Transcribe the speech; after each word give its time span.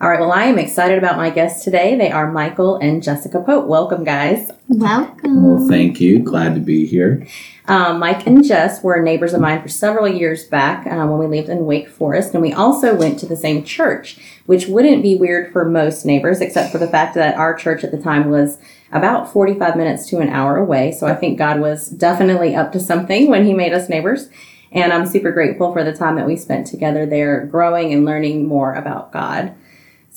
All 0.00 0.08
right, 0.08 0.20
well, 0.20 0.30
I 0.30 0.44
am 0.44 0.60
excited 0.60 0.96
about 0.96 1.16
my 1.16 1.28
guests 1.28 1.64
today. 1.64 1.96
They 1.96 2.12
are 2.12 2.30
Michael 2.30 2.76
and 2.76 3.02
Jessica 3.02 3.40
Pope. 3.40 3.66
Welcome, 3.66 4.04
guys. 4.04 4.48
Welcome. 4.68 5.42
Well, 5.42 5.68
thank 5.68 6.00
you. 6.00 6.20
Glad 6.20 6.54
to 6.54 6.60
be 6.60 6.86
here. 6.86 7.26
Um, 7.66 7.98
Mike 7.98 8.24
and 8.24 8.44
Jess 8.44 8.80
were 8.80 9.02
neighbors 9.02 9.34
of 9.34 9.40
mine 9.40 9.60
for 9.60 9.66
several 9.66 10.06
years 10.06 10.44
back 10.44 10.86
um, 10.86 11.10
when 11.10 11.18
we 11.18 11.26
lived 11.26 11.48
in 11.48 11.66
Wake 11.66 11.88
Forest, 11.88 12.32
and 12.32 12.40
we 12.40 12.52
also 12.52 12.94
went 12.94 13.18
to 13.18 13.26
the 13.26 13.34
same 13.34 13.64
church, 13.64 14.20
which 14.46 14.68
wouldn't 14.68 15.02
be 15.02 15.16
weird 15.16 15.52
for 15.52 15.64
most 15.64 16.06
neighbors, 16.06 16.40
except 16.40 16.70
for 16.70 16.78
the 16.78 16.86
fact 16.86 17.16
that 17.16 17.36
our 17.36 17.56
church 17.56 17.82
at 17.82 17.90
the 17.90 18.00
time 18.00 18.30
was 18.30 18.58
about 18.92 19.32
45 19.32 19.74
minutes 19.74 20.08
to 20.10 20.20
an 20.20 20.28
hour 20.28 20.58
away. 20.58 20.92
So 20.92 21.08
I 21.08 21.16
think 21.16 21.38
God 21.38 21.58
was 21.58 21.88
definitely 21.88 22.54
up 22.54 22.70
to 22.70 22.78
something 22.78 23.28
when 23.28 23.44
He 23.44 23.52
made 23.52 23.72
us 23.72 23.88
neighbors. 23.88 24.28
And 24.70 24.92
I'm 24.92 25.06
super 25.06 25.32
grateful 25.32 25.72
for 25.72 25.82
the 25.82 25.92
time 25.92 26.14
that 26.16 26.26
we 26.26 26.36
spent 26.36 26.68
together 26.68 27.04
there, 27.04 27.44
growing 27.46 27.92
and 27.92 28.04
learning 28.04 28.46
more 28.46 28.74
about 28.74 29.10
God. 29.10 29.56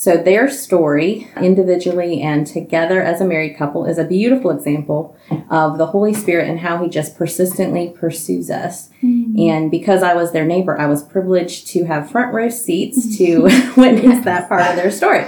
So 0.02 0.18
their 0.18 0.50
story, 0.50 1.28
individually 1.38 2.22
and 2.22 2.48
together 2.48 3.04
as 3.04 3.22
a 3.22 3.24
married 3.24 3.56
couple, 3.56 3.86
is 3.86 4.00
a 4.00 4.04
beautiful 4.04 4.50
example 4.50 5.16
of 5.52 5.78
the 5.78 5.86
Holy 5.86 6.12
Spirit 6.12 6.50
and 6.50 6.60
how 6.60 6.82
He 6.82 6.90
just 6.90 7.16
persistently 7.16 7.94
pursues 7.96 8.50
us. 8.50 8.90
Mm-hmm. 9.04 9.40
And 9.40 9.70
because 9.70 10.02
I 10.02 10.16
was 10.16 10.32
their 10.32 10.44
neighbor, 10.44 10.76
I 10.76 10.88
was 10.88 11.04
privileged 11.04 11.68
to 11.68 11.84
have 11.84 12.10
front 12.10 12.34
row 12.34 12.50
seats 12.50 13.16
to 13.20 13.44
witness 13.78 14.26
that 14.26 14.50
part 14.50 14.66
of 14.66 14.76
their 14.76 14.90
story. 14.90 15.26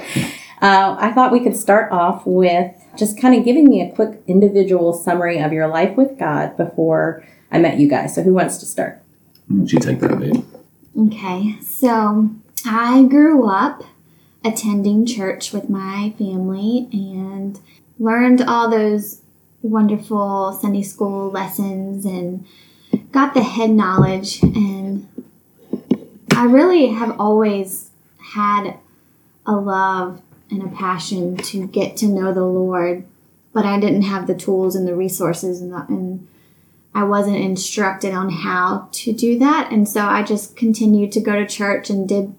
Uh, 0.60 0.96
I 0.98 1.12
thought 1.12 1.32
we 1.32 1.42
could 1.42 1.56
start 1.56 1.92
off 1.92 2.26
with 2.26 2.74
just 2.98 3.22
kind 3.22 3.36
of 3.36 3.46
giving 3.46 3.70
me 3.70 3.80
a 3.80 3.94
quick 3.94 4.24
individual 4.26 4.92
summary 4.92 5.38
of 5.38 5.54
your 5.54 5.68
life 5.68 5.96
with 5.96 6.18
God 6.18 6.58
before 6.58 7.24
I 7.52 7.60
met 7.60 7.78
you 7.78 7.88
guys. 7.88 8.16
So, 8.16 8.24
who 8.24 8.34
wants 8.34 8.58
to 8.58 8.66
start? 8.66 9.04
Why 9.50 9.58
don't 9.58 9.72
you 9.72 9.78
take 9.78 10.00
that, 10.00 10.20
babe? 10.20 10.44
Okay, 10.98 11.60
so 11.62 12.32
I 12.66 13.04
grew 13.04 13.48
up 13.48 13.84
attending 14.44 15.06
church 15.06 15.54
with 15.54 15.70
my 15.70 16.14
family 16.18 16.88
and 16.92 17.60
learned 18.00 18.42
all 18.42 18.70
those 18.70 19.22
wonderful 19.62 20.58
Sunday 20.62 20.84
school 20.84 21.32
lessons 21.32 22.06
and 22.06 22.46
got 23.12 23.34
the 23.34 23.44
head 23.44 23.70
knowledge. 23.70 24.42
And 24.44 25.08
I 26.36 26.46
really 26.46 26.88
have 26.88 27.20
always 27.20 27.92
had 28.34 28.78
a 29.46 29.56
love 29.56 30.22
and 30.50 30.64
a 30.64 30.76
passion 30.76 31.38
to 31.38 31.66
get 31.68 31.96
to 31.98 32.08
know 32.08 32.34
the 32.34 32.46
Lord, 32.46 33.06
but 33.54 33.66
I 33.66 33.80
didn't 33.80 34.04
have 34.04 34.28
the 34.28 34.36
tools 34.36 34.76
and 34.76 34.88
the 34.88 34.96
resources 34.96 35.62
and, 35.62 35.72
the, 35.72 35.86
and 35.88 36.28
I 36.94 37.04
wasn't 37.04 37.38
instructed 37.38 38.14
on 38.14 38.30
how 38.30 38.90
to 38.92 39.14
do 39.14 39.40
that. 39.40 39.72
And 39.72 39.88
so 39.88 40.02
I 40.02 40.24
just 40.24 40.56
continued 40.56 41.12
to 41.14 41.22
go 41.22 41.34
to 41.34 41.48
church 41.48 41.90
and 41.90 42.08
did 42.08 42.34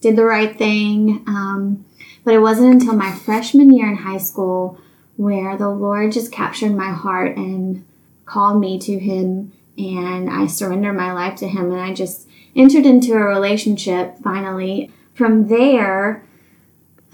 did 0.00 0.16
the 0.16 0.24
right 0.24 0.56
thing. 0.56 1.22
Um, 1.26 1.84
but 2.24 2.34
it 2.34 2.40
wasn't 2.40 2.74
until 2.74 2.94
my 2.94 3.12
freshman 3.12 3.72
year 3.72 3.88
in 3.88 3.96
high 3.96 4.18
school 4.18 4.78
where 5.16 5.56
the 5.56 5.68
Lord 5.68 6.12
just 6.12 6.32
captured 6.32 6.74
my 6.74 6.90
heart 6.92 7.36
and 7.36 7.84
called 8.24 8.60
me 8.60 8.78
to 8.78 8.98
Him, 8.98 9.52
and 9.76 10.30
I 10.30 10.46
surrendered 10.46 10.96
my 10.96 11.12
life 11.12 11.36
to 11.40 11.48
Him, 11.48 11.70
and 11.72 11.80
I 11.80 11.92
just 11.92 12.28
entered 12.56 12.86
into 12.86 13.12
a 13.12 13.18
relationship 13.18 14.18
finally. 14.22 14.90
From 15.12 15.48
there, 15.48 16.24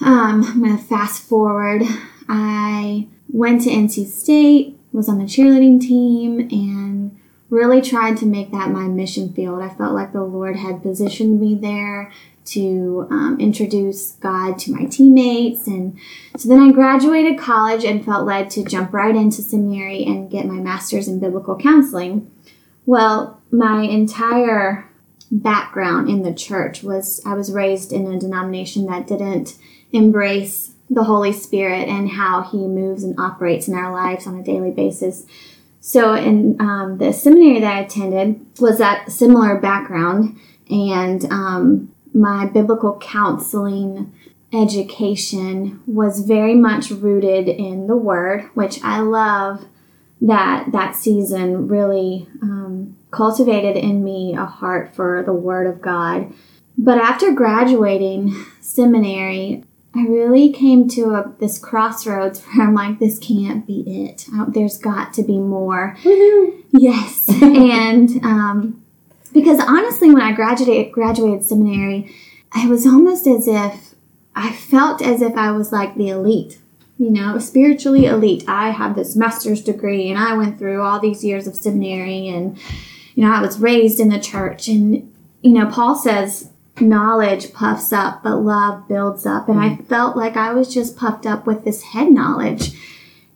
um, 0.00 0.44
I'm 0.44 0.76
to 0.76 0.82
fast 0.82 1.22
forward. 1.22 1.82
I 2.28 3.08
went 3.28 3.62
to 3.62 3.70
NC 3.70 4.06
State, 4.06 4.78
was 4.92 5.08
on 5.08 5.18
the 5.18 5.24
cheerleading 5.24 5.80
team, 5.80 6.40
and 6.50 7.18
really 7.50 7.80
tried 7.80 8.16
to 8.18 8.26
make 8.26 8.52
that 8.52 8.70
my 8.70 8.86
mission 8.86 9.32
field. 9.32 9.62
I 9.62 9.70
felt 9.70 9.94
like 9.94 10.12
the 10.12 10.22
Lord 10.22 10.56
had 10.56 10.82
positioned 10.82 11.40
me 11.40 11.54
there 11.54 12.12
to 12.46 13.06
um, 13.10 13.36
introduce 13.40 14.12
God 14.12 14.58
to 14.60 14.72
my 14.72 14.86
teammates. 14.86 15.66
And 15.66 15.98
so 16.36 16.48
then 16.48 16.60
I 16.60 16.72
graduated 16.72 17.38
college 17.38 17.84
and 17.84 18.04
felt 18.04 18.26
led 18.26 18.50
to 18.50 18.64
jump 18.64 18.92
right 18.92 19.14
into 19.14 19.42
seminary 19.42 20.04
and 20.04 20.30
get 20.30 20.46
my 20.46 20.60
master's 20.60 21.08
in 21.08 21.20
biblical 21.20 21.56
counseling. 21.56 22.30
Well, 22.86 23.40
my 23.50 23.82
entire 23.82 24.88
background 25.30 26.08
in 26.08 26.22
the 26.22 26.32
church 26.32 26.82
was 26.82 27.20
I 27.26 27.34
was 27.34 27.52
raised 27.52 27.92
in 27.92 28.06
a 28.06 28.18
denomination 28.18 28.86
that 28.86 29.06
didn't 29.06 29.56
embrace 29.92 30.72
the 30.88 31.04
Holy 31.04 31.32
Spirit 31.32 31.88
and 31.88 32.10
how 32.10 32.42
He 32.42 32.58
moves 32.58 33.02
and 33.02 33.18
operates 33.18 33.66
in 33.68 33.74
our 33.74 33.92
lives 33.92 34.26
on 34.26 34.38
a 34.38 34.42
daily 34.42 34.70
basis. 34.70 35.26
So, 35.80 36.14
in 36.14 36.60
um, 36.60 36.98
the 36.98 37.12
seminary 37.12 37.60
that 37.60 37.76
I 37.76 37.80
attended 37.80 38.44
was 38.58 38.78
that 38.78 39.10
similar 39.10 39.58
background, 39.58 40.38
and 40.68 41.24
um, 41.26 41.92
my 42.16 42.46
biblical 42.46 42.98
counseling 42.98 44.10
education 44.52 45.82
was 45.86 46.20
very 46.20 46.54
much 46.54 46.90
rooted 46.90 47.46
in 47.46 47.88
the 47.88 47.96
Word, 47.96 48.48
which 48.54 48.82
I 48.82 49.00
love 49.00 49.66
that 50.22 50.72
that 50.72 50.96
season 50.96 51.68
really 51.68 52.26
um, 52.40 52.96
cultivated 53.10 53.76
in 53.76 54.02
me 54.02 54.34
a 54.34 54.46
heart 54.46 54.94
for 54.94 55.22
the 55.24 55.34
Word 55.34 55.66
of 55.66 55.82
God. 55.82 56.32
But 56.78 56.96
after 56.96 57.32
graduating 57.32 58.34
seminary, 58.62 59.64
I 59.94 60.06
really 60.06 60.50
came 60.50 60.88
to 60.90 61.10
a, 61.10 61.34
this 61.38 61.58
crossroads 61.58 62.42
where 62.42 62.66
I'm 62.66 62.74
like, 62.74 62.98
this 62.98 63.18
can't 63.18 63.66
be 63.66 63.84
it. 63.86 64.26
there's 64.48 64.78
got 64.78 65.12
to 65.14 65.22
be 65.22 65.38
more. 65.38 65.96
Woo-hoo. 66.02 66.64
Yes. 66.70 67.28
and 67.42 68.24
um, 68.24 68.85
because 69.36 69.60
honestly, 69.60 70.10
when 70.10 70.22
I 70.22 70.32
graduated 70.32 70.92
graduated 70.92 71.44
seminary, 71.44 72.10
it 72.54 72.70
was 72.70 72.86
almost 72.86 73.26
as 73.26 73.46
if 73.46 73.94
I 74.34 74.50
felt 74.50 75.02
as 75.02 75.20
if 75.20 75.34
I 75.36 75.52
was 75.52 75.72
like 75.72 75.94
the 75.94 76.08
elite, 76.08 76.58
you 76.98 77.10
know, 77.10 77.38
spiritually 77.38 78.06
elite. 78.06 78.44
I 78.48 78.70
have 78.70 78.96
this 78.96 79.14
master's 79.14 79.62
degree, 79.62 80.08
and 80.08 80.18
I 80.18 80.32
went 80.32 80.58
through 80.58 80.80
all 80.80 80.98
these 81.00 81.22
years 81.22 81.46
of 81.46 81.54
seminary, 81.54 82.28
and 82.28 82.58
you 83.14 83.24
know, 83.24 83.30
I 83.30 83.42
was 83.42 83.60
raised 83.60 84.00
in 84.00 84.08
the 84.08 84.18
church, 84.18 84.68
and 84.68 85.12
you 85.42 85.52
know, 85.52 85.66
Paul 85.66 85.96
says 85.96 86.50
knowledge 86.80 87.52
puffs 87.52 87.92
up, 87.92 88.22
but 88.22 88.36
love 88.36 88.88
builds 88.88 89.26
up, 89.26 89.50
and 89.50 89.60
I 89.60 89.68
mm. 89.68 89.86
felt 89.86 90.16
like 90.16 90.38
I 90.38 90.54
was 90.54 90.72
just 90.72 90.96
puffed 90.96 91.26
up 91.26 91.46
with 91.46 91.62
this 91.62 91.82
head 91.82 92.10
knowledge, 92.10 92.70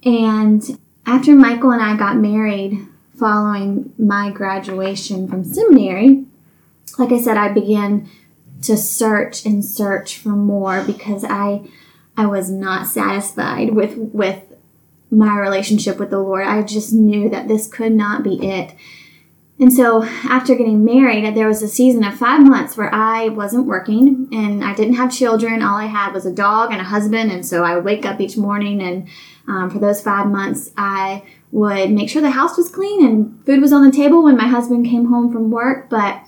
and 0.02 0.78
after 1.04 1.34
Michael 1.34 1.72
and 1.72 1.82
I 1.82 1.94
got 1.94 2.16
married, 2.16 2.86
following 3.20 3.92
my 3.98 4.30
graduation 4.30 5.28
from 5.28 5.44
seminary, 5.44 6.24
like 6.98 7.12
I 7.12 7.20
said, 7.20 7.36
I 7.36 7.52
began 7.52 8.08
to 8.62 8.76
search 8.76 9.46
and 9.46 9.64
search 9.64 10.18
for 10.18 10.30
more 10.30 10.82
because 10.82 11.24
I 11.24 11.68
I 12.16 12.26
was 12.26 12.50
not 12.50 12.86
satisfied 12.86 13.74
with 13.74 13.96
with 13.96 14.42
my 15.10 15.38
relationship 15.38 15.98
with 15.98 16.10
the 16.10 16.18
Lord. 16.18 16.46
I 16.46 16.62
just 16.62 16.92
knew 16.92 17.28
that 17.30 17.48
this 17.48 17.68
could 17.68 17.92
not 17.92 18.22
be 18.22 18.44
it. 18.44 18.74
And 19.58 19.72
so 19.72 20.04
after 20.04 20.54
getting 20.54 20.84
married, 20.84 21.34
there 21.36 21.48
was 21.48 21.62
a 21.62 21.68
season 21.68 22.02
of 22.02 22.14
five 22.14 22.46
months 22.46 22.76
where 22.76 22.94
I 22.94 23.28
wasn't 23.28 23.66
working 23.66 24.28
and 24.32 24.64
I 24.64 24.74
didn't 24.74 24.94
have 24.94 25.12
children. 25.12 25.62
All 25.62 25.76
I 25.76 25.84
had 25.84 26.14
was 26.14 26.24
a 26.24 26.32
dog 26.32 26.72
and 26.72 26.80
a 26.80 26.84
husband. 26.84 27.30
And 27.30 27.44
so 27.44 27.62
I 27.62 27.78
wake 27.78 28.06
up 28.06 28.20
each 28.20 28.38
morning 28.38 28.80
and 28.80 29.08
um, 29.46 29.68
for 29.68 29.78
those 29.78 30.00
five 30.00 30.28
months, 30.28 30.70
I 30.78 31.24
would 31.52 31.90
make 31.90 32.08
sure 32.08 32.22
the 32.22 32.30
house 32.30 32.56
was 32.56 32.68
clean 32.68 33.04
and 33.04 33.44
food 33.44 33.60
was 33.60 33.72
on 33.72 33.84
the 33.84 33.96
table 33.96 34.22
when 34.22 34.36
my 34.36 34.46
husband 34.46 34.86
came 34.86 35.06
home 35.06 35.32
from 35.32 35.50
work. 35.50 35.90
But 35.90 36.22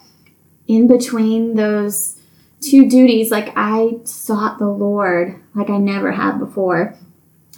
in 0.66 0.86
between 0.86 1.54
those 1.54 2.18
two 2.60 2.88
duties, 2.88 3.30
like 3.30 3.52
I 3.56 3.98
sought 4.04 4.58
the 4.58 4.68
Lord 4.68 5.40
like 5.54 5.70
I 5.70 5.78
never 5.78 6.12
had 6.12 6.38
before. 6.38 6.96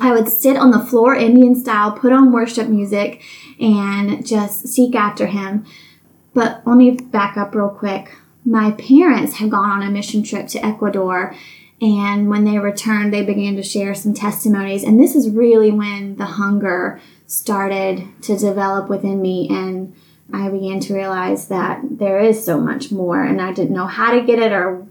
I 0.00 0.12
would 0.12 0.28
sit 0.28 0.56
on 0.56 0.72
the 0.72 0.80
floor, 0.80 1.14
Indian 1.14 1.54
style, 1.54 1.92
put 1.92 2.12
on 2.12 2.32
worship 2.32 2.69
music, 2.69 3.22
and 3.60 4.26
just 4.26 4.66
seek 4.66 4.94
after 4.96 5.26
Him. 5.26 5.64
But 6.32 6.62
let 6.66 6.76
me 6.76 6.91
back 6.92 7.36
up 7.36 7.54
real 7.54 7.69
quick. 7.69 8.10
My 8.44 8.72
parents 8.72 9.36
had 9.36 9.52
gone 9.52 9.70
on 9.70 9.82
a 9.82 9.91
mission 9.91 10.25
trip 10.25 10.48
to 10.48 10.66
Ecuador, 10.66 11.34
and 11.81 12.28
when 12.28 12.44
they 12.44 12.58
returned, 12.58 13.12
they 13.12 13.25
began 13.25 13.55
to 13.56 13.62
share 13.62 13.94
some 13.94 14.14
testimonies. 14.14 14.82
And 14.82 15.00
this 15.00 15.14
is 15.14 15.31
really 15.31 15.70
when 15.70 16.16
the 16.16 16.26
hunger 16.26 17.00
started 17.26 18.06
to 18.23 18.37
develop 18.37 18.88
within 18.88 19.21
me, 19.21 19.49
and 19.50 19.94
I 20.32 20.49
began 20.49 20.81
to 20.81 20.94
realize 20.94 21.49
that 21.49 21.81
there 21.82 22.21
is 22.21 22.44
so 22.44 22.59
much 22.59 22.91
more, 22.91 23.23
and 23.23 23.41
I 23.41 23.53
didn't 23.53 23.75
know 23.75 23.87
how 23.87 24.12
to 24.12 24.23
get 24.23 24.38
it 24.38 24.53
or 24.53 24.87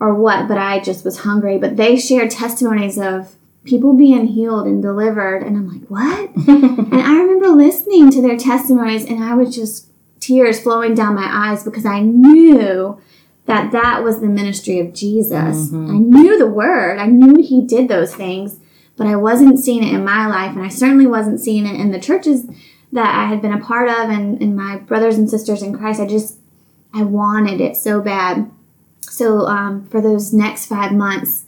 or 0.00 0.14
what, 0.14 0.48
but 0.48 0.58
I 0.58 0.80
just 0.80 1.04
was 1.04 1.20
hungry. 1.20 1.58
But 1.58 1.76
they 1.76 1.96
shared 1.96 2.32
testimonies 2.32 2.98
of 2.98 3.36
people 3.64 3.94
being 3.94 4.26
healed 4.26 4.66
and 4.66 4.82
delivered. 4.82 5.42
And 5.42 5.56
I'm 5.56 5.68
like, 5.68 5.88
what? 5.88 6.30
and 6.48 6.94
I 6.94 7.20
remember 7.20 7.48
listening 7.48 8.10
to 8.10 8.22
their 8.22 8.36
testimonies 8.36 9.04
and 9.04 9.22
I 9.22 9.34
was 9.34 9.54
just 9.54 9.88
tears 10.20 10.60
flowing 10.60 10.94
down 10.94 11.14
my 11.14 11.28
eyes 11.30 11.62
because 11.64 11.86
I 11.86 12.00
knew 12.00 13.00
that 13.46 13.72
that 13.72 14.02
was 14.02 14.20
the 14.20 14.26
ministry 14.26 14.78
of 14.78 14.94
Jesus. 14.94 15.70
Mm-hmm. 15.70 15.90
I 15.90 15.98
knew 15.98 16.38
the 16.38 16.46
word, 16.46 16.98
I 16.98 17.06
knew 17.06 17.42
he 17.42 17.62
did 17.62 17.88
those 17.88 18.14
things, 18.14 18.58
but 18.96 19.06
I 19.06 19.16
wasn't 19.16 19.58
seeing 19.58 19.82
it 19.82 19.94
in 19.94 20.04
my 20.04 20.26
life. 20.26 20.54
And 20.54 20.64
I 20.64 20.68
certainly 20.68 21.06
wasn't 21.06 21.40
seeing 21.40 21.66
it 21.66 21.80
in 21.80 21.92
the 21.92 22.00
churches 22.00 22.46
that 22.92 23.14
I 23.14 23.26
had 23.26 23.40
been 23.40 23.52
a 23.52 23.60
part 23.60 23.88
of 23.88 24.10
and, 24.10 24.40
and 24.40 24.54
my 24.54 24.76
brothers 24.76 25.16
and 25.16 25.28
sisters 25.28 25.62
in 25.62 25.76
Christ. 25.76 26.00
I 26.00 26.06
just, 26.06 26.38
I 26.92 27.02
wanted 27.02 27.60
it 27.60 27.76
so 27.76 28.00
bad. 28.00 28.50
So 29.00 29.46
um, 29.46 29.86
for 29.88 30.00
those 30.00 30.32
next 30.32 30.66
five 30.66 30.92
months, 30.92 31.46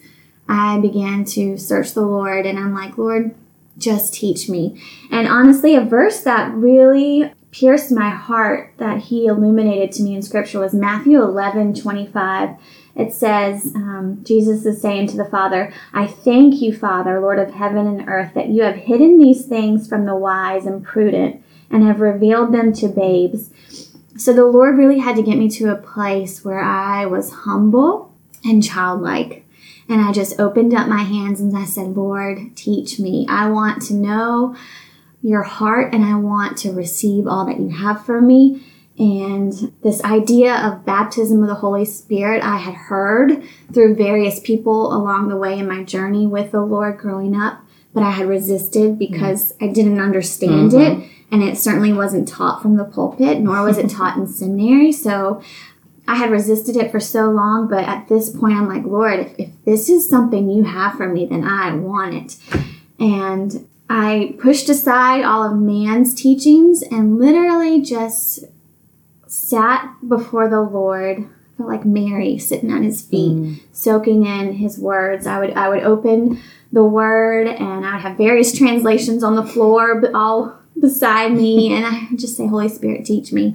I 0.49 0.79
began 0.79 1.25
to 1.26 1.56
search 1.56 1.93
the 1.93 2.06
Lord 2.06 2.46
and 2.46 2.58
I'm 2.58 2.75
like, 2.75 2.99
Lord, 2.99 3.35
just 3.79 4.14
teach 4.14 4.49
me. 4.49 4.81
And 5.11 5.29
honestly, 5.29 5.75
a 5.75 5.81
verse 5.81 6.23
that 6.23 6.52
really 6.55 7.32
pierced 7.50 7.93
my 7.93 8.11
heart 8.11 8.75
that 8.79 8.99
he 8.99 9.26
illuminated 9.26 9.93
to 9.93 10.02
me 10.02 10.14
in 10.14 10.23
scripture 10.23 10.61
was 10.61 10.75
Matthew 10.75 11.23
11 11.23 11.75
25. 11.75 12.56
It 12.96 13.12
says, 13.12 13.73
um, 13.75 14.20
Jesus 14.23 14.64
is 14.64 14.81
saying 14.81 15.08
to 15.08 15.17
the 15.17 15.25
Father, 15.25 15.73
I 15.93 16.06
thank 16.06 16.62
you, 16.62 16.76
Father, 16.76 17.20
Lord 17.20 17.38
of 17.41 17.52
heaven 17.52 17.87
and 17.87 18.08
earth, 18.08 18.35
that 18.35 18.49
you 18.49 18.62
have 18.62 18.76
hidden 18.76 19.19
these 19.19 19.46
things 19.46 19.88
from 19.88 20.06
the 20.06 20.14
wise 20.14 20.64
and 20.64 20.85
prudent 20.85 21.43
and 21.70 21.82
have 21.82 22.00
revealed 22.00 22.52
them 22.52 22.73
to 22.75 22.88
babes. 22.88 23.50
So 24.17 24.32
the 24.32 24.46
Lord 24.46 24.79
really 24.79 25.00
had 25.00 25.17
to 25.17 25.23
get 25.23 25.38
me 25.38 25.49
to 25.50 25.73
a 25.73 25.76
place 25.76 26.44
where 26.44 26.62
I 26.62 27.06
was 27.06 27.32
humble 27.32 28.12
and 28.44 28.62
childlike. 28.62 29.44
And 29.88 30.00
I 30.00 30.12
just 30.12 30.38
opened 30.38 30.73
up 30.73 30.88
my 30.88 31.02
hands 31.02 31.40
and 31.40 31.56
I 31.56 31.64
said, 31.64 31.97
Lord, 31.97 32.56
teach 32.56 33.00
me. 33.00 33.26
I 33.29 33.50
want 33.50 33.82
to 33.82 33.94
know 33.94 34.56
your 35.20 35.43
heart 35.43 35.93
and 35.93 36.05
I 36.05 36.14
want 36.17 36.56
to 36.58 36.73
receive 36.73 37.26
all 37.26 37.44
that 37.47 37.58
you 37.58 37.70
have 37.70 38.05
for 38.05 38.20
me. 38.20 38.62
And 38.99 39.73
this 39.82 40.02
idea 40.05 40.55
of 40.55 40.85
baptism 40.85 41.43
of 41.43 41.49
the 41.49 41.56
Holy 41.56 41.85
Spirit, 41.85 42.43
I 42.44 42.58
had 42.58 42.75
heard 42.75 43.43
through 43.73 43.96
various 43.96 44.38
people 44.38 44.94
along 44.94 45.29
the 45.29 45.37
way 45.37 45.58
in 45.58 45.67
my 45.67 45.82
journey 45.82 46.26
with 46.26 46.52
the 46.52 46.61
Lord 46.62 46.99
growing 46.99 47.35
up, 47.35 47.58
but 47.93 48.05
I 48.05 48.12
had 48.12 48.29
resisted 48.29 48.99
because 48.99 49.52
I 49.61 49.67
didn't 49.69 50.00
understand 50.00 50.70
Mhm. 50.73 50.81
it. 51.02 51.08
And 51.32 51.43
it 51.43 51.58
certainly 51.58 51.93
wasn't 51.93 52.29
taught 52.29 52.62
from 52.62 52.76
the 52.76 52.85
pulpit, 52.85 53.41
nor 53.41 53.64
was 53.64 53.79
it 53.79 53.91
taught 53.91 54.17
in 54.17 54.29
seminary. 54.29 54.93
So 54.93 55.40
I 56.06 56.14
had 56.17 56.31
resisted 56.31 56.76
it 56.76 56.93
for 56.93 57.00
so 57.00 57.31
long, 57.31 57.67
but 57.67 57.85
at 57.88 58.06
this 58.08 58.31
point, 58.31 58.56
I'm 58.56 58.69
like, 58.69 58.85
Lord, 58.85 59.19
if, 59.20 59.35
if 59.38 59.49
this 59.64 59.88
is 59.88 60.08
something 60.08 60.49
you 60.49 60.62
have 60.64 60.94
for 60.97 61.08
me, 61.08 61.26
then 61.26 61.43
I 61.43 61.75
want 61.75 62.14
it. 62.14 62.37
And 63.00 63.67
I 63.90 64.37
pushed 64.38 64.69
aside 64.69 65.25
all 65.25 65.43
of 65.43 65.58
man's 65.58 66.14
teachings 66.14 66.82
and 66.82 67.19
literally 67.19 67.81
just 67.81 68.44
sat 69.55 69.95
before 70.09 70.49
the 70.49 70.61
Lord. 70.61 71.19
I 71.19 71.56
felt 71.56 71.69
like 71.69 71.85
Mary 71.85 72.39
sitting 72.39 72.73
at 72.73 72.83
his 72.83 73.03
feet, 73.03 73.33
mm. 73.33 73.61
soaking 73.73 74.27
in 74.27 74.55
his 74.55 74.79
words. 74.79 75.27
I 75.27 75.39
would 75.39 75.53
I 75.53 75.69
would 75.69 75.85
open 75.85 76.41
the 76.73 76.85
word 76.85 77.47
and 77.47 77.87
I 77.87 77.95
would 77.95 78.03
have 78.03 78.17
various 78.19 78.56
translations 78.56 79.23
on 79.23 79.37
the 79.37 79.45
floor, 79.45 80.03
all 80.15 80.59
beside 80.79 81.33
me, 81.33 81.73
and 81.75 81.87
I 81.87 82.09
would 82.11 82.19
just 82.19 82.37
say, 82.37 82.47
Holy 82.47 82.69
Spirit, 82.69 83.05
teach 83.05 83.33
me. 83.33 83.55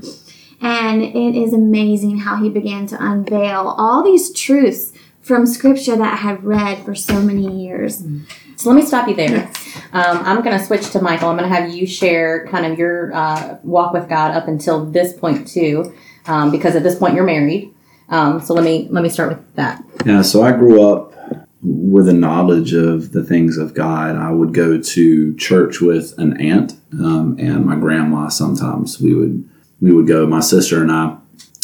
And 0.61 1.01
it 1.01 1.35
is 1.35 1.53
amazing 1.53 2.19
how 2.19 2.37
he 2.37 2.49
began 2.49 2.85
to 2.87 2.97
unveil 2.99 3.75
all 3.77 4.03
these 4.03 4.33
truths 4.33 4.93
from 5.21 5.45
scripture 5.45 5.95
that 5.95 6.13
I 6.13 6.17
had 6.17 6.43
read 6.43 6.83
for 6.83 6.95
so 6.95 7.21
many 7.21 7.63
years. 7.63 8.01
Mm. 8.01 8.23
So 8.55 8.69
let 8.69 8.75
me 8.75 8.85
stop 8.85 9.07
you 9.07 9.15
there. 9.15 9.49
Um, 9.91 10.19
I'm 10.19 10.43
going 10.43 10.57
to 10.57 10.63
switch 10.63 10.91
to 10.91 11.01
Michael. 11.01 11.29
I'm 11.29 11.37
going 11.37 11.49
to 11.49 11.55
have 11.55 11.73
you 11.73 11.87
share 11.87 12.47
kind 12.47 12.65
of 12.65 12.77
your 12.77 13.13
uh, 13.13 13.57
walk 13.63 13.93
with 13.93 14.07
God 14.07 14.35
up 14.35 14.47
until 14.47 14.85
this 14.85 15.13
point 15.13 15.47
too, 15.47 15.95
um, 16.27 16.51
because 16.51 16.75
at 16.75 16.83
this 16.83 16.97
point 16.97 17.15
you're 17.15 17.25
married. 17.25 17.73
Um, 18.09 18.41
so 18.41 18.53
let 18.53 18.63
me 18.63 18.87
let 18.89 19.03
me 19.03 19.09
start 19.09 19.29
with 19.29 19.55
that. 19.55 19.83
Yeah, 20.05 20.21
so 20.21 20.41
I 20.43 20.51
grew 20.51 20.87
up 20.87 21.13
with 21.61 22.07
a 22.07 22.13
knowledge 22.13 22.73
of 22.73 23.11
the 23.11 23.23
things 23.23 23.57
of 23.57 23.73
God. 23.73 24.15
I 24.15 24.31
would 24.31 24.53
go 24.53 24.79
to 24.79 25.35
church 25.35 25.81
with 25.81 26.17
an 26.17 26.39
aunt 26.39 26.73
um, 26.93 27.35
and 27.39 27.65
my 27.65 27.75
grandma. 27.75 28.29
Sometimes 28.29 28.99
we 28.99 29.13
would 29.13 29.47
we 29.81 29.93
would 29.93 30.07
go, 30.07 30.25
my 30.27 30.39
sister 30.39 30.81
and 30.81 30.91
I, 30.91 31.17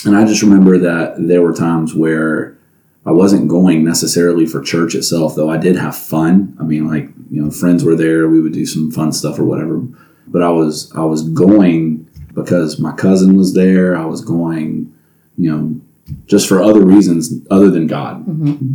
and 0.05 0.15
I 0.15 0.25
just 0.25 0.41
remember 0.41 0.77
that 0.77 1.15
there 1.17 1.41
were 1.41 1.53
times 1.53 1.93
where 1.93 2.54
I 3.05 3.11
wasn't 3.11 3.47
going 3.47 3.83
necessarily 3.83 4.45
for 4.47 4.61
church 4.61 4.95
itself, 4.95 5.35
though 5.35 5.49
I 5.49 5.57
did 5.57 5.75
have 5.75 5.95
fun. 5.95 6.57
I 6.59 6.63
mean, 6.63 6.87
like 6.87 7.09
you 7.29 7.43
know, 7.43 7.51
friends 7.51 7.83
were 7.83 7.95
there, 7.95 8.27
we 8.27 8.41
would 8.41 8.53
do 8.53 8.65
some 8.65 8.91
fun 8.91 9.11
stuff 9.11 9.37
or 9.39 9.43
whatever. 9.45 9.81
But 10.27 10.41
I 10.41 10.49
was 10.49 10.91
I 10.95 11.03
was 11.03 11.27
going 11.29 12.09
because 12.33 12.79
my 12.79 12.91
cousin 12.93 13.35
was 13.37 13.53
there. 13.53 13.95
I 13.95 14.05
was 14.05 14.21
going, 14.21 14.93
you 15.37 15.51
know, 15.51 15.81
just 16.25 16.47
for 16.49 16.61
other 16.61 16.83
reasons 16.83 17.31
other 17.51 17.69
than 17.69 17.87
God. 17.87 18.23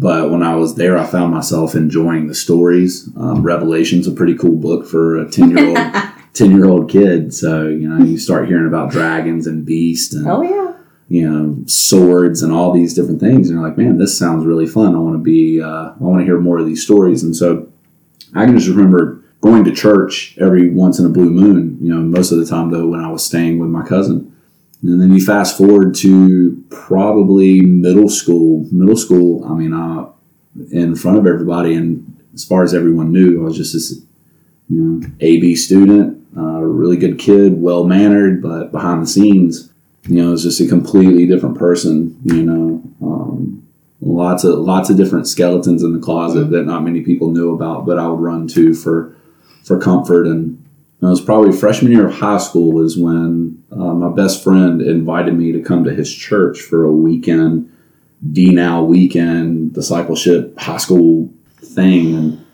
But 0.00 0.30
when 0.30 0.42
I 0.42 0.54
was 0.54 0.76
there, 0.76 0.96
I 0.96 1.06
found 1.06 1.34
myself 1.34 1.74
enjoying 1.74 2.28
the 2.28 2.34
stories. 2.34 3.08
Um, 3.16 3.42
Revelation's 3.42 4.06
a 4.06 4.12
pretty 4.12 4.34
cool 4.36 4.56
book 4.56 4.86
for 4.86 5.18
a 5.20 5.28
ten 5.28 5.50
year 5.50 5.68
old 5.68 5.94
ten 6.34 6.52
year 6.52 6.66
old 6.66 6.88
kid. 6.88 7.34
So 7.34 7.66
you 7.66 7.88
know, 7.88 8.04
you 8.04 8.16
start 8.16 8.46
hearing 8.46 8.68
about 8.68 8.92
dragons 8.92 9.48
and 9.48 9.66
beasts 9.66 10.14
and 10.14 10.28
Oh 10.28 10.42
yeah. 10.42 10.79
You 11.10 11.28
know 11.28 11.56
swords 11.66 12.40
and 12.42 12.52
all 12.52 12.72
these 12.72 12.94
different 12.94 13.20
things, 13.20 13.50
and 13.50 13.58
you're 13.58 13.68
like, 13.68 13.76
man, 13.76 13.98
this 13.98 14.16
sounds 14.16 14.46
really 14.46 14.66
fun. 14.66 14.94
I 14.94 14.98
want 14.98 15.16
to 15.16 15.22
be. 15.22 15.60
Uh, 15.60 15.90
I 15.90 15.96
want 15.98 16.20
to 16.20 16.24
hear 16.24 16.38
more 16.38 16.58
of 16.58 16.66
these 16.66 16.84
stories. 16.84 17.24
And 17.24 17.34
so 17.36 17.68
I 18.34 18.46
can 18.46 18.56
just 18.56 18.70
remember 18.70 19.22
going 19.40 19.64
to 19.64 19.72
church 19.72 20.38
every 20.40 20.70
once 20.70 21.00
in 21.00 21.06
a 21.06 21.08
blue 21.08 21.30
moon. 21.30 21.78
You 21.82 21.94
know, 21.94 22.00
most 22.00 22.30
of 22.30 22.38
the 22.38 22.46
time 22.46 22.70
though, 22.70 22.86
when 22.86 23.00
I 23.00 23.10
was 23.10 23.26
staying 23.26 23.58
with 23.58 23.68
my 23.68 23.84
cousin. 23.84 24.34
And 24.82 24.98
then 24.98 25.12
you 25.12 25.22
fast 25.22 25.58
forward 25.58 25.94
to 25.96 26.64
probably 26.70 27.60
middle 27.60 28.08
school. 28.08 28.66
Middle 28.72 28.96
school, 28.96 29.44
I 29.44 29.52
mean, 29.52 29.74
uh, 29.74 30.10
in 30.70 30.94
front 30.94 31.18
of 31.18 31.26
everybody, 31.26 31.74
and 31.74 32.16
as 32.32 32.44
far 32.44 32.62
as 32.62 32.72
everyone 32.72 33.12
knew, 33.12 33.42
I 33.42 33.44
was 33.44 33.56
just 33.56 33.74
this, 33.74 34.00
you 34.70 34.82
know, 34.82 35.06
AB 35.20 35.54
student, 35.56 36.26
uh, 36.34 36.60
really 36.60 36.96
good 36.96 37.18
kid, 37.18 37.60
well 37.60 37.84
mannered, 37.84 38.40
but 38.40 38.72
behind 38.72 39.02
the 39.02 39.06
scenes, 39.06 39.69
you 40.04 40.22
know, 40.22 40.30
was 40.30 40.42
just 40.42 40.60
a 40.60 40.66
completely 40.66 41.26
different 41.26 41.58
person. 41.58 42.18
You 42.24 42.42
know, 42.42 42.82
um, 43.02 43.66
lots 44.00 44.44
of 44.44 44.58
lots 44.58 44.90
of 44.90 44.96
different 44.96 45.28
skeletons 45.28 45.82
in 45.82 45.92
the 45.92 45.98
closet 45.98 46.50
that 46.50 46.66
not 46.66 46.84
many 46.84 47.02
people 47.02 47.30
knew 47.30 47.54
about, 47.54 47.86
but 47.86 47.98
I 47.98 48.08
would 48.08 48.20
run 48.20 48.48
to 48.48 48.74
for 48.74 49.14
for 49.64 49.78
comfort 49.78 50.26
and 50.26 50.56
it 51.02 51.06
was 51.06 51.20
probably 51.20 51.52
freshman 51.52 51.92
year 51.92 52.08
of 52.08 52.14
high 52.14 52.38
school 52.38 52.72
was 52.72 52.98
when 52.98 53.62
uh, 53.72 53.94
my 53.94 54.14
best 54.14 54.44
friend 54.44 54.82
invited 54.82 55.34
me 55.34 55.50
to 55.52 55.62
come 55.62 55.84
to 55.84 55.94
his 55.94 56.12
church 56.14 56.60
for 56.60 56.84
a 56.84 56.92
weekend 56.92 57.72
D 58.32 58.50
now 58.50 58.82
weekend 58.82 59.72
discipleship 59.72 60.58
high 60.58 60.76
school 60.76 61.30
thing 61.56 62.14
and 62.14 62.46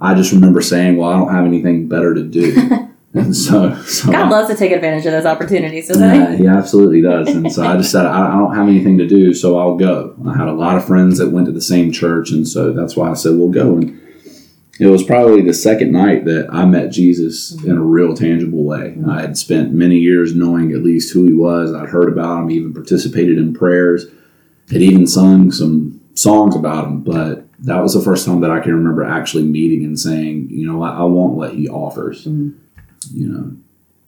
I 0.00 0.14
just 0.14 0.32
remember 0.32 0.62
saying 0.62 0.96
well 0.96 1.10
I 1.10 1.18
don't 1.18 1.34
have 1.34 1.44
anything 1.44 1.88
better 1.88 2.14
to 2.14 2.22
do 2.22 2.88
and 3.12 3.34
so, 3.34 3.74
so 3.82 4.12
God 4.12 4.26
I- 4.26 4.28
loves 4.30 4.48
to 4.48 4.56
take 4.56 4.72
advantage 4.72 5.04
of 5.06 5.12
those 5.12 5.26
opportunities, 5.26 5.88
doesn't 5.88 6.02
yeah, 6.02 6.36
he 6.36 6.46
absolutely 6.46 7.02
does. 7.02 7.28
And 7.28 7.52
so 7.52 7.64
I 7.64 7.76
just 7.76 7.90
said, 7.90 8.06
I, 8.06 8.28
I 8.28 8.38
don't 8.38 8.54
have 8.54 8.68
anything 8.68 8.98
to 8.98 9.06
do, 9.06 9.34
so 9.34 9.58
I'll 9.58 9.76
go. 9.76 10.14
I 10.28 10.36
had 10.36 10.48
a 10.48 10.52
lot 10.52 10.76
of 10.76 10.86
friends 10.86 11.18
that 11.18 11.30
went 11.30 11.46
to 11.46 11.52
the 11.52 11.60
same 11.60 11.90
church, 11.90 12.30
and 12.30 12.46
so 12.46 12.72
that's 12.72 12.96
why 12.96 13.10
I 13.10 13.14
said, 13.14 13.36
we'll 13.36 13.48
go. 13.48 13.76
And 13.76 14.00
it 14.78 14.86
was 14.86 15.02
probably 15.02 15.42
the 15.42 15.52
second 15.52 15.92
night 15.92 16.24
that 16.24 16.48
I 16.50 16.64
met 16.64 16.90
Jesus 16.90 17.52
in 17.64 17.76
a 17.76 17.82
real 17.82 18.14
tangible 18.14 18.64
way. 18.64 18.96
I 19.06 19.20
had 19.20 19.36
spent 19.36 19.74
many 19.74 19.96
years 19.96 20.34
knowing 20.34 20.72
at 20.72 20.82
least 20.82 21.12
who 21.12 21.26
he 21.26 21.34
was. 21.34 21.74
I'd 21.74 21.90
heard 21.90 22.10
about 22.10 22.44
him, 22.44 22.50
even 22.50 22.72
participated 22.72 23.36
in 23.36 23.52
prayers, 23.52 24.06
had 24.70 24.80
even 24.80 25.06
sung 25.06 25.52
some 25.52 26.00
songs 26.14 26.56
about 26.56 26.86
him. 26.86 27.02
But 27.02 27.44
that 27.58 27.82
was 27.82 27.92
the 27.92 28.00
first 28.00 28.24
time 28.24 28.40
that 28.40 28.50
I 28.50 28.60
can 28.60 28.72
remember 28.72 29.04
actually 29.04 29.44
meeting 29.44 29.84
and 29.84 29.98
saying, 29.98 30.48
you 30.48 30.66
know, 30.66 30.82
I, 30.82 31.00
I 31.00 31.02
want 31.02 31.34
what 31.34 31.52
he 31.54 31.68
offers. 31.68 32.24
Mm-hmm. 32.24 32.56
You 33.12 33.28
know, 33.28 33.56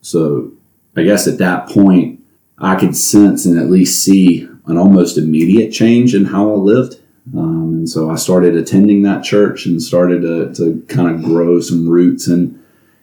so 0.01 0.53
I 0.97 1.03
guess 1.03 1.27
at 1.27 1.39
that 1.39 1.69
point, 1.69 2.21
I 2.59 2.77
could 2.77 2.97
sense 2.97 3.47
and 3.47 3.59
at 3.59 3.71
least 3.71 4.05
see 4.05 4.49
an 4.67 4.77
almost 4.77 5.19
immediate 5.19 5.73
change 5.73 6.15
in 6.15 6.27
how 6.27 6.53
I 6.53 6.55
lived. 6.55 7.01
Um, 7.37 7.75
and 7.75 7.89
so 7.89 8.11
I 8.11 8.17
started 8.17 8.57
attending 8.57 9.03
that 9.03 9.25
church 9.25 9.67
and 9.67 9.83
started 9.83 10.23
to, 10.23 10.53
to 10.55 10.85
kind 10.89 11.09
of 11.15 11.23
grow 11.23 11.61
some 11.61 11.89
roots 11.89 12.27
and 12.29 12.59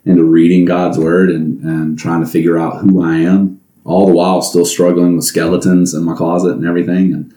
into 0.06 0.24
reading 0.24 0.66
God's 0.66 0.98
word 0.98 1.30
and, 1.30 1.62
and 1.64 2.00
trying 2.00 2.22
to 2.22 2.28
figure 2.28 2.58
out 2.58 2.80
who 2.80 3.04
I 3.04 3.18
am, 3.18 3.60
all 3.84 4.08
the 4.08 4.14
while 4.14 4.42
still 4.42 4.66
struggling 4.66 5.16
with 5.16 5.26
skeletons 5.26 5.94
in 5.94 6.04
my 6.04 6.16
closet 6.16 6.56
and 6.56 6.66
everything. 6.66 7.14
And 7.14 7.34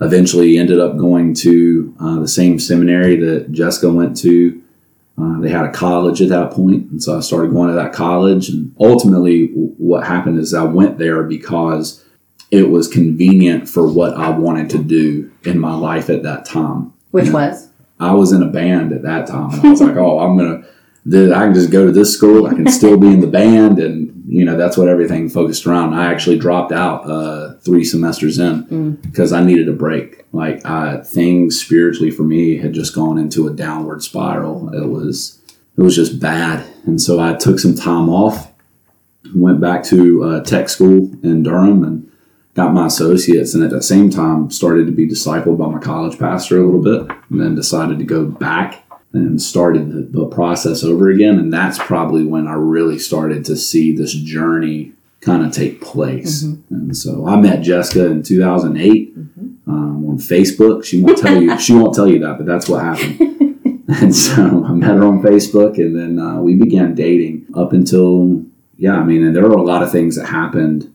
eventually 0.00 0.58
ended 0.58 0.80
up 0.80 0.96
going 0.96 1.34
to 1.34 1.94
uh, 2.00 2.20
the 2.20 2.28
same 2.28 2.58
seminary 2.58 3.16
that 3.16 3.52
Jessica 3.52 3.90
went 3.90 4.16
to. 4.18 4.62
Uh, 5.18 5.40
they 5.40 5.48
had 5.48 5.64
a 5.64 5.72
college 5.72 6.20
at 6.20 6.28
that 6.28 6.50
point, 6.50 6.90
and 6.90 7.02
so 7.02 7.16
I 7.16 7.20
started 7.20 7.52
going 7.52 7.68
to 7.68 7.74
that 7.74 7.92
college. 7.92 8.48
And 8.50 8.74
ultimately, 8.78 9.48
w- 9.48 9.74
what 9.78 10.06
happened 10.06 10.38
is 10.38 10.52
I 10.52 10.64
went 10.64 10.98
there 10.98 11.22
because 11.22 12.04
it 12.50 12.68
was 12.68 12.86
convenient 12.86 13.68
for 13.68 13.90
what 13.90 14.14
I 14.14 14.28
wanted 14.30 14.68
to 14.70 14.78
do 14.78 15.30
in 15.44 15.58
my 15.58 15.74
life 15.74 16.10
at 16.10 16.22
that 16.24 16.44
time. 16.44 16.92
Which 17.12 17.30
was 17.30 17.70
I 17.98 18.12
was 18.12 18.32
in 18.32 18.42
a 18.42 18.46
band 18.48 18.92
at 18.92 19.02
that 19.02 19.26
time, 19.26 19.52
and 19.54 19.66
I 19.66 19.70
was 19.70 19.80
like, 19.80 19.96
"Oh, 19.96 20.18
I'm 20.20 20.36
gonna, 20.36 20.64
th- 21.10 21.32
I 21.32 21.44
can 21.44 21.54
just 21.54 21.70
go 21.70 21.86
to 21.86 21.92
this 21.92 22.12
school. 22.12 22.46
I 22.46 22.54
can 22.54 22.70
still 22.70 22.96
be 22.96 23.08
in 23.08 23.20
the 23.20 23.26
band, 23.26 23.78
and 23.78 24.24
you 24.26 24.44
know 24.44 24.56
that's 24.56 24.76
what 24.76 24.88
everything 24.88 25.28
focused 25.28 25.66
around." 25.66 25.94
I 25.94 26.12
actually 26.12 26.38
dropped 26.38 26.72
out 26.72 27.08
uh, 27.08 27.54
three 27.58 27.84
semesters 27.84 28.38
in 28.38 28.96
because 29.02 29.32
I 29.32 29.44
needed 29.44 29.68
a 29.68 29.72
break. 29.72 30.24
Like 30.32 30.62
things 31.06 31.60
spiritually 31.60 32.10
for 32.10 32.22
me 32.22 32.58
had 32.58 32.72
just 32.72 32.94
gone 32.94 33.18
into 33.18 33.46
a 33.48 33.52
downward 33.52 34.02
spiral. 34.02 34.72
It 34.74 34.86
was, 34.86 35.40
it 35.76 35.82
was 35.82 35.96
just 35.96 36.20
bad, 36.20 36.66
and 36.84 37.00
so 37.00 37.20
I 37.20 37.34
took 37.34 37.58
some 37.58 37.74
time 37.74 38.08
off, 38.08 38.52
went 39.34 39.60
back 39.60 39.84
to 39.84 40.24
uh, 40.24 40.40
tech 40.44 40.68
school 40.68 41.10
in 41.22 41.42
Durham, 41.42 41.84
and 41.84 42.10
got 42.54 42.72
my 42.72 42.86
associates, 42.86 43.54
and 43.54 43.62
at 43.62 43.70
the 43.70 43.82
same 43.82 44.10
time 44.10 44.50
started 44.50 44.86
to 44.86 44.92
be 44.92 45.06
discipled 45.06 45.58
by 45.58 45.68
my 45.68 45.78
college 45.78 46.18
pastor 46.18 46.58
a 46.58 46.64
little 46.64 46.82
bit, 46.82 47.16
and 47.30 47.40
then 47.40 47.54
decided 47.54 47.98
to 47.98 48.04
go 48.04 48.24
back 48.24 48.85
and 49.12 49.40
started 49.40 49.90
the, 49.90 50.02
the 50.18 50.26
process 50.26 50.84
over 50.84 51.10
again. 51.10 51.38
And 51.38 51.52
that's 51.52 51.78
probably 51.78 52.24
when 52.24 52.46
I 52.46 52.54
really 52.54 52.98
started 52.98 53.44
to 53.46 53.56
see 53.56 53.96
this 53.96 54.12
journey 54.12 54.92
kind 55.20 55.44
of 55.44 55.52
take 55.52 55.80
place. 55.80 56.42
And 56.42 56.96
so 56.96 57.26
I 57.26 57.36
met 57.36 57.62
Jessica 57.62 58.06
in 58.06 58.22
2008 58.22 59.14
um, 59.66 60.08
on 60.08 60.18
Facebook. 60.18 60.84
She 60.84 61.02
won't 61.02 61.18
tell 61.18 61.42
you. 61.42 61.58
she 61.58 61.74
won't 61.74 61.94
tell 61.94 62.08
you 62.08 62.20
that, 62.20 62.36
but 62.38 62.46
that's 62.46 62.68
what 62.68 62.84
happened. 62.84 63.20
and 63.88 64.14
so 64.14 64.64
I 64.64 64.72
met 64.72 64.90
her 64.90 65.04
on 65.04 65.22
Facebook, 65.22 65.78
and 65.78 65.98
then 65.98 66.18
uh, 66.24 66.40
we 66.40 66.54
began 66.54 66.94
dating 66.94 67.46
up 67.54 67.72
until 67.72 68.44
yeah. 68.76 68.96
I 68.96 69.04
mean, 69.04 69.24
and 69.24 69.34
there 69.34 69.42
were 69.42 69.56
a 69.56 69.62
lot 69.62 69.82
of 69.82 69.90
things 69.90 70.16
that 70.16 70.26
happened. 70.26 70.92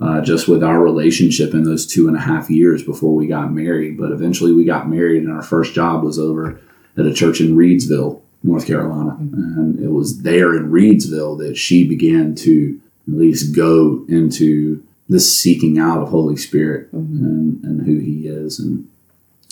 Uh, 0.00 0.20
just 0.20 0.48
with 0.48 0.64
our 0.64 0.80
relationship 0.80 1.54
in 1.54 1.62
those 1.62 1.86
two 1.86 2.08
and 2.08 2.16
a 2.16 2.20
half 2.20 2.50
years 2.50 2.82
before 2.82 3.14
we 3.14 3.28
got 3.28 3.52
married. 3.52 3.96
But 3.96 4.10
eventually 4.10 4.52
we 4.52 4.64
got 4.64 4.90
married, 4.90 5.22
and 5.22 5.30
our 5.30 5.44
first 5.44 5.74
job 5.74 6.02
was 6.02 6.18
over 6.18 6.60
at 6.96 7.06
a 7.06 7.12
church 7.12 7.40
in 7.40 7.56
Reidsville, 7.56 8.20
North 8.42 8.66
Carolina. 8.66 9.16
And 9.18 9.80
it 9.80 9.90
was 9.90 10.22
there 10.22 10.54
in 10.56 10.70
Reidsville 10.70 11.38
that 11.38 11.56
she 11.56 11.86
began 11.86 12.34
to 12.36 12.80
at 13.08 13.14
least 13.14 13.54
go 13.54 14.04
into 14.08 14.82
this 15.08 15.36
seeking 15.36 15.78
out 15.78 16.02
of 16.02 16.08
Holy 16.08 16.36
Spirit 16.36 16.92
and, 16.92 17.62
and 17.64 17.86
who 17.86 17.98
He 17.98 18.26
is. 18.26 18.58
And 18.58 18.88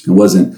it 0.07 0.13
wasn't, 0.13 0.57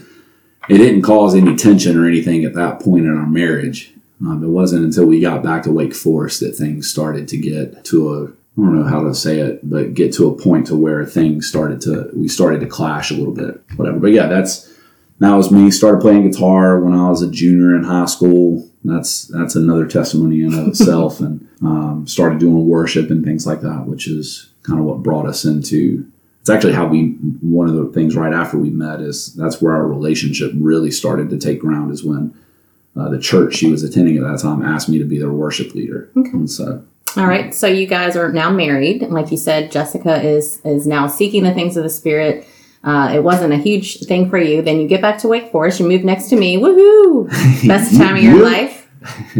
it 0.68 0.78
didn't 0.78 1.02
cause 1.02 1.34
any 1.34 1.56
tension 1.56 1.98
or 1.98 2.06
anything 2.06 2.44
at 2.44 2.54
that 2.54 2.80
point 2.80 3.06
in 3.06 3.16
our 3.16 3.26
marriage. 3.26 3.92
Um, 4.20 4.44
it 4.44 4.48
wasn't 4.48 4.84
until 4.84 5.06
we 5.06 5.20
got 5.20 5.42
back 5.42 5.64
to 5.64 5.72
Wake 5.72 5.94
Forest 5.94 6.40
that 6.40 6.56
things 6.56 6.88
started 6.88 7.26
to 7.28 7.36
get 7.36 7.84
to 7.86 8.14
a, 8.14 8.24
I 8.26 8.30
don't 8.56 8.78
know 8.78 8.84
how 8.84 9.02
to 9.02 9.14
say 9.14 9.40
it, 9.40 9.68
but 9.68 9.94
get 9.94 10.12
to 10.14 10.28
a 10.28 10.36
point 10.40 10.66
to 10.68 10.76
where 10.76 11.04
things 11.04 11.48
started 11.48 11.80
to, 11.82 12.10
we 12.14 12.28
started 12.28 12.60
to 12.60 12.66
clash 12.66 13.10
a 13.10 13.14
little 13.14 13.34
bit, 13.34 13.60
whatever. 13.76 13.98
But 13.98 14.12
yeah, 14.12 14.26
that's, 14.26 14.71
that 15.18 15.34
was 15.34 15.50
me. 15.50 15.70
Started 15.70 16.00
playing 16.00 16.28
guitar 16.28 16.80
when 16.80 16.94
I 16.94 17.08
was 17.08 17.22
a 17.22 17.30
junior 17.30 17.76
in 17.76 17.84
high 17.84 18.06
school. 18.06 18.68
That's 18.84 19.26
that's 19.28 19.54
another 19.54 19.86
testimony 19.86 20.42
in 20.42 20.54
of 20.54 20.68
itself, 20.68 21.20
and 21.20 21.48
um, 21.62 22.06
started 22.08 22.40
doing 22.40 22.66
worship 22.66 23.10
and 23.10 23.24
things 23.24 23.46
like 23.46 23.60
that, 23.60 23.86
which 23.86 24.08
is 24.08 24.50
kind 24.62 24.80
of 24.80 24.84
what 24.84 25.02
brought 25.02 25.26
us 25.26 25.44
into. 25.44 26.06
It's 26.40 26.50
actually 26.50 26.72
how 26.72 26.86
we. 26.86 27.10
One 27.40 27.68
of 27.68 27.74
the 27.74 27.86
things 27.92 28.16
right 28.16 28.32
after 28.32 28.58
we 28.58 28.70
met 28.70 29.00
is 29.00 29.34
that's 29.34 29.62
where 29.62 29.74
our 29.74 29.86
relationship 29.86 30.50
really 30.56 30.90
started 30.90 31.30
to 31.30 31.38
take 31.38 31.60
ground. 31.60 31.92
Is 31.92 32.02
when 32.02 32.34
uh, 32.96 33.08
the 33.08 33.20
church 33.20 33.54
she 33.54 33.70
was 33.70 33.84
attending 33.84 34.16
at 34.16 34.24
that 34.24 34.40
time 34.40 34.62
asked 34.62 34.88
me 34.88 34.98
to 34.98 35.04
be 35.04 35.18
their 35.18 35.30
worship 35.30 35.72
leader, 35.74 36.10
and 36.16 36.50
so 36.50 36.82
All 37.16 37.26
right. 37.26 37.54
So 37.54 37.68
you 37.68 37.86
guys 37.86 38.16
are 38.16 38.32
now 38.32 38.50
married, 38.50 39.02
and 39.02 39.12
like 39.12 39.30
you 39.30 39.36
said, 39.36 39.70
Jessica 39.70 40.20
is 40.20 40.60
is 40.64 40.84
now 40.84 41.06
seeking 41.06 41.44
the 41.44 41.54
things 41.54 41.76
of 41.76 41.84
the 41.84 41.90
spirit. 41.90 42.48
Uh, 42.84 43.12
it 43.14 43.22
wasn't 43.22 43.52
a 43.52 43.56
huge 43.56 44.00
thing 44.00 44.28
for 44.28 44.38
you. 44.38 44.60
Then 44.60 44.80
you 44.80 44.88
get 44.88 45.00
back 45.00 45.18
to 45.18 45.28
Wake 45.28 45.52
Forest. 45.52 45.80
You 45.80 45.88
move 45.88 46.04
next 46.04 46.28
to 46.30 46.36
me. 46.36 46.56
Woohoo! 46.56 47.28
Best 47.68 47.96
time 47.96 48.16
of 48.16 48.22
your 48.22 48.42
life. 48.42 48.88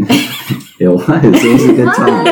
it 0.79 0.87
was 0.87 1.03
it 1.09 1.51
was 1.51 1.65
a 1.65 1.73
good 1.73 1.93
time. 1.95 2.27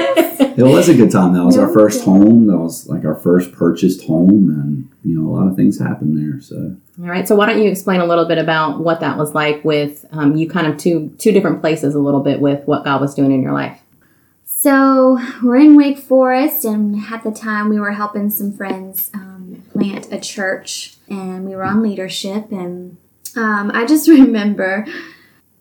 It 0.58 0.64
was 0.64 0.90
a 0.90 0.94
good 0.94 1.12
time. 1.12 1.34
That 1.34 1.46
was 1.46 1.58
our 1.58 1.72
first 1.72 2.04
home. 2.04 2.48
That 2.48 2.58
was 2.58 2.88
like 2.88 3.06
our 3.06 3.16
first 3.16 3.54
purchased 3.54 4.06
home, 4.06 4.50
and 4.50 4.90
you 5.04 5.18
know 5.18 5.30
a 5.30 5.32
lot 5.34 5.48
of 5.48 5.56
things 5.56 5.80
happened 5.80 6.18
there. 6.18 6.42
So. 6.42 6.76
All 7.02 7.10
right. 7.10 7.28
So 7.28 7.36
why 7.36 7.46
don't 7.46 7.62
you 7.62 7.70
explain 7.70 8.02
a 8.02 8.06
little 8.06 8.26
bit 8.26 8.38
about 8.38 8.80
what 8.80 9.00
that 9.00 9.18
was 9.18 9.34
like 9.34 9.64
with 9.64 10.06
um, 10.12 10.36
you? 10.36 10.50
Kind 10.50 10.68
of 10.68 10.78
two 10.78 11.14
two 11.18 11.32
different 11.32 11.62
places, 11.62 11.96
a 11.96 12.00
little 12.00 12.20
bit 12.20 12.42
with 12.42 12.66
what 12.68 12.84
God 12.84 13.00
was 13.00 13.16
doing 13.16 13.32
in 13.32 13.42
your 13.42 13.54
life. 13.54 13.82
So 14.46 15.18
we're 15.42 15.58
in 15.58 15.76
Wake 15.76 15.98
Forest, 15.98 16.66
and 16.66 17.02
at 17.12 17.24
the 17.24 17.32
time 17.32 17.70
we 17.70 17.80
were 17.80 17.94
helping 17.94 18.30
some 18.30 18.52
friends 18.52 19.10
um, 19.14 19.31
plant 19.72 20.12
a 20.12 20.20
church, 20.20 20.96
and 21.10 21.46
we 21.46 21.56
were 21.56 21.64
on 21.64 21.82
leadership. 21.82 22.52
And 22.52 22.98
um, 23.36 23.72
I 23.74 23.86
just 23.86 24.08
remember 24.08 24.86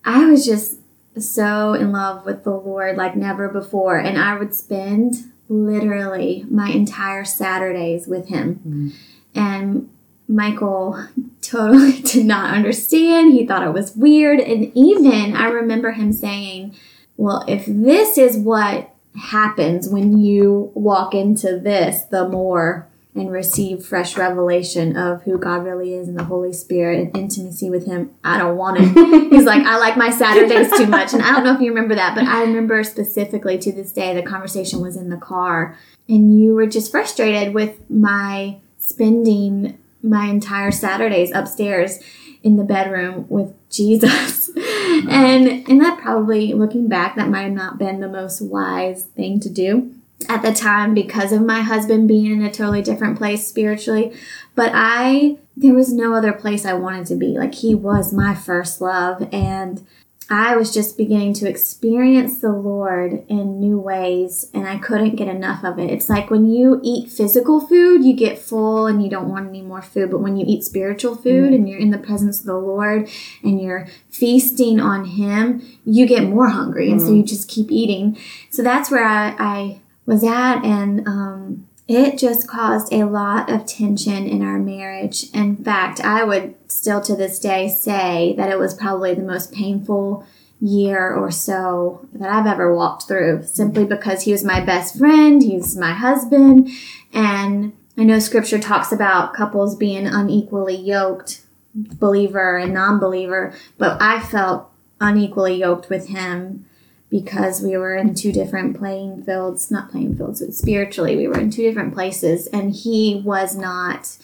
I 0.04 0.26
was 0.26 0.44
just 0.44 0.76
so 1.18 1.74
in 1.74 1.92
love 1.92 2.24
with 2.24 2.44
the 2.44 2.50
Lord 2.50 2.96
like 2.96 3.16
never 3.16 3.48
before, 3.48 3.98
and 3.98 4.18
I 4.18 4.38
would 4.38 4.54
spend 4.54 5.14
literally 5.48 6.46
my 6.48 6.70
entire 6.70 7.24
Saturdays 7.24 8.06
with 8.06 8.28
Him. 8.28 8.94
And 9.34 9.90
Michael 10.28 11.06
totally 11.42 12.00
did 12.02 12.26
not 12.26 12.54
understand. 12.54 13.32
He 13.32 13.46
thought 13.46 13.66
it 13.66 13.72
was 13.72 13.96
weird, 13.96 14.40
and 14.40 14.72
even 14.74 15.34
I 15.34 15.48
remember 15.48 15.92
him 15.92 16.12
saying 16.12 16.74
well, 17.20 17.44
if 17.46 17.66
this 17.66 18.16
is 18.16 18.38
what 18.38 18.94
happens 19.14 19.90
when 19.90 20.18
you 20.18 20.72
walk 20.74 21.14
into 21.14 21.58
this, 21.58 22.00
the 22.04 22.26
more 22.26 22.88
and 23.14 23.30
receive 23.30 23.84
fresh 23.84 24.16
revelation 24.16 24.96
of 24.96 25.22
who 25.24 25.36
God 25.36 25.64
really 25.64 25.94
is 25.94 26.06
and 26.06 26.16
the 26.16 26.24
Holy 26.24 26.52
Spirit 26.52 27.00
and 27.00 27.16
intimacy 27.16 27.68
with 27.68 27.86
Him, 27.86 28.14
I 28.22 28.38
don't 28.38 28.56
want 28.56 28.78
it. 28.80 28.88
He's 29.32 29.44
like, 29.44 29.64
I 29.64 29.78
like 29.78 29.96
my 29.96 30.10
Saturdays 30.10 30.70
too 30.76 30.86
much. 30.86 31.12
And 31.12 31.22
I 31.22 31.32
don't 31.32 31.44
know 31.44 31.54
if 31.54 31.60
you 31.60 31.70
remember 31.70 31.96
that, 31.96 32.14
but 32.14 32.24
I 32.24 32.42
remember 32.42 32.84
specifically 32.84 33.58
to 33.58 33.72
this 33.72 33.92
day, 33.92 34.14
the 34.14 34.22
conversation 34.22 34.80
was 34.80 34.96
in 34.96 35.10
the 35.10 35.16
car, 35.16 35.76
and 36.08 36.40
you 36.40 36.54
were 36.54 36.66
just 36.66 36.90
frustrated 36.90 37.52
with 37.52 37.90
my 37.90 38.58
spending 38.78 39.78
my 40.02 40.26
entire 40.26 40.70
Saturdays 40.70 41.30
upstairs 41.32 41.98
in 42.42 42.56
the 42.56 42.64
bedroom 42.64 43.26
with 43.28 43.54
Jesus. 43.68 44.50
and 44.56 45.68
and 45.68 45.80
that 45.80 45.98
probably 46.00 46.54
looking 46.54 46.88
back 46.88 47.16
that 47.16 47.28
might 47.28 47.42
have 47.42 47.52
not 47.52 47.78
been 47.78 48.00
the 48.00 48.08
most 48.08 48.40
wise 48.40 49.04
thing 49.04 49.40
to 49.40 49.50
do 49.50 49.94
at 50.28 50.42
the 50.42 50.52
time 50.52 50.94
because 50.94 51.32
of 51.32 51.42
my 51.42 51.62
husband 51.62 52.08
being 52.08 52.26
in 52.26 52.42
a 52.42 52.50
totally 52.50 52.82
different 52.82 53.18
place 53.18 53.46
spiritually. 53.46 54.12
But 54.54 54.72
I 54.74 55.38
there 55.56 55.74
was 55.74 55.92
no 55.92 56.14
other 56.14 56.32
place 56.32 56.64
I 56.64 56.74
wanted 56.74 57.06
to 57.06 57.16
be. 57.16 57.38
Like 57.38 57.54
he 57.54 57.74
was 57.74 58.12
my 58.12 58.34
first 58.34 58.80
love 58.80 59.28
and 59.32 59.86
I 60.32 60.54
was 60.54 60.72
just 60.72 60.96
beginning 60.96 61.34
to 61.34 61.48
experience 61.48 62.38
the 62.38 62.52
Lord 62.52 63.24
in 63.28 63.58
new 63.58 63.80
ways, 63.80 64.48
and 64.54 64.64
I 64.64 64.78
couldn't 64.78 65.16
get 65.16 65.26
enough 65.26 65.64
of 65.64 65.80
it. 65.80 65.90
It's 65.90 66.08
like 66.08 66.30
when 66.30 66.46
you 66.46 66.80
eat 66.84 67.10
physical 67.10 67.60
food, 67.60 68.04
you 68.04 68.14
get 68.14 68.38
full 68.38 68.86
and 68.86 69.02
you 69.02 69.10
don't 69.10 69.28
want 69.28 69.48
any 69.48 69.60
more 69.60 69.82
food. 69.82 70.12
But 70.12 70.20
when 70.20 70.36
you 70.36 70.44
eat 70.46 70.62
spiritual 70.62 71.16
food 71.16 71.46
mm-hmm. 71.46 71.54
and 71.54 71.68
you're 71.68 71.80
in 71.80 71.90
the 71.90 71.98
presence 71.98 72.38
of 72.38 72.46
the 72.46 72.56
Lord 72.56 73.10
and 73.42 73.60
you're 73.60 73.88
feasting 74.08 74.78
on 74.78 75.04
Him, 75.04 75.62
you 75.84 76.06
get 76.06 76.22
more 76.22 76.50
hungry, 76.50 76.92
and 76.92 77.00
so 77.00 77.08
mm-hmm. 77.08 77.16
you 77.16 77.24
just 77.24 77.48
keep 77.48 77.72
eating. 77.72 78.16
So 78.50 78.62
that's 78.62 78.88
where 78.88 79.04
I, 79.04 79.34
I 79.36 79.80
was 80.10 80.24
at, 80.24 80.64
and 80.64 81.06
um, 81.06 81.68
it 81.86 82.18
just 82.18 82.48
caused 82.48 82.92
a 82.92 83.04
lot 83.04 83.48
of 83.48 83.64
tension 83.64 84.26
in 84.26 84.42
our 84.42 84.58
marriage. 84.58 85.26
In 85.32 85.56
fact, 85.56 86.00
I 86.00 86.24
would 86.24 86.56
still 86.68 87.00
to 87.02 87.14
this 87.14 87.38
day 87.38 87.68
say 87.68 88.34
that 88.36 88.50
it 88.50 88.58
was 88.58 88.74
probably 88.74 89.14
the 89.14 89.22
most 89.22 89.52
painful 89.52 90.26
year 90.60 91.14
or 91.14 91.30
so 91.30 92.08
that 92.12 92.28
I've 92.28 92.48
ever 92.48 92.74
walked 92.74 93.06
through 93.06 93.44
simply 93.44 93.84
because 93.84 94.22
he 94.22 94.32
was 94.32 94.42
my 94.42 94.58
best 94.60 94.98
friend, 94.98 95.40
he's 95.42 95.76
my 95.76 95.92
husband, 95.92 96.68
and 97.14 97.72
I 97.96 98.02
know 98.02 98.18
scripture 98.18 98.58
talks 98.58 98.90
about 98.90 99.32
couples 99.32 99.76
being 99.76 100.08
unequally 100.08 100.76
yoked, 100.76 101.42
believer 101.72 102.56
and 102.56 102.74
non 102.74 102.98
believer, 102.98 103.54
but 103.78 104.02
I 104.02 104.18
felt 104.20 104.72
unequally 105.00 105.54
yoked 105.54 105.88
with 105.88 106.08
him 106.08 106.66
because 107.10 107.60
we 107.60 107.76
were 107.76 107.96
in 107.96 108.14
two 108.14 108.32
different 108.32 108.78
playing 108.78 109.24
fields, 109.24 109.70
not 109.70 109.90
playing 109.90 110.16
fields, 110.16 110.40
but 110.40 110.54
spiritually, 110.54 111.16
we 111.16 111.26
were 111.26 111.38
in 111.38 111.50
two 111.50 111.62
different 111.62 111.92
places, 111.92 112.46
and 112.48 112.72
he 112.72 113.20
was 113.24 113.56
not 113.56 114.16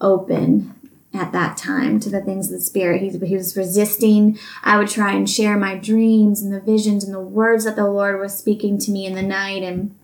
open 0.00 0.74
at 1.14 1.32
that 1.32 1.56
time 1.56 2.00
to 2.00 2.10
the 2.10 2.20
things 2.20 2.46
of 2.46 2.52
the 2.52 2.60
spirit. 2.60 3.00
He, 3.00 3.26
he 3.26 3.36
was 3.36 3.56
resisting. 3.56 4.38
I 4.62 4.76
would 4.76 4.88
try 4.88 5.12
and 5.12 5.30
share 5.30 5.56
my 5.56 5.76
dreams 5.76 6.42
and 6.42 6.52
the 6.52 6.60
visions 6.60 7.04
and 7.04 7.14
the 7.14 7.20
words 7.20 7.64
that 7.64 7.76
the 7.76 7.86
Lord 7.86 8.20
was 8.20 8.36
speaking 8.36 8.78
to 8.78 8.90
me 8.90 9.06
in 9.06 9.14
the 9.14 9.22
night, 9.22 9.62
and 9.62 9.94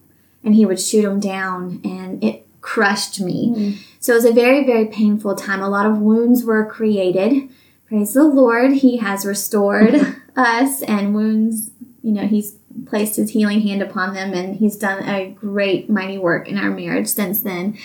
and 0.43 0.55
he 0.55 0.65
would 0.65 0.81
shoot 0.81 1.03
them 1.03 1.21
down, 1.21 1.83
and 1.85 2.25
it 2.25 2.47
crushed 2.63 3.21
me. 3.21 3.53
Hmm. 3.53 3.71
So 3.99 4.13
it 4.13 4.17
was 4.17 4.25
a 4.25 4.33
very, 4.33 4.65
very 4.65 4.87
painful 4.87 5.35
time. 5.35 5.61
A 5.61 5.69
lot 5.69 5.85
of 5.85 5.99
wounds 5.99 6.45
were 6.45 6.65
created. 6.65 7.51
Praise 7.87 8.15
the 8.15 8.25
Lord, 8.25 8.73
He 8.75 8.99
has 8.99 9.27
restored 9.27 9.95
us, 10.37 10.83
and 10.83 11.15
wounds, 11.15 11.73
you 12.03 12.13
know, 12.13 12.27
He's 12.27 12.57
placed 12.87 13.17
His 13.17 13.31
healing 13.31 13.61
hand 13.61 13.83
upon 13.83 14.15
them, 14.15 14.33
and 14.33 14.57
He's 14.57 14.77
done 14.77 15.03
a 15.05 15.31
great, 15.31 15.91
mighty 15.91 16.19
work 16.19 16.49
in 16.49 16.59
our 16.59 16.71
marriage 16.71 17.09
since 17.09 17.43
then. 17.43 17.79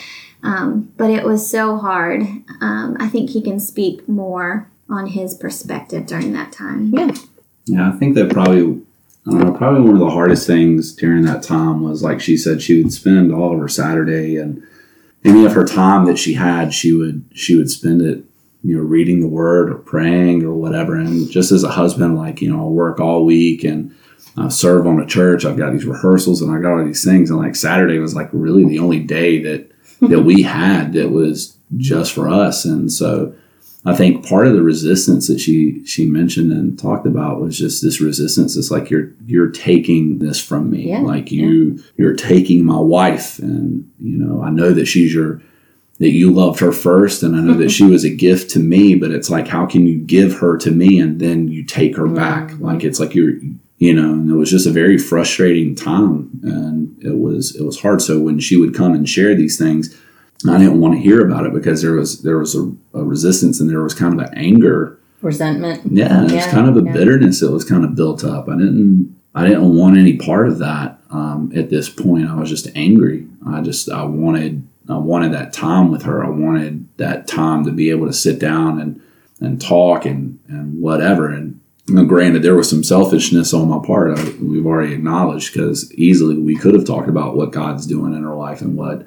Um, 0.44 0.94
but 0.98 1.10
it 1.10 1.24
was 1.24 1.50
so 1.50 1.78
hard. 1.78 2.22
Um, 2.62 2.98
I 3.00 3.08
think 3.08 3.32
He 3.32 3.42
can 3.42 3.60
speak 3.60 4.08
more 4.08 4.70
on 4.90 5.08
His 5.08 5.34
perspective 5.34 6.06
during 6.06 6.34
that 6.34 6.52
time. 6.52 6.92
Yeah. 6.94 7.16
Yeah, 7.66 7.90
I 7.90 7.92
think 7.94 8.16
that 8.16 8.32
probably, 8.32 8.82
I 9.28 9.32
don't 9.32 9.40
know, 9.40 9.54
probably 9.54 9.82
one 9.82 9.96
of 9.96 10.00
the 10.00 10.12
hardest 10.12 10.46
things 10.46 10.94
during 10.94 11.24
that 11.24 11.42
time 11.42 11.82
was 11.82 12.04
like 12.04 12.22
she 12.22 12.38
said, 12.38 12.62
she 12.62 12.82
would 12.82 12.94
spend 12.94 13.34
all 13.34 13.54
of 13.54 13.60
her 13.60 13.68
Saturday 13.68 14.38
and 14.38 14.62
any 15.24 15.46
of 15.46 15.54
her 15.54 15.66
time 15.66 16.06
that 16.06 16.20
she 16.20 16.36
had, 16.36 16.74
she 16.74 16.94
would 16.94 17.26
she 17.34 17.56
would 17.56 17.72
spend 17.72 18.02
it, 18.02 18.24
you 18.64 18.78
know, 18.78 18.84
reading 18.84 19.22
the 19.22 19.28
Word 19.28 19.72
or 19.72 19.76
praying 19.76 20.44
or 20.44 20.54
whatever. 20.54 20.96
And 20.96 21.30
just 21.30 21.52
as 21.52 21.64
a 21.64 21.72
husband, 21.72 22.16
like 22.16 22.42
you 22.42 22.50
know, 22.52 22.64
I 22.64 22.70
work 22.70 23.00
all 23.00 23.26
week 23.26 23.64
and 23.64 23.96
I 24.38 24.50
serve 24.50 24.86
on 24.86 25.00
a 25.00 25.06
church. 25.06 25.46
I've 25.46 25.58
got 25.58 25.72
these 25.72 25.86
rehearsals 25.86 26.42
and 26.42 26.54
I 26.54 26.60
got 26.60 26.78
all 26.78 26.86
these 26.86 27.04
things. 27.06 27.30
And 27.30 27.40
like 27.40 27.56
Saturday 27.56 28.00
was 28.00 28.16
like 28.16 28.30
really 28.34 28.66
the 28.66 28.80
only 28.80 29.00
day 29.00 29.42
that 29.44 29.72
that 30.02 30.22
we 30.22 30.42
had 30.42 30.94
that 30.94 31.10
was 31.10 31.58
just 31.78 32.12
for 32.12 32.28
us. 32.28 32.66
And 32.66 32.92
so 32.92 33.34
I 33.86 33.96
think 33.96 34.28
part 34.28 34.48
of 34.48 34.54
the 34.54 34.62
resistance 34.62 35.28
that 35.28 35.40
she 35.40 35.86
she 35.86 36.06
mentioned 36.06 36.52
and 36.52 36.78
talked 36.78 37.06
about 37.08 37.40
was 37.40 37.58
just 37.58 37.82
this 37.82 38.02
resistance. 38.02 38.58
It's 38.58 38.72
like 38.72 38.90
you're 38.90 39.12
you're 39.26 39.52
taking 39.52 40.20
this 40.20 40.44
from 40.44 40.70
me. 40.70 40.90
Yeah, 40.90 41.00
like 41.00 41.32
you 41.32 41.82
you're 41.96 42.16
taking 42.16 42.66
my 42.66 42.80
wife 42.80 43.40
and 43.40 43.90
you 44.00 44.18
know, 44.18 44.42
I 44.42 44.50
know 44.50 44.74
that 44.74 44.88
she's 44.88 45.14
your 45.14 45.42
that 46.00 46.10
you 46.10 46.30
loved 46.30 46.60
her 46.60 46.74
first 46.74 47.24
and 47.24 47.38
I 47.38 47.40
know 47.40 47.54
that 47.54 47.70
she 47.78 47.86
was 47.86 48.04
a 48.04 48.10
gift 48.14 48.50
to 48.52 48.60
me, 48.60 48.96
but 48.96 49.12
it's 49.12 49.30
like 49.30 49.48
how 49.48 49.66
can 49.66 49.88
you 49.88 50.00
give 50.00 50.40
her 50.40 50.58
to 50.58 50.72
me 50.72 51.00
and 51.00 51.22
then 51.22 51.48
you 51.48 51.64
take 51.64 51.96
her 51.96 52.08
back? 52.08 52.50
Mhm. 52.50 52.62
Like 52.62 52.84
it's 52.84 53.00
like 53.00 53.16
you're 53.16 53.36
you 53.78 53.94
know, 53.94 54.14
and 54.14 54.30
it 54.30 54.36
was 54.36 54.50
just 54.50 54.68
a 54.68 54.72
very 54.72 54.98
frustrating 54.98 55.76
time 55.76 56.30
and 56.44 57.04
it 57.04 57.18
was 57.18 57.56
it 57.56 57.64
was 57.64 57.82
hard. 57.82 58.02
So 58.02 58.20
when 58.20 58.40
she 58.40 58.58
would 58.58 58.74
come 58.74 58.94
and 58.94 59.08
share 59.08 59.36
these 59.36 59.58
things, 59.58 59.96
I 60.48 60.58
didn't 60.58 60.80
want 60.80 60.94
to 60.96 61.00
hear 61.00 61.26
about 61.26 61.46
it 61.46 61.54
because 61.54 61.82
there 61.82 61.94
was 61.94 62.22
there 62.22 62.38
was 62.38 62.56
a, 62.56 62.72
a 62.94 63.04
resistance 63.04 63.60
and 63.60 63.70
there 63.70 63.84
was 63.84 63.94
kind 63.94 64.20
of 64.20 64.28
an 64.28 64.38
anger. 64.38 65.00
Resentment. 65.22 65.82
Yeah, 65.92 66.26
it 66.26 66.32
was 66.32 66.46
kind 66.48 66.70
of 66.70 66.78
a 66.78 66.86
yeah. 66.86 66.94
bitterness 66.94 67.40
that 67.40 67.52
was 67.52 67.66
kind 67.66 67.84
of 67.84 67.96
built 67.96 68.24
up. 68.24 68.48
I 68.48 68.54
didn't 68.54 69.16
I 69.34 69.46
didn't 69.46 69.76
want 69.76 69.98
any 69.98 70.16
part 70.16 70.48
of 70.48 70.60
that 70.60 71.00
um, 71.10 71.52
at 71.56 71.70
this 71.70 71.90
point. 71.90 72.30
I 72.30 72.36
was 72.36 72.50
just 72.50 72.68
angry. 72.76 73.28
I 73.46 73.62
just 73.62 73.90
I 73.90 74.04
wanted 74.04 74.68
I 74.88 74.98
wanted 74.98 75.34
that 75.34 75.52
time 75.52 75.92
with 75.92 76.04
her. 76.04 76.24
I 76.24 76.30
wanted 76.30 76.88
that 76.98 77.28
time 77.28 77.66
to 77.66 77.72
be 77.72 77.90
able 77.90 78.08
to 78.08 78.14
sit 78.14 78.40
down 78.40 78.80
and 78.80 79.02
and 79.42 79.62
talk 79.62 80.06
and 80.06 80.40
and 80.48 80.82
whatever. 80.82 81.30
And 81.30 81.60
know, 81.94 82.06
granted, 82.06 82.42
there 82.42 82.56
was 82.56 82.70
some 82.70 82.84
selfishness 82.84 83.54
on 83.54 83.70
my 83.70 83.80
part. 83.86 84.18
I, 84.18 84.24
we've 84.42 84.66
already 84.66 84.94
acknowledged 84.94 85.54
because 85.54 85.94
easily 85.94 86.38
we 86.38 86.56
could 86.56 86.74
have 86.74 86.86
talked 86.86 87.10
about 87.10 87.36
what 87.36 87.52
God's 87.52 87.86
doing 87.86 88.14
in 88.14 88.24
her 88.24 88.36
life 88.36 88.62
and 88.62 88.76
what 88.76 89.06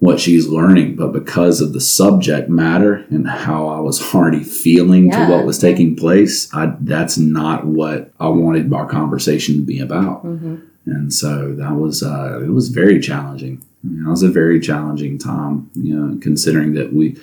what 0.00 0.20
she's 0.20 0.46
learning, 0.48 0.96
but 0.96 1.12
because 1.12 1.62
of 1.62 1.72
the 1.72 1.80
subject 1.80 2.50
matter 2.50 3.06
and 3.08 3.26
how 3.26 3.68
I 3.68 3.80
was 3.80 4.14
already 4.14 4.44
feeling 4.44 5.06
Yeah, 5.06 5.26
to 5.26 5.32
what 5.32 5.46
was 5.46 5.58
taking 5.58 5.96
place, 5.96 6.52
I, 6.52 6.74
that's 6.80 7.16
not 7.16 7.64
what 7.64 8.12
I 8.20 8.28
wanted 8.28 8.70
our 8.72 8.86
conversation 8.86 9.54
to 9.54 9.62
be 9.62 9.80
about. 9.80 10.20
hmm 10.20 10.56
And 10.84 11.12
so 11.12 11.54
that 11.54 11.76
was 11.76 12.02
uh, 12.02 12.42
it 12.44 12.50
was 12.50 12.68
very 12.68 13.00
challenging. 13.00 13.64
I 13.82 13.86
mean, 13.86 14.06
it 14.06 14.10
was 14.10 14.22
a 14.22 14.28
very 14.28 14.60
challenging 14.60 15.16
time, 15.18 15.70
you 15.74 15.94
know, 15.98 16.18
considering 16.20 16.74
that 16.74 16.92
we, 16.92 17.16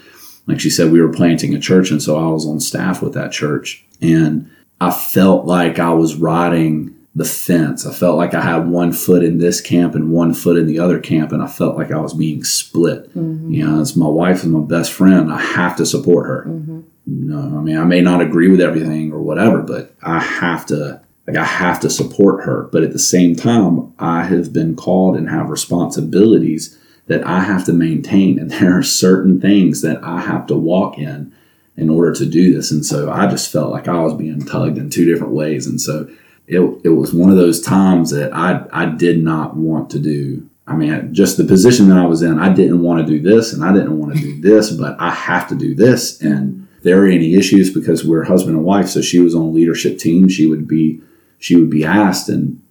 like 0.48 0.60
she 0.60 0.69
said, 0.71 0.91
we 0.91 1.01
were 1.01 1.13
planting 1.13 1.53
a 1.53 1.60
church, 1.60 1.91
and 1.91 2.01
so 2.01 2.17
I 2.17 2.31
was 2.31 2.48
on 2.48 2.60
staff 2.60 3.01
with 3.03 3.13
that 3.13 3.31
church, 3.31 3.86
and 4.01 4.50
I 4.81 4.89
felt 4.89 5.45
like 5.45 5.77
I 5.77 5.93
was 5.93 6.15
riding 6.15 6.95
the 7.13 7.23
fence. 7.25 7.85
I 7.85 7.93
felt 7.93 8.17
like 8.17 8.33
I 8.33 8.41
had 8.41 8.67
one 8.67 8.91
foot 8.93 9.23
in 9.23 9.38
this 9.38 9.61
camp 9.61 9.93
and 9.93 10.11
one 10.11 10.33
foot 10.33 10.57
in 10.57 10.65
the 10.65 10.79
other 10.79 11.00
camp, 11.00 11.31
and 11.31 11.43
I 11.43 11.47
felt 11.47 11.77
like 11.77 11.91
I 11.91 12.00
was 12.00 12.15
being 12.15 12.43
split. 12.43 13.09
hmm 13.13 13.53
You 13.53 13.67
know, 13.67 13.79
it's 13.79 13.95
my 13.95 14.07
wife 14.07 14.43
and 14.43 14.51
my 14.53 14.61
best 14.61 14.91
friend. 14.91 15.31
I 15.31 15.39
have 15.39 15.75
to 15.77 15.85
support 15.85 16.25
her. 16.27 16.43
hmm 16.45 16.79
No, 17.05 17.39
I 17.59 17.61
mean, 17.61 17.77
I 17.77 17.83
may 17.83 18.01
not 18.01 18.21
agree 18.21 18.50
with 18.50 18.61
everything 18.61 19.11
or 19.11 19.21
whatever, 19.21 19.61
but 19.61 19.93
I 20.01 20.19
have 20.19 20.65
to, 20.67 21.00
like, 21.27 21.38
I 21.38 21.45
have 21.45 21.79
to 21.81 21.89
support 21.89 22.43
her. 22.45 22.67
But 22.71 22.83
at 22.83 22.93
the 22.93 23.00
same 23.15 23.35
time, 23.35 23.93
I 24.00 24.23
have 24.23 24.51
been 24.51 24.75
called 24.75 25.15
and 25.15 25.29
have 25.29 25.50
responsibilities 25.50 26.75
that 27.07 27.25
I 27.27 27.41
have 27.41 27.65
to 27.65 27.73
maintain. 27.73 28.39
And 28.39 28.50
there 28.51 28.75
are 28.77 28.83
certain 28.83 29.39
things 29.39 29.81
that 29.81 30.03
I 30.03 30.21
have 30.21 30.47
to 30.47 30.55
walk 30.57 30.97
in 30.97 31.33
in 31.77 31.89
order 31.89 32.13
to 32.13 32.25
do 32.25 32.53
this. 32.53 32.71
And 32.71 32.85
so 32.85 33.11
I 33.11 33.27
just 33.27 33.51
felt 33.51 33.71
like 33.71 33.87
I 33.87 34.01
was 34.01 34.13
being 34.13 34.45
tugged 34.45 34.77
in 34.77 34.89
two 34.89 35.05
different 35.05 35.33
ways. 35.33 35.67
And 35.67 35.79
so 35.79 36.09
it, 36.47 36.59
it 36.83 36.89
was 36.89 37.13
one 37.13 37.29
of 37.29 37.37
those 37.37 37.61
times 37.61 38.11
that 38.11 38.33
I, 38.33 38.65
I 38.71 38.85
did 38.87 39.23
not 39.23 39.55
want 39.55 39.89
to 39.91 39.99
do. 39.99 40.47
I 40.67 40.75
mean, 40.75 41.13
just 41.13 41.37
the 41.37 41.43
position 41.43 41.89
that 41.89 41.97
I 41.97 42.05
was 42.05 42.21
in, 42.21 42.39
I 42.39 42.53
didn't 42.53 42.81
want 42.81 43.05
to 43.05 43.11
do 43.11 43.21
this 43.21 43.53
and 43.53 43.63
I 43.63 43.73
didn't 43.73 43.97
want 43.97 44.15
to 44.15 44.21
do 44.21 44.41
this, 44.41 44.71
but 44.71 44.95
I 44.99 45.11
have 45.11 45.47
to 45.49 45.55
do 45.55 45.73
this. 45.73 46.21
And 46.21 46.67
there 46.83 46.97
were 46.97 47.07
any 47.07 47.35
issues 47.35 47.73
because 47.73 48.05
we're 48.05 48.23
husband 48.23 48.57
and 48.57 48.65
wife. 48.65 48.89
So 48.89 49.01
she 49.01 49.19
was 49.19 49.35
on 49.35 49.53
leadership 49.53 49.97
team. 49.97 50.27
She 50.29 50.47
would 50.47 50.67
be, 50.67 51.01
she 51.39 51.55
would 51.55 51.69
be 51.69 51.85
asked. 51.85 52.29
And 52.29 52.61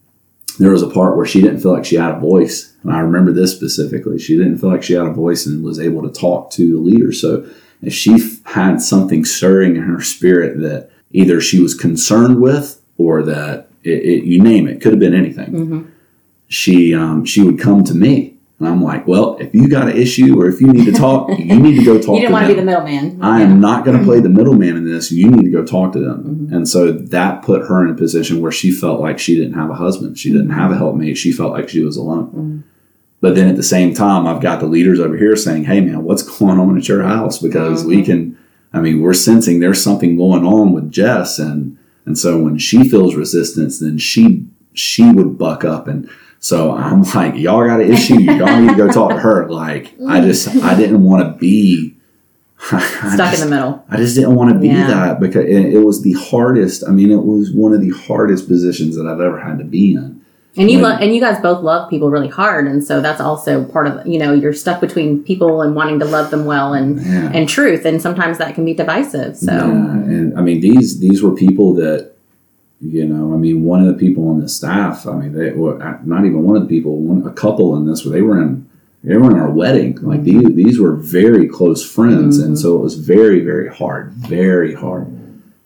there 0.58 0.72
was 0.72 0.82
a 0.82 0.90
part 0.90 1.16
where 1.16 1.26
she 1.26 1.40
didn't 1.40 1.60
feel 1.60 1.72
like 1.72 1.84
she 1.84 1.96
had 1.96 2.14
a 2.14 2.20
voice. 2.20 2.74
And 2.82 2.92
I 2.92 3.00
remember 3.00 3.32
this 3.32 3.54
specifically. 3.54 4.18
She 4.18 4.36
didn't 4.36 4.58
feel 4.58 4.70
like 4.70 4.82
she 4.82 4.94
had 4.94 5.06
a 5.06 5.12
voice 5.12 5.46
and 5.46 5.64
was 5.64 5.80
able 5.80 6.02
to 6.02 6.20
talk 6.20 6.50
to 6.52 6.72
the 6.72 6.78
leader. 6.78 7.12
So 7.12 7.48
if 7.82 7.94
she 7.94 8.14
f- 8.14 8.44
had 8.44 8.80
something 8.80 9.24
stirring 9.24 9.76
in 9.76 9.82
her 9.82 10.00
spirit 10.00 10.60
that 10.60 10.90
either 11.12 11.40
she 11.40 11.60
was 11.60 11.74
concerned 11.74 12.40
with 12.40 12.80
or 12.98 13.22
that 13.22 13.68
it, 13.82 14.02
it, 14.02 14.24
you 14.24 14.42
name 14.42 14.68
it, 14.68 14.80
could 14.80 14.92
have 14.92 15.00
been 15.00 15.14
anything 15.14 15.46
hmm 15.50 15.82
she 16.52 16.92
um, 16.94 17.24
she 17.24 17.42
would 17.42 17.60
come 17.60 17.84
to 17.84 17.94
me 17.94 18.34
and 18.60 18.68
I'm 18.68 18.82
like, 18.82 19.06
well, 19.06 19.38
if 19.38 19.54
you 19.54 19.68
got 19.68 19.88
an 19.88 19.96
issue 19.96 20.38
or 20.38 20.46
if 20.46 20.60
you 20.60 20.66
need 20.66 20.84
to 20.84 20.92
talk, 20.92 21.30
you 21.38 21.58
need 21.58 21.78
to 21.78 21.84
go 21.84 21.94
talk 21.98 22.16
You 22.16 22.20
didn't 22.20 22.26
to 22.28 22.32
want 22.32 22.46
to 22.48 22.54
be 22.54 22.60
the 22.60 22.66
middleman. 22.66 23.22
I 23.22 23.40
am 23.40 23.58
not 23.58 23.86
going 23.86 23.98
to 23.98 24.04
play 24.04 24.20
the 24.20 24.28
middleman 24.28 24.76
in 24.76 24.84
this. 24.84 25.10
You 25.10 25.30
need 25.30 25.44
to 25.44 25.50
go 25.50 25.64
talk 25.64 25.92
to 25.94 25.98
them. 25.98 26.48
Mhm. 26.50 26.54
And 26.54 26.68
so 26.68 26.92
that 26.92 27.42
put 27.42 27.62
her 27.68 27.82
in 27.82 27.90
a 27.90 27.94
position 27.94 28.42
where 28.42 28.52
she 28.52 28.70
felt 28.70 29.00
like 29.00 29.18
she 29.18 29.34
didn't 29.34 29.54
have 29.54 29.70
a 29.70 29.74
husband. 29.74 30.18
She 30.18 30.30
didn't 30.30 30.50
have 30.50 30.72
a 30.72 30.76
helpmate. 30.76 31.16
She 31.16 31.32
felt 31.32 31.52
like 31.52 31.70
she 31.70 31.80
was 31.82 31.96
alone. 31.96 32.26
Mhm. 32.36 32.62
But 33.20 33.34
then 33.34 33.48
at 33.48 33.56
the 33.56 33.62
same 33.62 33.92
time, 33.94 34.26
I've 34.26 34.40
got 34.40 34.60
the 34.60 34.66
leaders 34.66 34.98
over 35.00 35.16
here 35.16 35.36
saying, 35.36 35.64
hey, 35.64 35.80
man, 35.80 36.04
what's 36.04 36.22
going 36.38 36.58
on 36.58 36.76
at 36.76 36.88
your 36.88 37.02
house? 37.02 37.38
Because 37.38 37.84
we 37.84 37.98
Mhm. 37.98 38.04
can, 38.06 38.38
I 38.72 38.80
mean, 38.80 39.00
we're 39.02 39.14
sensing 39.14 39.60
there's 39.60 39.82
something 39.82 40.16
going 40.16 40.44
on 40.44 40.72
with 40.72 40.90
Jess. 40.90 41.38
And, 41.38 41.76
and 42.06 42.18
so 42.18 42.38
when 42.42 42.56
she 42.58 42.88
feels 42.88 43.14
resistance, 43.14 43.78
then 43.78 43.98
she, 43.98 44.46
she 44.72 45.10
would 45.12 45.36
buck 45.36 45.64
up. 45.64 45.86
And 45.86 46.08
so 46.38 46.72
I'm 46.72 47.02
like, 47.14 47.34
y'all 47.36 47.66
got 47.66 47.80
an 47.82 47.92
issue. 47.92 48.18
Y'all 48.20 48.58
need 48.60 48.70
to 48.70 48.76
go 48.76 48.88
talk 48.90 49.10
to 49.10 49.18
her. 49.18 49.48
Like, 49.50 49.94
I 50.08 50.20
just, 50.22 50.48
I 50.62 50.74
didn't 50.74 51.02
want 51.04 51.22
to 51.26 51.38
be 51.38 51.94
Stuck 52.58 52.80
just- 53.16 53.42
in 53.42 53.50
the 53.50 53.54
middle. 53.56 53.84
I 53.90 53.96
just 53.96 54.14
didn't 54.16 54.34
want 54.34 54.52
to 54.52 54.58
be 54.58 54.68
Yeah. 54.68 54.86
that 54.86 55.20
because 55.20 55.44
it, 55.44 55.74
it 55.74 55.84
was 55.84 56.02
the 56.02 56.12
hardest. 56.12 56.84
I 56.88 56.90
mean, 56.90 57.10
it 57.10 57.22
was 57.24 57.52
one 57.52 57.72
of 57.74 57.80
the 57.82 57.90
hardest 57.90 58.48
positions 58.48 58.96
that 58.96 59.06
I've 59.06 59.20
ever 59.20 59.40
had 59.40 59.58
to 59.58 59.64
be 59.64 59.92
in. 59.94 60.19
And 60.56 60.68
you 60.70 60.78
Right. 60.82 60.94
lo- 60.94 60.96
and 61.00 61.14
you 61.14 61.20
guys 61.20 61.40
both 61.40 61.62
love 61.62 61.88
people 61.88 62.10
really 62.10 62.28
hard, 62.28 62.66
and 62.66 62.82
so 62.82 63.00
that's 63.00 63.20
also 63.20 63.62
part 63.64 63.86
of 63.86 64.04
you 64.06 64.18
know 64.18 64.32
you're 64.32 64.52
stuck 64.52 64.80
between 64.80 65.20
people 65.22 65.62
and 65.62 65.76
wanting 65.76 66.00
to 66.00 66.04
love 66.04 66.30
them 66.32 66.44
well 66.44 66.72
and 66.72 67.00
Yeah. 67.00 67.30
and 67.32 67.48
truth, 67.48 67.84
and 67.84 68.02
sometimes 68.02 68.38
that 68.38 68.54
can 68.56 68.64
be 68.64 68.74
divisive. 68.74 69.36
So 69.36 69.52
Yeah, 69.52 69.92
and 69.92 70.36
I 70.36 70.42
mean 70.42 70.60
these 70.60 70.98
these 70.98 71.22
were 71.22 71.30
people 71.30 71.74
that 71.74 72.10
you 72.82 73.06
know. 73.06 73.32
I 73.32 73.36
mean, 73.36 73.62
one 73.62 73.80
of 73.80 73.86
the 73.86 73.94
people 73.94 74.26
on 74.28 74.40
the 74.40 74.48
staff. 74.48 75.06
I 75.06 75.14
mean, 75.14 75.32
they 75.34 75.52
were 75.52 75.78
not 76.04 76.24
even 76.24 76.42
one 76.42 76.56
of 76.56 76.62
the 76.62 76.68
people. 76.68 76.96
One 76.96 77.24
a 77.26 77.30
couple 77.32 77.76
in 77.76 77.86
this 77.86 78.04
where 78.04 78.12
they 78.12 78.22
were 78.22 78.40
in 78.42 78.66
they 79.04 79.16
were 79.16 79.30
in 79.30 79.38
our 79.38 79.50
wedding. 79.50 79.98
Like 80.02 80.24
these 80.24 80.42
these 80.54 80.80
were 80.80 80.94
very 80.96 81.46
close 81.46 81.84
friends, 81.84 82.38
and 82.38 82.56
Mhm. 82.56 82.58
so 82.58 82.76
it 82.76 82.82
was 82.82 82.96
very 82.96 83.40
very 83.44 83.68
hard, 83.68 84.12
very 84.28 84.74
hard 84.74 85.06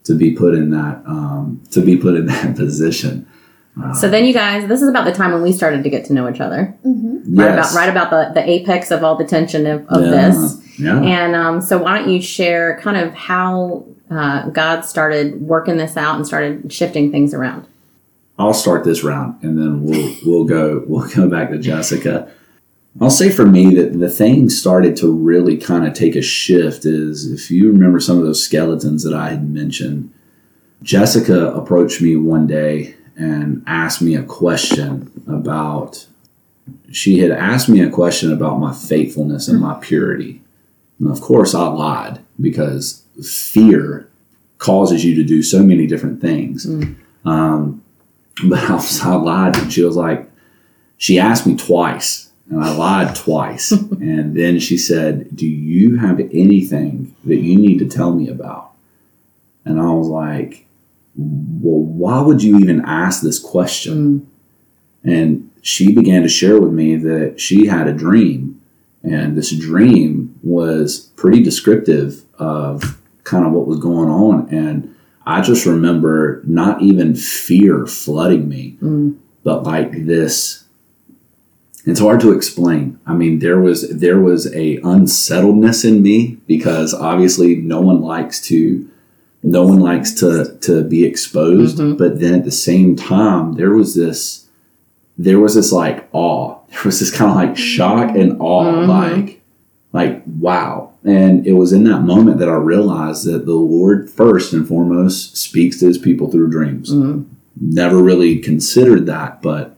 to 0.05 0.15
be 0.15 0.33
put 0.33 0.55
in 0.55 0.69
that 0.71 1.03
um, 1.07 1.61
to 1.71 1.81
be 1.81 1.97
put 1.97 2.15
in 2.17 2.27
that 2.35 2.55
position. 2.55 3.25
So 3.95 4.09
then 4.09 4.25
you 4.25 4.33
guys, 4.33 4.69
this 4.69 4.83
is 4.83 4.89
about 4.89 5.05
the 5.05 5.13
time 5.13 5.33
when 5.33 5.43
we 5.43 5.53
started 5.53 5.83
to 5.83 5.91
get 5.91 6.05
to 6.07 6.13
know 6.13 6.31
each 6.31 6.41
other. 6.41 6.75
Mm-hmm. 6.87 7.37
Right 7.37 7.53
about 7.53 7.75
right 7.75 7.89
about 7.89 8.11
the 8.11 8.33
the 8.33 8.49
apex 8.49 8.93
of 8.93 9.03
all 9.03 9.17
the 9.17 9.25
tension 9.25 9.67
of, 9.67 9.87
of 9.89 10.05
Yeah, 10.05 10.11
this. 10.11 10.79
Yeah. 10.79 11.03
And 11.03 11.35
um, 11.35 11.61
so, 11.61 11.79
why 11.79 11.99
don't 11.99 12.09
you 12.09 12.23
share 12.23 12.79
kind 12.81 12.97
of 12.97 13.13
how 13.15 13.85
uh, 14.11 14.49
God 14.51 14.83
started 14.83 15.41
working 15.41 15.77
this 15.77 15.97
out 15.97 16.17
and 16.17 16.27
started 16.27 16.73
shifting 16.73 17.11
things 17.11 17.35
around? 17.35 17.67
I'll 18.39 18.55
start 18.55 18.85
this 18.85 19.03
round, 19.03 19.43
and 19.43 19.59
then 19.59 19.85
we'll 19.85 20.17
we'll 20.25 20.45
go 20.45 20.85
we'll 20.87 21.09
go 21.09 21.29
back 21.29 21.51
to 21.51 21.59
Jessica. 21.59 22.31
I'll 23.01 23.11
say 23.11 23.29
for 23.29 23.45
me 23.45 23.75
that 23.75 23.99
the 23.99 24.09
thing 24.09 24.49
started 24.49 24.97
to 24.99 25.11
really 25.11 25.57
kind 25.57 25.85
of 25.85 25.95
take 25.95 26.15
a 26.15 26.23
shift 26.23 26.87
is 26.87 27.27
if 27.27 27.51
you 27.51 27.73
remember 27.73 27.99
some 27.99 28.19
of 28.19 28.25
those 28.25 28.45
skeletons 28.45 29.03
that 29.03 29.15
I 29.15 29.31
had 29.31 29.51
mentioned. 29.51 30.13
Jessica 30.83 31.51
approached 31.53 32.03
me 32.03 32.15
one 32.15 32.47
day 32.47 32.95
and 33.17 33.63
asked 33.67 34.03
me 34.03 34.15
a 34.15 34.23
question 34.23 35.23
about. 35.29 36.07
She 36.91 37.19
had 37.19 37.31
asked 37.31 37.69
me 37.69 37.83
a 37.83 37.91
question 37.91 38.33
about 38.33 38.59
my 38.59 38.73
faithfulness 38.73 39.49
and 39.49 39.61
my 39.61 39.75
purity. 39.83 40.41
And 40.99 41.11
of 41.11 41.21
course, 41.21 41.55
I 41.55 41.67
lied 41.67 42.21
because 42.41 43.05
fear 43.23 44.09
causes 44.59 45.05
you 45.05 45.15
to 45.17 45.23
do 45.23 45.43
so 45.43 45.63
many 45.63 45.87
different 45.87 46.21
things. 46.21 46.65
Mm. 46.65 46.97
Um, 47.27 47.83
but 48.45 48.59
I, 48.59 48.75
was, 48.75 49.01
I 49.01 49.15
lied, 49.15 49.57
and 49.59 49.73
she 49.73 49.83
was 49.83 49.97
like, 49.97 50.29
she 50.97 51.19
asked 51.19 51.47
me 51.47 51.57
twice, 51.57 52.31
and 52.51 52.63
I 52.63 52.75
lied 52.75 53.15
twice. 53.15 53.71
and 54.01 54.37
then 54.37 54.59
she 54.59 54.77
said, 54.77 55.29
Do 55.37 55.47
you 55.47 55.99
have 55.99 56.21
anything 56.21 57.15
that 57.25 57.37
you 57.37 57.59
need 57.59 57.79
to 57.81 57.89
tell 57.89 58.13
me 58.13 58.29
about? 58.29 58.73
And 59.65 59.81
I 59.81 59.93
was 59.93 60.09
like, 60.09 60.67
Well, 61.17 61.81
why 61.81 62.21
would 62.21 62.43
you 62.43 62.59
even 62.59 62.83
ask 62.85 63.23
this 63.23 63.39
question? 63.39 64.29
Mm. 65.05 65.11
And 65.11 65.51
she 65.63 65.95
began 65.95 66.23
to 66.23 66.29
share 66.29 66.61
with 66.61 66.73
me 66.73 66.97
that 66.97 67.41
she 67.41 67.67
had 67.67 67.87
a 67.87 67.93
dream, 67.93 68.61
and 69.03 69.37
this 69.37 69.51
dream 69.51 70.39
was 70.43 71.11
pretty 71.17 71.43
descriptive 71.43 72.23
of 72.39 73.01
kind 73.25 73.47
of 73.47 73.53
what 73.53 73.67
was 73.67 73.79
going 73.79 74.09
on. 74.09 74.49
And 74.51 74.95
I 75.27 75.41
just 75.41 75.67
remember 75.67 76.43
not 76.45 76.83
even 76.83 77.15
fear 77.15 77.87
flooding 77.87 78.49
me, 78.49 78.77
Mm. 78.83 79.17
but 79.43 79.63
like 79.65 80.07
this 80.07 80.65
it's 81.87 82.01
hard 82.01 82.21
to 82.21 82.33
explain. 82.33 82.99
I 83.07 83.13
mean, 83.13 83.41
there 83.41 83.61
was 83.61 83.89
there 83.91 84.19
was 84.19 84.47
a 84.55 84.79
unsettledness 84.79 85.85
in 85.85 86.03
me 86.03 86.39
because 86.47 86.95
obviously 86.95 87.57
no 87.57 87.81
one 87.83 88.01
likes 88.01 88.41
to 88.49 88.89
no 89.47 89.63
one 89.63 89.79
likes 89.79 90.11
to 90.21 90.57
to 90.63 90.83
be 90.83 91.05
exposed, 91.05 91.79
Mhm. 91.79 91.99
but 91.99 92.19
then 92.21 92.35
at 92.35 92.45
the 92.45 92.51
same 92.69 92.97
time 92.97 93.53
there 93.55 93.75
was 93.75 93.95
this 93.95 94.47
there 95.19 95.39
was 95.39 95.55
this 95.55 95.71
like 95.73 96.09
awe. 96.13 96.57
There 96.73 96.83
was 96.87 96.99
this 96.99 97.11
kind 97.13 97.31
of 97.31 97.37
like 97.37 97.57
shock 97.57 98.17
and 98.17 98.37
awe 98.41 98.73
Mhm. 98.73 98.89
like 98.89 99.43
like 99.93 100.23
wow. 100.41 100.91
And 101.05 101.47
it 101.47 101.53
was 101.53 101.73
in 101.73 101.85
that 101.85 102.03
moment 102.03 102.39
that 102.39 102.49
I 102.49 102.55
realized 102.57 103.27
that 103.27 103.45
the 103.47 103.53
Lord 103.55 104.09
first 104.11 104.53
and 104.55 104.67
foremost 104.67 105.37
speaks 105.37 105.79
to 105.79 105.87
his 105.87 105.99
people 105.99 106.27
through 106.31 106.51
dreams 106.51 106.91
Mm. 106.93 107.25
never 107.61 107.99
really 108.03 108.39
considered 108.39 109.05
that, 109.07 109.41
but 109.43 109.77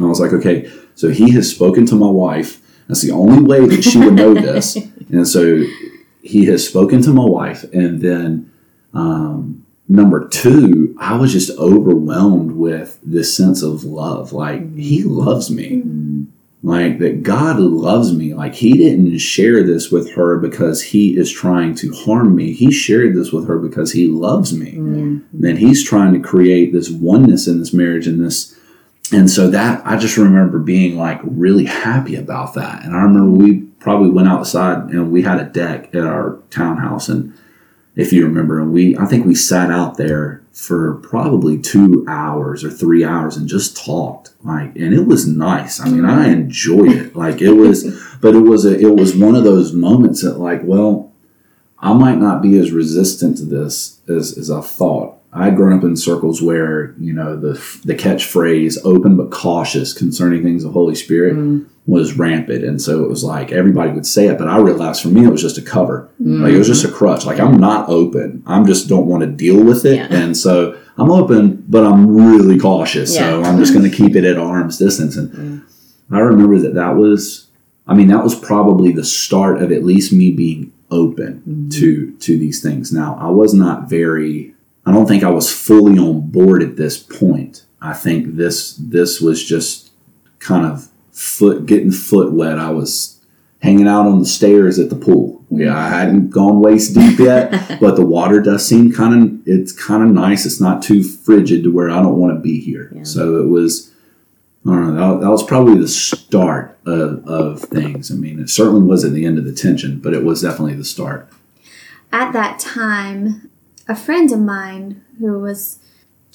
I 0.00 0.04
was 0.06 0.18
like, 0.20 0.32
okay, 0.32 0.66
so 0.94 1.10
he 1.10 1.30
has 1.36 1.48
spoken 1.48 1.84
to 1.86 1.94
my 1.94 2.10
wife. 2.10 2.60
That's 2.88 3.02
the 3.02 3.12
only 3.12 3.42
way 3.42 3.66
that 3.66 3.84
she 3.84 3.98
would 3.98 4.14
know 4.14 4.32
this. 4.34 4.76
and 5.12 5.26
so 5.28 5.62
he 6.22 6.46
has 6.46 6.66
spoken 6.66 7.02
to 7.02 7.12
my 7.12 7.24
wife. 7.38 7.64
And 7.72 8.00
then 8.00 8.46
um, 8.96 9.64
number 9.88 10.26
two, 10.28 10.96
I 10.98 11.16
was 11.16 11.32
just 11.32 11.50
overwhelmed 11.58 12.52
with 12.52 12.98
this 13.02 13.36
sense 13.36 13.62
of 13.62 13.84
love. 13.84 14.32
Like, 14.32 14.74
he 14.76 15.02
loves 15.02 15.50
me. 15.50 15.82
Like, 16.62 16.98
that 16.98 17.22
God 17.22 17.60
loves 17.60 18.12
me. 18.12 18.34
Like, 18.34 18.54
he 18.54 18.72
didn't 18.72 19.18
share 19.18 19.62
this 19.62 19.90
with 19.92 20.12
her 20.14 20.38
because 20.38 20.82
he 20.82 21.16
is 21.16 21.30
trying 21.30 21.74
to 21.76 21.92
harm 21.94 22.34
me. 22.34 22.52
He 22.52 22.72
shared 22.72 23.14
this 23.14 23.30
with 23.32 23.46
her 23.46 23.58
because 23.58 23.92
he 23.92 24.06
loves 24.08 24.52
me 24.52 24.72
Mm. 24.72 25.22
then 25.32 25.56
he's 25.58 25.84
trying 25.84 26.12
to 26.14 26.20
create 26.20 26.72
this 26.72 26.90
oneness 26.90 27.46
in 27.46 27.58
this 27.60 27.72
marriage 27.72 28.06
and 28.08 28.24
this 28.24 28.54
and 29.12 29.30
so 29.30 29.48
that 29.48 29.80
i 29.86 29.96
just 29.96 30.16
remember 30.16 30.58
being 30.58 30.96
like 30.96 31.20
really 31.22 31.64
happy 31.66 32.16
about 32.16 32.54
that 32.54 32.84
and 32.84 32.94
i 32.96 33.02
remember 33.02 33.30
we 33.30 33.60
probably 33.78 34.10
went 34.10 34.26
outside 34.28 34.78
and 34.90 35.12
we 35.12 35.22
had 35.22 35.38
a 35.40 35.44
deck 35.44 35.94
at 35.94 36.02
our 36.04 36.38
townhouse 36.50 37.08
and 37.08 37.32
if 37.96 38.12
you 38.12 38.24
remember 38.24 38.60
and 38.60 38.72
we 38.72 38.96
i 38.98 39.06
think 39.06 39.26
we 39.26 39.34
sat 39.34 39.70
out 39.70 39.96
there 39.96 40.42
for 40.52 40.94
probably 40.96 41.58
two 41.58 42.04
hours 42.08 42.62
or 42.64 42.70
three 42.70 43.04
hours 43.04 43.36
and 43.36 43.48
just 43.48 43.76
talked 43.76 44.32
like 44.44 44.74
and 44.76 44.94
it 44.94 45.06
was 45.06 45.26
nice. 45.26 45.80
I 45.80 45.88
mean 45.88 46.04
i 46.04 46.24
mm-hmm. 46.24 46.32
enjoyed 46.32 46.92
it. 46.92 47.16
Like 47.16 47.42
it 47.42 47.52
was 47.52 47.84
but 48.20 48.34
it 48.34 48.40
was 48.40 48.64
a, 48.64 48.78
it 48.78 48.94
was 48.94 49.16
one 49.16 49.34
of 49.34 49.44
those 49.44 49.72
moments 49.72 50.22
that 50.22 50.38
like 50.38 50.60
well 50.62 51.12
I 51.78 51.92
might 51.92 52.18
not 52.18 52.42
be 52.42 52.58
as 52.58 52.72
resistant 52.72 53.36
to 53.38 53.44
this 53.44 54.00
as, 54.08 54.36
as 54.38 54.50
I 54.50 54.60
thought. 54.60 55.18
I 55.36 55.44
had 55.46 55.56
grown 55.56 55.76
up 55.78 55.84
in 55.84 55.96
circles 55.96 56.40
where, 56.40 56.94
you 56.98 57.12
know, 57.12 57.36
the 57.36 57.52
the 57.84 57.94
catchphrase 57.94 58.78
open 58.84 59.16
but 59.16 59.30
cautious 59.30 59.92
concerning 59.92 60.42
things 60.42 60.64
of 60.64 60.72
Holy 60.72 60.94
Spirit 60.94 61.34
Mm. 61.36 61.66
was 61.86 62.16
rampant. 62.16 62.64
And 62.64 62.80
so 62.80 63.04
it 63.04 63.08
was 63.10 63.22
like 63.22 63.52
everybody 63.52 63.92
would 63.92 64.06
say 64.06 64.26
it, 64.28 64.38
but 64.38 64.48
I 64.48 64.58
realized 64.58 65.02
for 65.02 65.08
me 65.08 65.24
it 65.24 65.30
was 65.30 65.42
just 65.42 65.58
a 65.58 65.62
cover. 65.62 66.08
Mm. 66.22 66.40
Like 66.42 66.52
it 66.54 66.58
was 66.58 66.66
just 66.66 66.84
a 66.84 66.90
crutch. 66.90 67.26
Like 67.26 67.38
I'm 67.38 67.58
not 67.58 67.88
open. 67.88 68.42
I'm 68.46 68.66
just 68.66 68.88
don't 68.88 69.06
want 69.06 69.20
to 69.22 69.26
deal 69.28 69.62
with 69.62 69.84
it. 69.84 69.96
Yeah. 69.96 70.08
And 70.10 70.36
so 70.36 70.76
I'm 70.98 71.10
open, 71.10 71.64
but 71.68 71.84
I'm 71.84 72.16
really 72.16 72.58
cautious. 72.58 73.14
So 73.14 73.42
I'm 73.42 73.58
just 73.58 73.74
going 73.74 73.88
to 73.90 73.94
keep 73.96 74.16
it 74.16 74.24
at 74.24 74.38
arm's 74.38 74.78
distance. 74.78 75.16
And 75.16 75.30
Mm. 75.30 75.62
I 76.10 76.20
remember 76.20 76.58
that 76.60 76.74
that 76.74 76.94
was, 76.96 77.48
I 77.86 77.94
mean, 77.94 78.08
that 78.08 78.22
was 78.24 78.34
probably 78.34 78.90
the 78.92 79.04
start 79.04 79.60
of 79.62 79.70
at 79.72 79.84
least 79.84 80.12
me 80.12 80.30
being 80.30 80.72
open 80.90 81.42
Mm-hmm. 81.46 81.68
to 81.80 82.12
to 82.26 82.38
these 82.38 82.62
things. 82.62 82.92
Now, 82.92 83.18
I 83.20 83.28
was 83.28 83.52
not 83.52 83.88
very. 83.90 84.54
I 84.86 84.92
don't 84.92 85.06
think 85.06 85.24
I 85.24 85.30
was 85.30 85.52
fully 85.52 85.98
on 85.98 86.30
board 86.30 86.62
at 86.62 86.76
this 86.76 86.96
point. 86.96 87.66
I 87.82 87.92
think 87.92 88.36
this 88.36 88.76
this 88.76 89.20
was 89.20 89.44
just 89.44 89.90
kind 90.38 90.64
of 90.64 90.88
foot 91.10 91.66
getting 91.66 91.90
foot 91.90 92.32
wet. 92.32 92.58
I 92.58 92.70
was 92.70 93.20
hanging 93.60 93.88
out 93.88 94.06
on 94.06 94.20
the 94.20 94.26
stairs 94.26 94.78
at 94.78 94.88
the 94.88 94.96
pool. 94.96 95.44
Yeah, 95.50 95.76
I 95.76 95.88
hadn't 95.88 96.30
gone 96.30 96.60
waist 96.60 96.94
deep 96.94 97.18
yet, 97.18 97.78
but 97.80 97.96
the 97.96 98.06
water 98.06 98.40
does 98.40 98.66
seem 98.66 98.92
kind 98.92 99.22
of 99.22 99.48
it's 99.48 99.72
kind 99.72 100.04
of 100.04 100.10
nice. 100.10 100.46
It's 100.46 100.60
not 100.60 100.82
too 100.82 101.02
frigid 101.02 101.64
to 101.64 101.72
where 101.72 101.90
I 101.90 102.00
don't 102.00 102.18
want 102.18 102.34
to 102.34 102.40
be 102.40 102.60
here. 102.60 102.92
Yeah. 102.94 103.04
So 103.04 103.36
it 103.36 103.48
was. 103.48 103.92
I 104.64 104.70
don't 104.70 104.96
know. 104.96 105.14
That, 105.14 105.24
that 105.24 105.30
was 105.30 105.44
probably 105.44 105.78
the 105.78 105.86
start 105.86 106.76
of, 106.86 107.24
of 107.28 107.60
things. 107.60 108.10
I 108.10 108.14
mean, 108.14 108.40
it 108.40 108.50
certainly 108.50 108.82
wasn't 108.82 109.14
the 109.14 109.24
end 109.24 109.38
of 109.38 109.44
the 109.44 109.52
tension, 109.52 110.00
but 110.00 110.12
it 110.12 110.24
was 110.24 110.42
definitely 110.42 110.74
the 110.74 110.84
start. 110.84 111.30
At 112.12 112.32
that 112.32 112.58
time, 112.58 113.48
a 113.88 113.96
friend 113.96 114.30
of 114.32 114.40
mine 114.40 115.04
who 115.18 115.38
was 115.38 115.78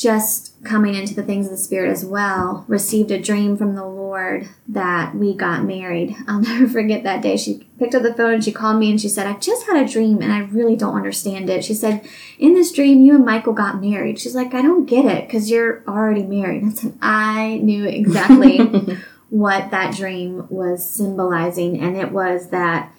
just 0.02 0.52
coming 0.64 0.96
into 0.96 1.14
the 1.14 1.22
things 1.22 1.46
of 1.46 1.52
the 1.52 1.58
Spirit 1.58 1.92
as 1.92 2.04
well 2.04 2.66
received 2.68 3.12
a 3.12 3.22
dream 3.22 3.56
from 3.56 3.76
the 3.76 3.86
Lord 3.86 4.50
that 4.68 5.14
we 5.16 5.36
got 5.36 5.64
married. 5.64 6.16
I'll 6.28 6.42
never 6.42 6.68
forget 6.68 7.04
that 7.04 7.22
day. 7.22 7.38
She 7.38 7.68
picked 7.78 7.94
up 7.94 8.02
the 8.02 8.14
phone 8.14 8.34
and 8.34 8.44
she 8.44 8.52
called 8.52 8.80
me 8.80 8.90
and 8.90 9.00
she 9.00 9.10
said, 9.10 9.28
I 9.28 9.34
just 9.34 9.68
had 9.68 9.78
a 9.78 9.88
dream 9.88 10.22
and 10.22 10.34
I 10.34 10.40
really 10.40 10.76
don't 10.76 10.96
understand 10.96 11.50
it. 11.50 11.64
She 11.64 11.76
said, 11.76 12.04
In 12.40 12.56
this 12.56 12.72
dream, 12.72 13.02
you 13.02 13.16
and 13.16 13.26
Michael 13.26 13.54
got 13.54 13.80
married. 13.80 14.20
She's 14.20 14.36
like, 14.36 14.56
I 14.56 14.64
don't 14.64 14.88
get 14.88 15.06
it 15.06 15.28
because 15.28 15.52
you're 15.52 15.84
already 15.88 16.24
married. 16.24 16.64
I 16.66 16.70
said, 16.70 16.98
I 17.02 17.58
knew 17.58 17.86
exactly 17.86 18.58
what 19.30 19.70
that 19.70 19.96
dream 19.96 20.48
was 20.50 20.84
symbolizing, 20.84 21.80
and 21.80 21.96
it 21.96 22.12
was 22.12 22.50
that 22.50 22.94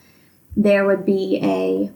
there 0.57 0.87
would 0.87 1.05
be 1.05 1.41
a 1.43 1.91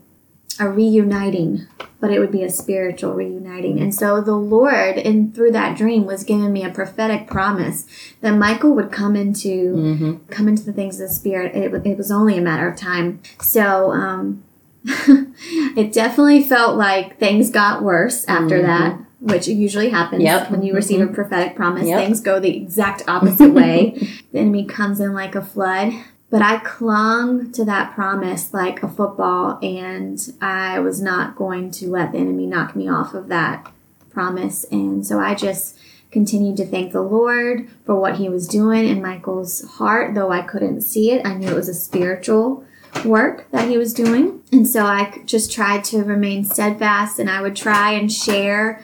a 0.60 0.68
reuniting, 0.68 1.66
but 2.00 2.10
it 2.10 2.18
would 2.18 2.32
be 2.32 2.42
a 2.42 2.50
spiritual 2.50 3.14
reuniting. 3.14 3.80
And 3.80 3.94
so 3.94 4.20
the 4.20 4.34
Lord, 4.36 4.96
in 4.98 5.32
through 5.32 5.52
that 5.52 5.76
dream, 5.76 6.04
was 6.06 6.24
giving 6.24 6.52
me 6.52 6.64
a 6.64 6.70
prophetic 6.70 7.26
promise 7.26 7.86
that 8.20 8.32
Michael 8.32 8.74
would 8.74 8.90
come 8.92 9.16
into 9.16 9.72
hmm 9.74 10.14
come 10.30 10.48
into 10.48 10.62
the 10.64 10.72
things 10.72 11.00
of 11.00 11.08
the 11.08 11.14
spirit. 11.14 11.54
It, 11.54 11.86
it 11.86 11.96
was 11.96 12.10
only 12.10 12.36
a 12.38 12.42
matter 12.42 12.68
of 12.68 12.76
time. 12.76 13.20
So 13.40 13.92
um, 13.92 14.42
it 14.86 15.92
definitely 15.92 16.42
felt 16.42 16.76
like 16.76 17.18
things 17.18 17.50
got 17.50 17.82
worse 17.82 18.24
after 18.28 18.58
Mhm. 18.60 18.62
that, 18.66 18.98
which 19.20 19.48
usually 19.48 19.90
happens 19.90 20.22
Yep. 20.22 20.50
when 20.50 20.62
you 20.62 20.74
receive 20.74 21.00
a 21.00 21.06
prophetic 21.06 21.56
promise. 21.56 21.86
Yep. 21.86 21.98
Things 22.04 22.20
go 22.20 22.38
the 22.40 22.56
exact 22.56 23.02
opposite 23.08 23.52
way. 23.52 23.98
the 24.32 24.38
enemy 24.38 24.64
comes 24.64 25.00
in 25.00 25.12
like 25.12 25.34
a 25.34 25.42
flood. 25.42 25.92
But 26.28 26.42
I 26.42 26.58
clung 26.58 27.52
to 27.52 27.64
that 27.64 27.94
promise 27.94 28.52
like 28.52 28.82
a 28.82 28.88
football, 28.88 29.58
and 29.62 30.20
I 30.40 30.80
was 30.80 31.00
not 31.00 31.36
going 31.36 31.70
to 31.72 31.88
let 31.88 32.12
the 32.12 32.18
enemy 32.18 32.46
knock 32.46 32.74
me 32.74 32.88
off 32.88 33.14
of 33.14 33.28
that 33.28 33.72
promise. 34.10 34.64
And 34.72 35.06
so 35.06 35.20
I 35.20 35.34
just 35.34 35.78
continued 36.10 36.56
to 36.56 36.66
thank 36.66 36.92
the 36.92 37.02
Lord 37.02 37.68
for 37.84 37.94
what 37.94 38.16
he 38.16 38.28
was 38.28 38.48
doing 38.48 38.88
in 38.88 39.02
Michael's 39.02 39.62
heart, 39.74 40.14
though 40.14 40.32
I 40.32 40.42
couldn't 40.42 40.80
see 40.80 41.12
it. 41.12 41.26
I 41.26 41.34
knew 41.34 41.48
it 41.48 41.54
was 41.54 41.68
a 41.68 41.74
spiritual 41.74 42.64
work 43.04 43.50
that 43.50 43.68
he 43.68 43.76
was 43.76 43.92
doing. 43.92 44.42
And 44.50 44.66
so 44.66 44.84
I 44.84 45.20
just 45.26 45.52
tried 45.52 45.84
to 45.84 46.02
remain 46.02 46.44
steadfast 46.44 47.18
and 47.18 47.28
I 47.28 47.42
would 47.42 47.54
try 47.54 47.92
and 47.92 48.10
share, 48.10 48.82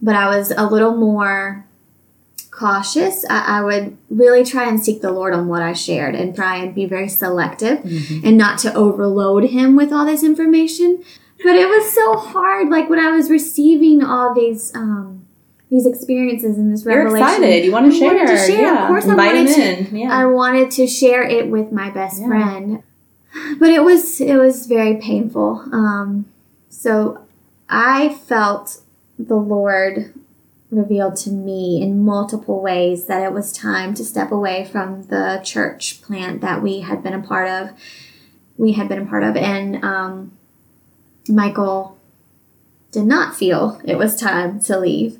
but 0.00 0.14
I 0.14 0.28
was 0.28 0.52
a 0.52 0.66
little 0.66 0.96
more 0.96 1.66
cautious. 2.62 3.24
I, 3.28 3.58
I 3.58 3.60
would 3.62 3.96
really 4.08 4.44
try 4.44 4.64
and 4.68 4.78
seek 4.82 4.98
the 5.02 5.10
Lord 5.12 5.32
on 5.34 5.44
what 5.52 5.62
I 5.62 5.72
shared 5.72 6.14
and 6.14 6.34
try 6.34 6.54
and 6.62 6.74
be 6.74 6.86
very 6.86 7.08
selective 7.08 7.78
Mm-hmm. 7.78 8.26
and 8.26 8.34
not 8.44 8.58
to 8.64 8.72
overload 8.74 9.44
him 9.56 9.68
with 9.76 9.90
all 9.92 10.06
this 10.06 10.22
information. 10.22 11.02
But 11.44 11.56
it 11.56 11.68
was 11.74 11.84
so 11.92 12.06
hard. 12.16 12.68
Like 12.76 12.88
when 12.88 13.00
I 13.00 13.10
was 13.10 13.28
receiving 13.30 13.98
all 14.04 14.32
these 14.34 14.72
um, 14.76 15.26
these 15.70 15.86
experiences 15.86 16.56
and 16.58 16.72
this 16.72 16.84
revelation. 16.86 17.18
You're 17.18 17.28
excited. 17.28 17.64
You 17.64 17.72
want 17.72 17.86
to 17.90 17.96
I 17.96 17.98
share. 17.98 18.14
wanted 18.14 18.26
to 18.28 18.36
share. 18.46 18.60
Yeah. 18.62 18.82
Of 18.82 18.88
course 18.88 19.06
I 19.06 19.14
wanted 19.14 19.48
in. 19.48 19.96
Yeah. 19.96 20.10
I 20.20 20.24
wanted 20.26 20.70
to 20.78 20.86
share 20.86 21.22
it 21.24 21.48
with 21.54 21.72
my 21.72 21.88
best 21.90 22.20
Yeah. 22.20 22.28
friend, 22.28 22.82
but 23.58 23.70
it 23.70 23.82
was 23.82 24.20
it 24.20 24.36
was 24.36 24.66
very 24.66 24.96
painful. 24.96 25.50
Um, 25.72 26.26
so 26.68 26.92
I 27.68 28.14
felt 28.30 28.66
the 29.18 29.36
Lord 29.56 30.12
revealed 30.72 31.16
to 31.16 31.30
me 31.30 31.80
in 31.82 32.02
multiple 32.02 32.60
ways 32.60 33.04
that 33.04 33.22
it 33.22 33.32
was 33.32 33.52
time 33.52 33.94
to 33.94 34.04
step 34.04 34.32
away 34.32 34.64
from 34.64 35.04
the 35.04 35.40
church 35.44 36.00
plant 36.02 36.40
that 36.40 36.62
we 36.62 36.80
had 36.80 37.02
been 37.02 37.12
a 37.12 37.22
part 37.22 37.48
of. 37.48 37.70
We 38.56 38.72
had 38.72 38.88
been 38.88 39.02
a 39.02 39.06
part 39.06 39.22
of, 39.22 39.36
and 39.36 39.84
um, 39.84 40.32
Michael 41.28 41.98
did 42.90 43.04
not 43.04 43.36
feel 43.36 43.80
it 43.84 43.96
was 43.96 44.16
time 44.16 44.60
to 44.60 44.78
leave, 44.78 45.18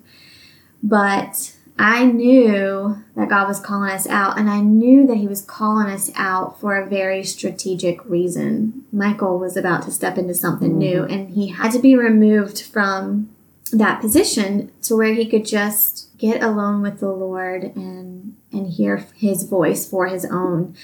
but 0.83 1.55
I 1.79 2.07
knew 2.07 3.03
that 3.17 3.29
God 3.29 3.49
was 3.49 3.61
calling 3.61 3.91
us 3.91 4.07
out, 4.07 4.39
and 4.39 4.49
I 4.49 4.61
knew 4.61 5.07
that 5.07 5.17
He 5.17 5.27
was 5.27 5.43
calling 5.43 5.89
us 5.89 6.11
out 6.15 6.61
for 6.61 6.77
a 6.77 6.89
very 6.89 7.25
strategic 7.25 8.05
reason. 8.05 8.85
Michael 8.93 9.39
was 9.39 9.57
about 9.57 9.83
to 9.83 9.91
step 9.91 10.17
into 10.17 10.35
something 10.35 10.79
new, 10.79 11.05
and 11.05 11.31
he 11.31 11.49
had 11.49 11.73
to 11.73 11.79
be 11.79 11.97
removed 11.97 12.63
from 12.63 13.31
that 13.79 14.01
position 14.01 14.71
to 14.83 14.97
where 14.97 15.15
he 15.15 15.27
could 15.27 15.45
just 15.47 16.17
get 16.19 16.43
alone 16.43 16.83
with 16.83 17.01
the 17.01 17.11
Lord 17.11 17.65
and 17.77 18.37
and 18.53 18.69
hear 18.69 19.07
His 19.17 19.45
voice 19.45 19.89
for 19.89 20.07
His 20.07 20.25
own. 20.27 20.75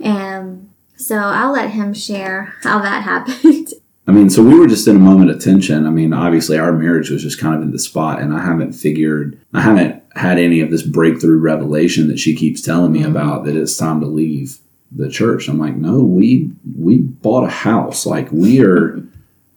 And 0.00 0.70
so 0.96 1.16
I'll 1.16 1.52
let 1.52 1.70
him 1.70 1.94
share 1.94 2.54
how 2.62 2.80
that 2.80 3.02
happened. 3.04 3.68
I 4.06 4.12
mean, 4.12 4.28
so 4.28 4.42
we 4.42 4.58
were 4.58 4.66
just 4.66 4.86
in 4.86 4.96
a 4.96 5.00
moment 5.00 5.30
of 5.30 5.40
tension. 5.40 5.86
I 5.86 5.90
mean, 5.90 6.12
obviously 6.12 6.58
our 6.58 6.72
marriage 6.72 7.08
was 7.10 7.22
just 7.22 7.40
kind 7.40 7.54
of 7.54 7.62
in 7.62 7.70
the 7.70 7.78
spot, 7.78 8.20
and 8.20 8.34
I 8.34 8.44
haven't 8.44 8.72
figured, 8.74 9.38
I 9.54 9.62
haven't 9.62 10.02
had 10.14 10.38
any 10.38 10.60
of 10.60 10.70
this 10.70 10.82
breakthrough 10.82 11.38
revelation 11.38 12.08
that 12.08 12.18
she 12.18 12.34
keeps 12.36 12.60
telling 12.60 12.92
me 12.92 13.00
Mhm. 13.02 13.10
about 13.10 13.44
that 13.44 13.56
it's 13.56 13.76
time 13.76 14.00
to 14.00 14.06
leave 14.06 14.58
the 14.92 15.08
church. 15.08 15.48
I'm 15.48 15.58
like, 15.58 15.76
no, 15.76 16.02
we 16.02 16.50
we 16.76 16.98
bought 16.98 17.44
a 17.44 17.50
house. 17.50 18.04
Like 18.06 18.30
we 18.30 18.60
are, 18.60 19.02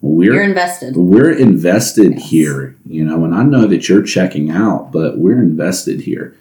we're 0.07 0.33
You're 0.33 0.43
invested. 0.43 0.95
we're 0.95 1.31
invested 1.31 2.13
Yes. 2.13 2.29
here, 2.29 2.75
you 2.85 3.03
know, 3.05 3.23
and 3.25 3.33
I 3.33 3.43
know 3.43 3.65
that 3.67 3.87
you're 3.89 4.03
checking 4.03 4.49
out, 4.51 4.91
but 4.91 5.17
we're 5.19 5.39
invested 5.41 6.01
here. 6.01 6.35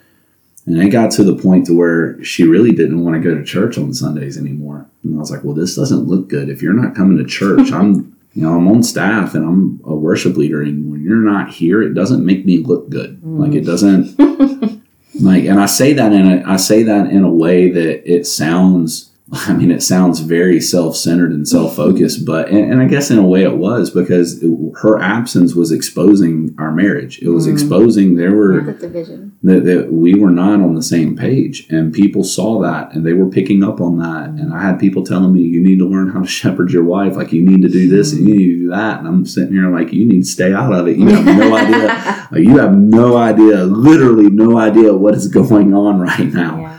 And 0.65 0.81
it 0.81 0.89
got 0.89 1.11
to 1.11 1.23
the 1.23 1.35
point 1.35 1.65
to 1.67 1.73
where 1.77 2.21
she 2.23 2.43
really 2.43 2.71
didn't 2.71 3.03
want 3.03 3.15
to 3.15 3.21
go 3.21 3.35
to 3.35 3.43
church 3.43 3.77
on 3.77 3.93
Sundays 3.93 4.37
anymore. 4.37 4.85
And 5.03 5.15
I 5.15 5.19
was 5.19 5.31
like, 5.31 5.43
well, 5.43 5.55
this 5.55 5.75
doesn't 5.75 6.07
look 6.07 6.27
good. 6.27 6.49
If 6.49 6.61
you're 6.61 6.73
not 6.73 6.93
coming 6.93 7.17
to 7.17 7.23
church, 7.25 7.71
I'm, 7.71 8.15
you 8.33 8.41
know, 8.43 8.53
I'm 8.57 8.67
on 8.67 8.83
staff 8.83 9.33
and 9.33 9.45
I'm 9.45 9.79
a 9.85 9.95
worship 9.95 10.35
leader. 10.35 10.61
And 10.61 10.91
when 10.91 11.03
you're 11.03 11.15
not 11.15 11.49
here, 11.49 11.81
it 11.81 11.93
doesn't 11.93 12.25
make 12.25 12.45
me 12.45 12.57
look 12.59 12.89
good. 12.89 13.21
Mm. 13.21 13.39
Like 13.39 13.53
it 13.53 13.65
doesn't, 13.65 14.19
like, 15.21 15.45
and 15.45 15.59
I 15.59 15.67
say 15.67 15.93
that 15.93 16.11
in 16.11 16.25
a, 16.29 16.43
I 16.45 16.57
say 16.57 16.83
that 16.83 17.07
in 17.11 17.23
a 17.23 17.31
way 17.31 17.71
that 17.71 18.11
it 18.11 18.27
sounds, 18.27 19.11
I 19.33 19.53
mean, 19.53 19.71
it 19.71 19.83
sounds 19.83 20.19
very 20.21 20.61
self-centered 20.61 21.31
and 21.31 21.45
self-focused, 21.47 22.25
but, 22.25 22.47
and, 22.49 22.71
and 22.71 22.81
I 22.81 22.85
guess 22.85 23.11
in 23.11 23.17
a 23.17 23.25
way 23.27 23.43
it 23.43 23.57
was 23.57 23.89
because 23.89 24.41
it, 24.41 24.49
her 24.81 24.99
absence 25.01 25.53
was 25.53 25.71
exposing 25.71 26.55
our 26.57 26.71
marriage. 26.71 27.19
It 27.21 27.29
was 27.29 27.45
Mm. 27.47 27.51
exposing 27.53 28.15
there 28.15 28.33
were, 28.35 28.61
The 28.61 28.71
division. 28.73 29.33
that, 29.43 29.65
that 29.65 29.91
we 29.91 30.15
were 30.15 30.31
not 30.31 30.61
on 30.61 30.75
the 30.75 30.81
same 30.81 31.15
page 31.17 31.67
and 31.69 31.93
people 31.93 32.23
saw 32.23 32.61
that 32.61 32.93
and 32.93 33.05
they 33.05 33.13
were 33.13 33.29
picking 33.29 33.63
up 33.63 33.79
on 33.81 33.97
that 33.99 34.29
and 34.29 34.53
i 34.53 34.61
had 34.61 34.79
people 34.79 35.03
telling 35.03 35.31
me 35.33 35.41
you 35.41 35.61
need 35.61 35.77
to 35.79 35.87
learn 35.87 36.09
how 36.09 36.21
to 36.21 36.27
shepherd 36.27 36.71
your 36.71 36.83
wife 36.83 37.15
like 37.15 37.31
you 37.31 37.41
need 37.43 37.61
to 37.61 37.69
do 37.69 37.87
this 37.87 38.13
and 38.13 38.27
you 38.27 38.33
need 38.35 38.47
to 38.47 38.57
do 38.63 38.69
that 38.69 38.97
and 38.99 39.07
i'm 39.07 39.25
sitting 39.25 39.53
here 39.53 39.69
like 39.69 39.93
you 39.93 40.05
need 40.05 40.21
to 40.23 40.27
stay 40.27 40.53
out 40.53 40.73
of 40.73 40.87
it 40.87 40.97
you 40.97 41.07
have 41.07 41.25
no 41.25 41.55
idea 41.55 42.27
like, 42.31 42.41
you 42.41 42.57
have 42.57 42.75
no 42.75 43.15
idea 43.17 43.57
literally 43.65 44.29
no 44.29 44.57
idea 44.57 44.93
what 44.93 45.13
is 45.13 45.27
going 45.27 45.73
on 45.73 45.99
right 45.99 46.33
now 46.33 46.59
Yeah. 46.59 46.76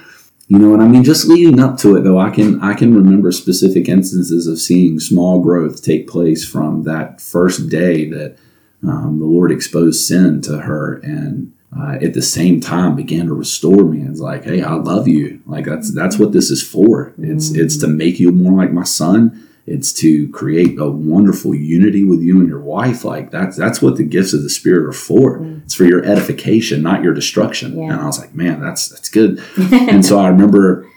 You 0.49 0.59
know 0.59 0.71
what 0.71 0.81
I 0.81 0.89
mean? 0.89 1.05
Just 1.05 1.29
leading 1.29 1.61
up 1.61 1.77
to 1.79 1.97
it, 1.97 2.05
though, 2.05 2.19
I 2.19 2.31
can 2.31 2.61
I 2.63 2.73
can 2.73 2.95
remember 2.95 3.31
specific 3.33 3.87
instances 3.87 4.47
of 4.47 4.59
seeing 4.59 4.99
small 4.99 5.41
growth 5.41 5.83
take 5.83 6.09
place 6.09 6.49
from 6.49 6.85
that 6.85 7.21
first 7.21 7.69
day 7.69 8.09
that 8.09 8.39
um, 8.83 9.19
the 9.19 9.27
Lord 9.27 9.53
exposed 9.53 10.07
sin 10.07 10.41
to 10.43 10.61
her, 10.61 11.01
and 11.03 11.53
uh, 11.79 11.99
at 12.01 12.15
the 12.15 12.23
same 12.23 12.63
time 12.63 12.97
began 12.97 13.27
to 13.27 13.35
restore 13.35 13.85
me. 13.85 14.01
It's 14.09 14.21
like, 14.21 14.45
hey, 14.45 14.63
I 14.63 14.73
love 14.73 15.07
you. 15.07 15.43
Like 15.45 15.67
that's 15.67 15.93
that's 15.93 16.19
what 16.19 16.33
this 16.33 16.51
is 16.51 16.63
for. 16.63 17.13
It's 17.19 17.51
it's 17.51 17.77
to 17.79 17.87
make 17.87 18.19
you 18.19 18.33
more 18.33 18.57
like 18.57 18.73
my 18.73 18.85
son. 18.85 19.48
It's 19.69 19.93
to 19.95 20.29
create 20.31 20.79
a 20.79 20.91
wonderful 20.91 21.55
unity 21.55 22.05
with 22.05 22.21
you 22.21 22.39
and 22.41 22.49
your 22.49 22.61
wife. 22.61 23.05
Like 23.05 23.31
that's 23.31 23.57
that's 23.57 23.81
what 23.83 23.97
the 23.97 24.05
gifts 24.05 24.33
of 24.33 24.43
the 24.43 24.51
Spirit 24.51 24.87
are 24.89 24.93
for. 24.93 25.39
Mm. 25.39 25.63
It's 25.65 25.75
for 25.75 25.85
your 25.85 26.05
edification, 26.05 26.83
not 26.83 27.03
your 27.03 27.15
destruction. 27.15 27.79
Yeah. 27.79 27.93
And 27.93 28.01
I 28.01 28.07
was 28.07 28.19
like, 28.19 28.35
man, 28.35 28.61
that's 28.61 28.89
that's 28.89 29.09
good 29.09 29.41
and 29.73 30.05
so 30.05 30.19
I 30.19 30.29
remember, 30.29 30.89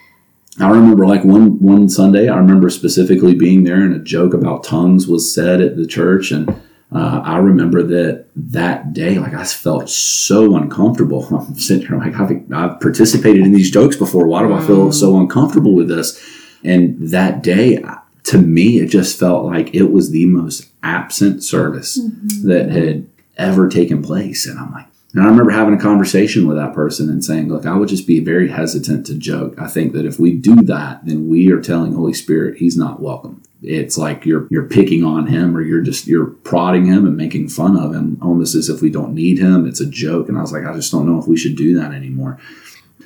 I 0.60 0.70
remember 0.70 1.06
like 1.06 1.24
one 1.24 1.60
one 1.60 1.90
Sunday, 1.90 2.30
I 2.30 2.38
remember 2.38 2.70
specifically 2.70 3.36
being 3.36 3.64
there, 3.64 3.82
and 3.82 3.94
a 3.96 4.00
joke 4.00 4.34
about 4.34 4.64
tongues 4.64 5.08
was 5.08 5.34
said 5.34 5.62
at 5.62 5.76
the 5.78 5.88
church, 5.88 6.32
and 6.32 6.50
uh, 6.94 7.22
I 7.24 7.38
remember 7.38 7.84
that 7.84 8.26
that 8.36 8.92
day, 8.94 9.18
like 9.18 9.34
I 9.34 9.46
felt 9.46 9.90
so 9.90 10.56
uncomfortable. 10.58 11.26
I'm 11.32 11.56
sitting 11.58 11.88
here 11.88 11.98
like 11.98 12.16
I've, 12.20 12.32
I've 12.54 12.80
participated 12.82 13.46
in 13.46 13.54
these 13.54 13.72
jokes 13.72 13.96
before. 13.96 14.28
Why 14.28 14.42
do 14.46 14.54
I 14.54 14.60
feel 14.66 14.88
Mm. 14.88 14.94
so 14.94 15.18
uncomfortable 15.18 15.74
with 15.74 15.88
this? 15.88 16.22
And 16.64 17.10
that 17.10 17.42
day, 17.42 17.84
to 18.24 18.38
me, 18.38 18.80
it 18.80 18.88
just 18.88 19.20
felt 19.20 19.46
like 19.46 19.74
it 19.74 19.92
was 19.92 20.12
the 20.12 20.26
most 20.26 20.70
absent 20.84 21.44
service 21.44 22.00
mm-hmm. 22.00 22.48
that 22.48 22.70
had 22.70 23.08
ever 23.38 23.68
taken 23.68 24.02
place. 24.02 24.46
And 24.46 24.60
I'm 24.60 24.72
like, 24.72 24.86
and 25.14 25.24
I 25.24 25.26
remember 25.28 25.52
having 25.52 25.74
a 25.74 25.82
conversation 25.82 26.48
with 26.48 26.56
that 26.56 26.74
person 26.74 27.10
and 27.10 27.24
saying, 27.24 27.50
look, 27.50 27.66
I 27.66 27.76
would 27.76 27.90
just 27.90 28.08
be 28.08 28.22
very 28.22 28.50
hesitant 28.50 29.06
to 29.08 29.16
joke. 29.16 29.60
I 29.60 29.68
think 29.68 29.92
that 29.94 30.06
if 30.06 30.20
we 30.20 30.32
do 30.32 30.56
that, 30.64 31.06
then 31.06 31.28
we 31.28 31.52
are 31.52 31.60
telling 31.60 31.94
Holy 31.94 32.14
Spirit 32.14 32.58
he's 32.58 32.78
not 32.78 33.02
welcome. 33.02 33.44
It's 33.62 33.98
like 33.98 34.26
you're 34.26 34.48
you're 34.50 34.68
picking 34.68 35.04
on 35.04 35.28
him 35.28 35.56
or 35.56 35.62
you're 35.62 35.82
just 35.82 36.08
you're 36.08 36.28
prodding 36.28 36.86
him 36.86 37.06
and 37.06 37.16
making 37.16 37.50
fun 37.50 37.78
of 37.78 37.94
him 37.94 38.18
almost 38.22 38.56
as 38.56 38.70
if 38.70 38.82
we 38.82 38.90
don't 38.90 39.14
need 39.14 39.38
him. 39.38 39.68
It's 39.68 39.82
a 39.82 39.86
joke. 39.86 40.30
And 40.30 40.38
I 40.38 40.42
was 40.42 40.52
like, 40.52 40.66
I 40.66 40.74
just 40.74 40.92
don't 40.92 41.06
know 41.06 41.20
if 41.20 41.28
we 41.28 41.38
should 41.38 41.58
do 41.58 41.78
that 41.78 41.92
anymore. 41.92 42.40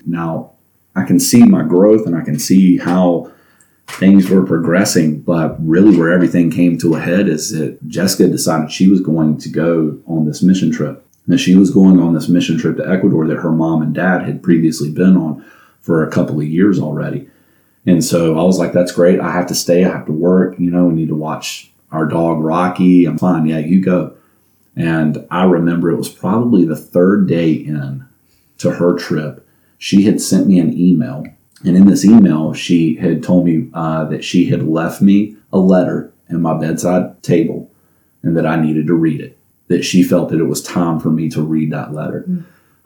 Now 0.06 0.52
I 0.96 1.04
can 1.04 1.20
see 1.20 1.44
my 1.44 1.64
growth 1.64 2.06
and 2.06 2.16
I 2.16 2.22
can 2.22 2.40
see 2.40 2.78
how 2.78 3.32
things 3.88 4.30
were 4.30 4.46
progressing, 4.46 5.22
but 5.22 5.56
really 5.66 5.98
where 5.98 6.12
everything 6.12 6.52
came 6.52 6.78
to 6.80 6.96
a 6.96 7.00
head 7.00 7.28
is 7.28 7.52
that 7.52 7.88
Jessica 7.88 8.28
decided 8.28 8.72
she 8.72 8.90
was 8.90 9.02
going 9.02 9.38
to 9.38 9.50
go 9.50 10.00
on 10.08 10.26
this 10.26 10.42
mission 10.42 10.72
trip. 10.72 11.06
And 11.28 11.40
she 11.40 11.56
was 11.56 11.72
going 11.72 12.00
on 12.00 12.14
this 12.14 12.30
mission 12.30 12.58
trip 12.58 12.78
to 12.78 12.88
Ecuador 12.88 13.26
that 13.28 13.38
her 13.38 13.52
mom 13.52 13.82
and 13.82 13.96
dad 13.96 14.24
had 14.24 14.44
previously 14.44 14.92
been 14.92 15.18
on 15.18 15.44
for 15.82 16.04
a 16.04 16.12
couple 16.12 16.40
of 16.40 16.48
years 16.48 16.80
already. 16.80 17.30
And 17.86 18.04
so 18.04 18.38
I 18.38 18.44
was 18.44 18.60
like, 18.60 18.74
that's 18.74 18.92
great. 18.92 19.20
I 19.20 19.32
have 19.32 19.48
to 19.48 19.56
stay. 19.56 19.86
I 19.86 19.92
have 19.92 20.06
to 20.08 20.12
work. 20.12 20.60
You 20.60 20.72
know, 20.72 20.86
we 20.86 20.94
need 20.94 21.08
to 21.10 21.16
watch 21.16 21.72
our 21.92 22.06
dog 22.06 22.42
Rocky. 22.42 23.06
I'm 23.06 23.18
fine. 23.18 23.46
Yeah, 23.46 23.60
you 23.60 23.84
go. 23.84 24.16
And 24.76 25.26
I 25.32 25.46
remember 25.46 25.90
it 25.90 25.98
was 25.98 26.10
probably 26.10 26.66
the 26.66 26.76
third 26.76 27.28
day 27.28 27.54
in 27.54 28.06
to 28.58 28.72
her 28.72 28.96
trip. 28.98 29.48
She 29.78 30.04
had 30.04 30.22
sent 30.22 30.48
me 30.48 30.60
an 30.60 30.78
email. 30.78 31.26
And 31.66 31.76
in 31.76 31.86
this 31.86 32.06
email, 32.06 32.54
she 32.54 32.96
had 32.96 33.24
told 33.24 33.46
me 33.46 33.70
uh, 33.74 34.06
that 34.06 34.24
she 34.24 34.46
had 34.46 34.64
left 34.64 35.02
me 35.02 35.36
a 35.52 35.58
letter 35.58 36.14
in 36.30 36.42
my 36.42 36.58
bedside 36.58 37.22
table 37.24 37.72
and 38.22 38.38
that 38.38 38.46
I 38.46 38.56
needed 38.56 38.88
to 38.88 38.94
read 38.94 39.22
it. 39.22 39.38
That 39.68 39.84
she 39.84 40.04
felt 40.04 40.30
that 40.30 40.40
it 40.40 40.46
was 40.46 40.62
time 40.62 41.00
for 41.00 41.10
me 41.10 41.28
to 41.30 41.42
read 41.42 41.72
that 41.72 41.92
letter. 41.92 42.24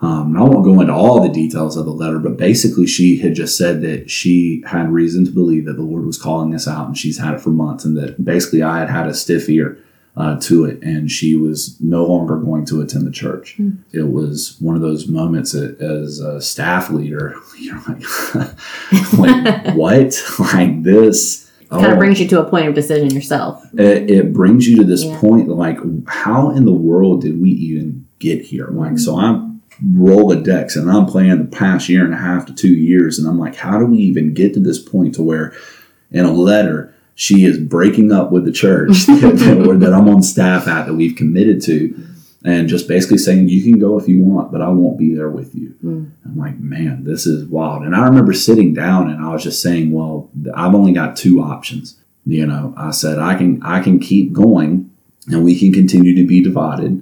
Um, 0.01 0.27
and 0.27 0.37
I 0.37 0.43
won't 0.43 0.63
go 0.63 0.79
into 0.79 0.93
all 0.93 1.21
the 1.21 1.33
details 1.33 1.75
of 1.75 1.83
the 1.83 1.91
letter, 1.91 2.19
but 2.19 2.37
basically, 2.37 2.87
she 2.87 3.17
had 3.17 3.35
just 3.35 3.57
said 3.57 3.81
that 3.81 4.09
she 4.09 4.63
had 4.65 4.89
reason 4.93 5.25
to 5.25 5.31
believe 5.31 5.65
that 5.65 5.73
the 5.73 5.81
Lord 5.81 6.05
was 6.05 6.17
calling 6.17 6.55
us 6.55 6.69
out, 6.69 6.87
and 6.87 6.97
she's 6.97 7.19
had 7.19 7.33
it 7.33 7.41
for 7.41 7.49
months, 7.49 7.83
and 7.83 7.97
that 7.97 8.23
basically 8.23 8.63
I 8.63 8.79
had 8.79 8.89
had 8.89 9.07
a 9.07 9.13
stiff 9.13 9.49
ear 9.49 9.77
uh, 10.17 10.39
to 10.41 10.65
it, 10.65 10.81
and 10.83 11.09
she 11.09 11.35
was 11.35 11.77
no 11.79 12.05
longer 12.05 12.35
going 12.37 12.65
to 12.65 12.81
attend 12.81 13.07
the 13.07 13.11
church. 13.11 13.57
It 13.93 14.09
was 14.11 14.57
one 14.59 14.75
of 14.75 14.81
those 14.81 15.07
moments 15.07 15.53
a- 15.53 15.75
as 15.79 16.19
a 16.19 16.41
staff 16.41 16.89
leader, 16.89 17.35
you're 17.59 17.81
like, 17.87 18.03
like 19.17 19.75
what? 19.75 20.21
Like 20.53 20.83
this? 20.83 21.45
Kind 21.69 21.85
Oh 21.85 21.91
of 21.91 21.97
brings 21.99 22.19
you 22.19 22.27
to 22.29 22.41
a 22.41 22.49
point 22.49 22.67
of 22.67 22.73
decision 22.73 23.11
yourself. 23.11 23.63
it, 23.77 24.09
it 24.09 24.33
brings 24.33 24.67
you 24.67 24.77
to 24.77 24.83
this 24.83 25.03
Yeah. 25.03 25.19
point 25.19 25.47
like 25.49 25.77
how 26.07 26.49
in 26.49 26.65
the 26.65 26.73
world 26.73 27.21
did 27.21 27.39
we 27.39 27.51
even 27.51 28.07
get 28.17 28.41
here 28.41 28.69
like 28.71 28.97
so 28.97 29.17
i'm 29.19 29.61
rolodex 29.85 30.75
and 30.75 30.89
i'm 30.89 31.05
playing 31.05 31.37
the 31.37 31.45
past 31.57 31.87
year 31.87 32.03
and 32.03 32.13
a 32.13 32.17
half 32.17 32.47
to 32.47 32.53
two 32.55 32.73
years 32.73 33.19
and 33.19 33.27
i'm 33.29 33.37
like 33.37 33.55
how 33.55 33.77
do 33.77 33.85
we 33.85 33.99
even 33.99 34.33
get 34.33 34.53
to 34.55 34.59
this 34.59 34.79
point 34.79 35.13
to 35.13 35.21
where 35.21 35.53
in 36.11 36.25
a 36.25 36.31
letter 36.33 36.91
she 37.19 37.43
is 37.43 37.57
breaking 37.57 38.13
up 38.13 38.31
with 38.31 38.45
the 38.45 38.51
church 38.51 38.87
that, 39.07 39.77
that, 39.81 39.93
i'm 39.93 40.07
on 40.07 40.23
staff 40.23 40.67
at 40.67 40.87
that 40.87 40.93
we've 40.93 41.17
committed 41.17 41.61
to 41.61 41.93
and 42.45 42.69
just 42.69 42.87
basically 42.87 43.17
saying 43.17 43.49
you 43.49 43.61
can 43.61 43.77
go 43.77 43.99
if 43.99 44.07
you 44.07 44.23
want 44.23 44.51
but 44.51 44.61
i 44.61 44.69
won't 44.69 44.97
be 44.97 45.13
there 45.13 45.29
with 45.29 45.53
you. 45.53 45.75
Mm. 45.83 46.11
i'm 46.25 46.37
like 46.37 46.57
man 46.59 47.03
this 47.03 47.27
is 47.27 47.45
wild. 47.45 47.83
And 47.83 47.93
i 47.93 48.05
remember 48.05 48.31
sitting 48.31 48.73
down 48.73 49.09
and 49.09 49.23
i 49.23 49.33
was 49.33 49.43
just 49.43 49.61
saying 49.61 49.91
well 49.91 50.29
i've 50.55 50.73
only 50.73 50.93
got 50.93 51.15
two 51.15 51.41
options. 51.41 51.99
You 52.25 52.45
know 52.45 52.73
i 52.77 52.91
said 52.91 53.19
i 53.19 53.35
can 53.35 53.61
i 53.63 53.81
can 53.81 53.99
keep 53.99 54.31
going 54.31 54.89
and 55.27 55.43
we 55.43 55.59
can 55.59 55.73
continue 55.73 56.15
to 56.15 56.25
be 56.25 56.41
divided 56.41 56.98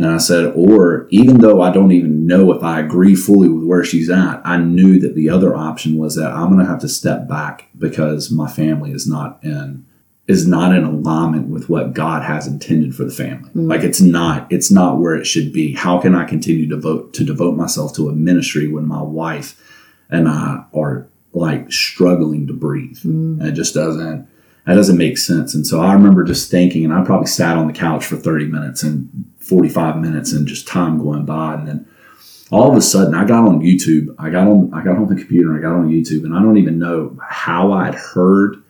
and 0.00 0.10
i 0.10 0.18
said 0.18 0.46
or 0.56 1.06
even 1.10 1.38
though 1.38 1.60
i 1.60 1.70
don't 1.72 1.92
even 1.92 2.26
know 2.26 2.52
if 2.52 2.62
i 2.62 2.80
agree 2.80 3.14
fully 3.14 3.48
with 3.48 3.64
where 3.64 3.84
she's 3.84 4.08
at 4.10 4.40
i 4.44 4.56
knew 4.56 4.98
that 4.98 5.14
the 5.14 5.28
other 5.28 5.54
option 5.54 5.96
was 5.98 6.14
that 6.16 6.30
i'm 6.32 6.48
going 6.52 6.58
to 6.58 6.70
have 6.70 6.80
to 6.80 6.88
step 6.88 7.28
back 7.28 7.68
because 7.78 8.30
my 8.30 8.48
family 8.48 8.90
is 8.92 9.06
not 9.06 9.38
in 9.42 9.84
is 10.26 10.46
not 10.46 10.74
in 10.74 10.84
alignment 10.84 11.48
with 11.48 11.68
what 11.68 11.92
god 11.92 12.22
has 12.22 12.46
intended 12.46 12.94
for 12.94 13.04
the 13.04 13.10
family 13.10 13.50
Mm. 13.50 13.68
like 13.68 13.82
it's 13.82 14.00
not 14.00 14.46
it's 14.50 14.70
not 14.70 14.98
where 15.00 15.14
it 15.14 15.26
should 15.26 15.52
be 15.52 15.74
how 15.74 15.98
can 16.00 16.14
i 16.14 16.24
continue 16.24 16.68
to 16.68 16.76
vote 16.76 17.12
to 17.14 17.24
devote 17.24 17.56
myself 17.56 17.94
to 17.96 18.08
a 18.08 18.12
ministry 18.12 18.68
when 18.68 18.86
my 18.86 19.02
wife 19.02 19.60
and 20.08 20.28
i 20.28 20.64
are 20.72 21.06
like 21.32 21.70
struggling 21.72 22.46
to 22.46 22.52
breathe 22.52 22.98
Mm. 22.98 23.42
it 23.44 23.52
just 23.52 23.74
doesn't 23.74 24.26
that 24.66 24.74
doesn't 24.74 24.98
make 24.98 25.18
sense. 25.18 25.54
And 25.54 25.66
so 25.66 25.80
I 25.80 25.92
remember 25.94 26.22
just 26.24 26.50
thinking, 26.50 26.84
and 26.84 26.92
I 26.92 27.04
probably 27.04 27.26
sat 27.26 27.56
on 27.56 27.66
the 27.66 27.72
couch 27.72 28.04
for 28.06 28.16
30 28.16 28.46
minutes 28.46 28.82
and 28.82 29.08
45 29.38 29.96
minutes 29.98 30.32
and 30.32 30.46
just 30.46 30.68
time 30.68 30.98
going 30.98 31.24
by. 31.24 31.54
And 31.54 31.66
then 31.68 31.86
all 32.50 32.70
of 32.70 32.76
a 32.76 32.82
sudden 32.82 33.14
I 33.14 33.24
got 33.24 33.46
on 33.46 33.60
YouTube. 33.60 34.14
I 34.18 34.30
got 34.30 34.46
on 34.46 34.72
I 34.74 34.82
got 34.84 34.96
on 34.96 35.08
the 35.08 35.14
computer 35.16 35.50
and 35.50 35.58
I 35.58 35.62
got 35.62 35.74
on 35.76 35.88
YouTube 35.88 36.24
and 36.24 36.34
I 36.34 36.40
don't 36.42 36.56
even 36.58 36.78
know 36.78 37.16
how 37.28 37.72
I'd 37.72 37.94
heard 37.94 38.62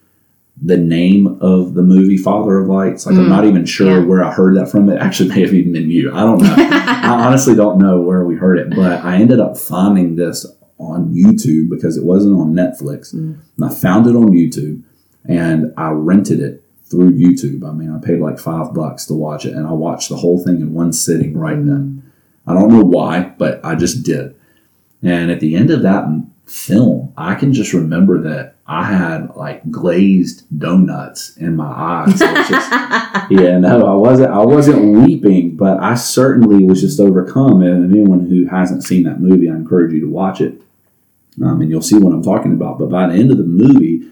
the 0.63 0.77
name 0.77 1.39
of 1.41 1.73
the 1.73 1.83
movie 1.83 2.19
Father 2.19 2.59
of 2.59 2.69
Lights. 2.69 3.07
Like 3.07 3.17
I'm 3.17 3.25
Mm, 3.25 3.29
not 3.31 3.45
even 3.47 3.65
sure 3.65 4.01
yeah. 4.01 4.05
where 4.07 4.23
I 4.23 4.31
heard 4.31 4.57
that 4.59 4.71
from. 4.71 4.91
It 4.91 5.01
actually 5.01 5.31
may 5.31 5.41
have 5.41 5.55
even 5.55 5.73
been 5.73 5.91
you. 5.91 6.13
I 6.15 6.21
don't 6.21 6.43
know. 6.43 6.55
I 6.59 7.25
honestly 7.27 7.55
don't 7.55 7.79
know 7.79 8.01
where 8.01 8.25
we 8.25 8.35
heard 8.37 8.59
it, 8.59 8.69
but 8.71 9.03
I 9.03 9.17
ended 9.17 9.41
up 9.41 9.57
finding 9.57 10.17
this 10.17 10.45
on 10.79 11.15
YouTube 11.15 11.71
because 11.71 11.97
it 11.97 12.05
wasn't 12.05 12.39
on 12.39 12.53
Netflix. 12.53 13.15
Mm. 13.15 13.39
And 13.57 13.65
I 13.65 13.71
found 13.71 14.07
it 14.07 14.15
on 14.15 14.29
YouTube 14.33 14.83
and 15.27 15.73
I 15.77 15.91
rented 15.91 16.41
it 16.41 16.65
through 16.87 17.13
YouTube. 17.13 17.69
I 17.69 17.73
mean, 17.73 17.91
I 17.91 18.05
paid 18.05 18.21
like 18.21 18.39
five 18.39 18.75
bucks 18.75 19.07
to 19.07 19.15
watch 19.15 19.45
it, 19.47 19.55
and 19.55 19.67
I 19.67 19.73
watched 19.73 20.09
the 20.09 20.17
whole 20.17 20.43
thing 20.43 20.61
in 20.61 20.75
one 20.75 20.93
sitting 20.93 21.37
right 21.37 21.57
then. 21.57 22.03
I 22.47 22.55
don't 22.55 22.73
know 22.73 22.85
why, 22.85 23.33
but 23.39 23.65
I 23.65 23.75
just 23.77 24.03
did. 24.03 24.35
And 25.03 25.31
at 25.31 25.41
the 25.41 25.55
end 25.57 25.71
of 25.71 25.83
that 25.83 26.05
film, 26.47 27.13
I 27.17 27.37
can 27.37 27.53
just 27.53 27.73
remember 27.73 28.21
that 28.23 28.57
I 28.67 28.85
had 28.85 29.35
like 29.37 29.69
glazed 29.71 30.45
donuts 30.59 31.37
in 31.37 31.57
my 31.57 31.67
eyes. 31.67 32.19
Just- 32.19 32.71
yeah, 33.31 33.59
no, 33.59 33.87
I 33.87 33.95
wasn't. 33.95 34.33
I 34.33 34.45
wasn't 34.45 35.05
weeping, 35.05 35.57
but 35.57 35.81
I 35.81 35.95
certainly 35.95 36.65
was 36.65 36.81
just 36.81 36.99
overcome. 37.01 37.63
And 37.63 37.93
anyone 37.93 38.27
who 38.27 38.47
hasn't 38.47 38.85
seen 38.85 39.05
that 39.05 39.21
movie, 39.21 39.49
I 39.49 39.55
encourage 39.55 39.93
you 39.93 40.01
to 40.01 40.09
watch 40.09 40.41
it, 40.41 40.61
um, 41.43 41.61
and 41.61 41.71
you'll 41.71 41.83
see 41.83 41.99
what 41.99 42.13
I'm 42.13 42.23
talking 42.23 42.53
about. 42.53 42.79
But 42.79 42.91
by 42.91 43.07
the 43.07 43.15
end 43.15 43.31
of 43.31 43.39
the 43.39 43.45
movie, 43.45 44.09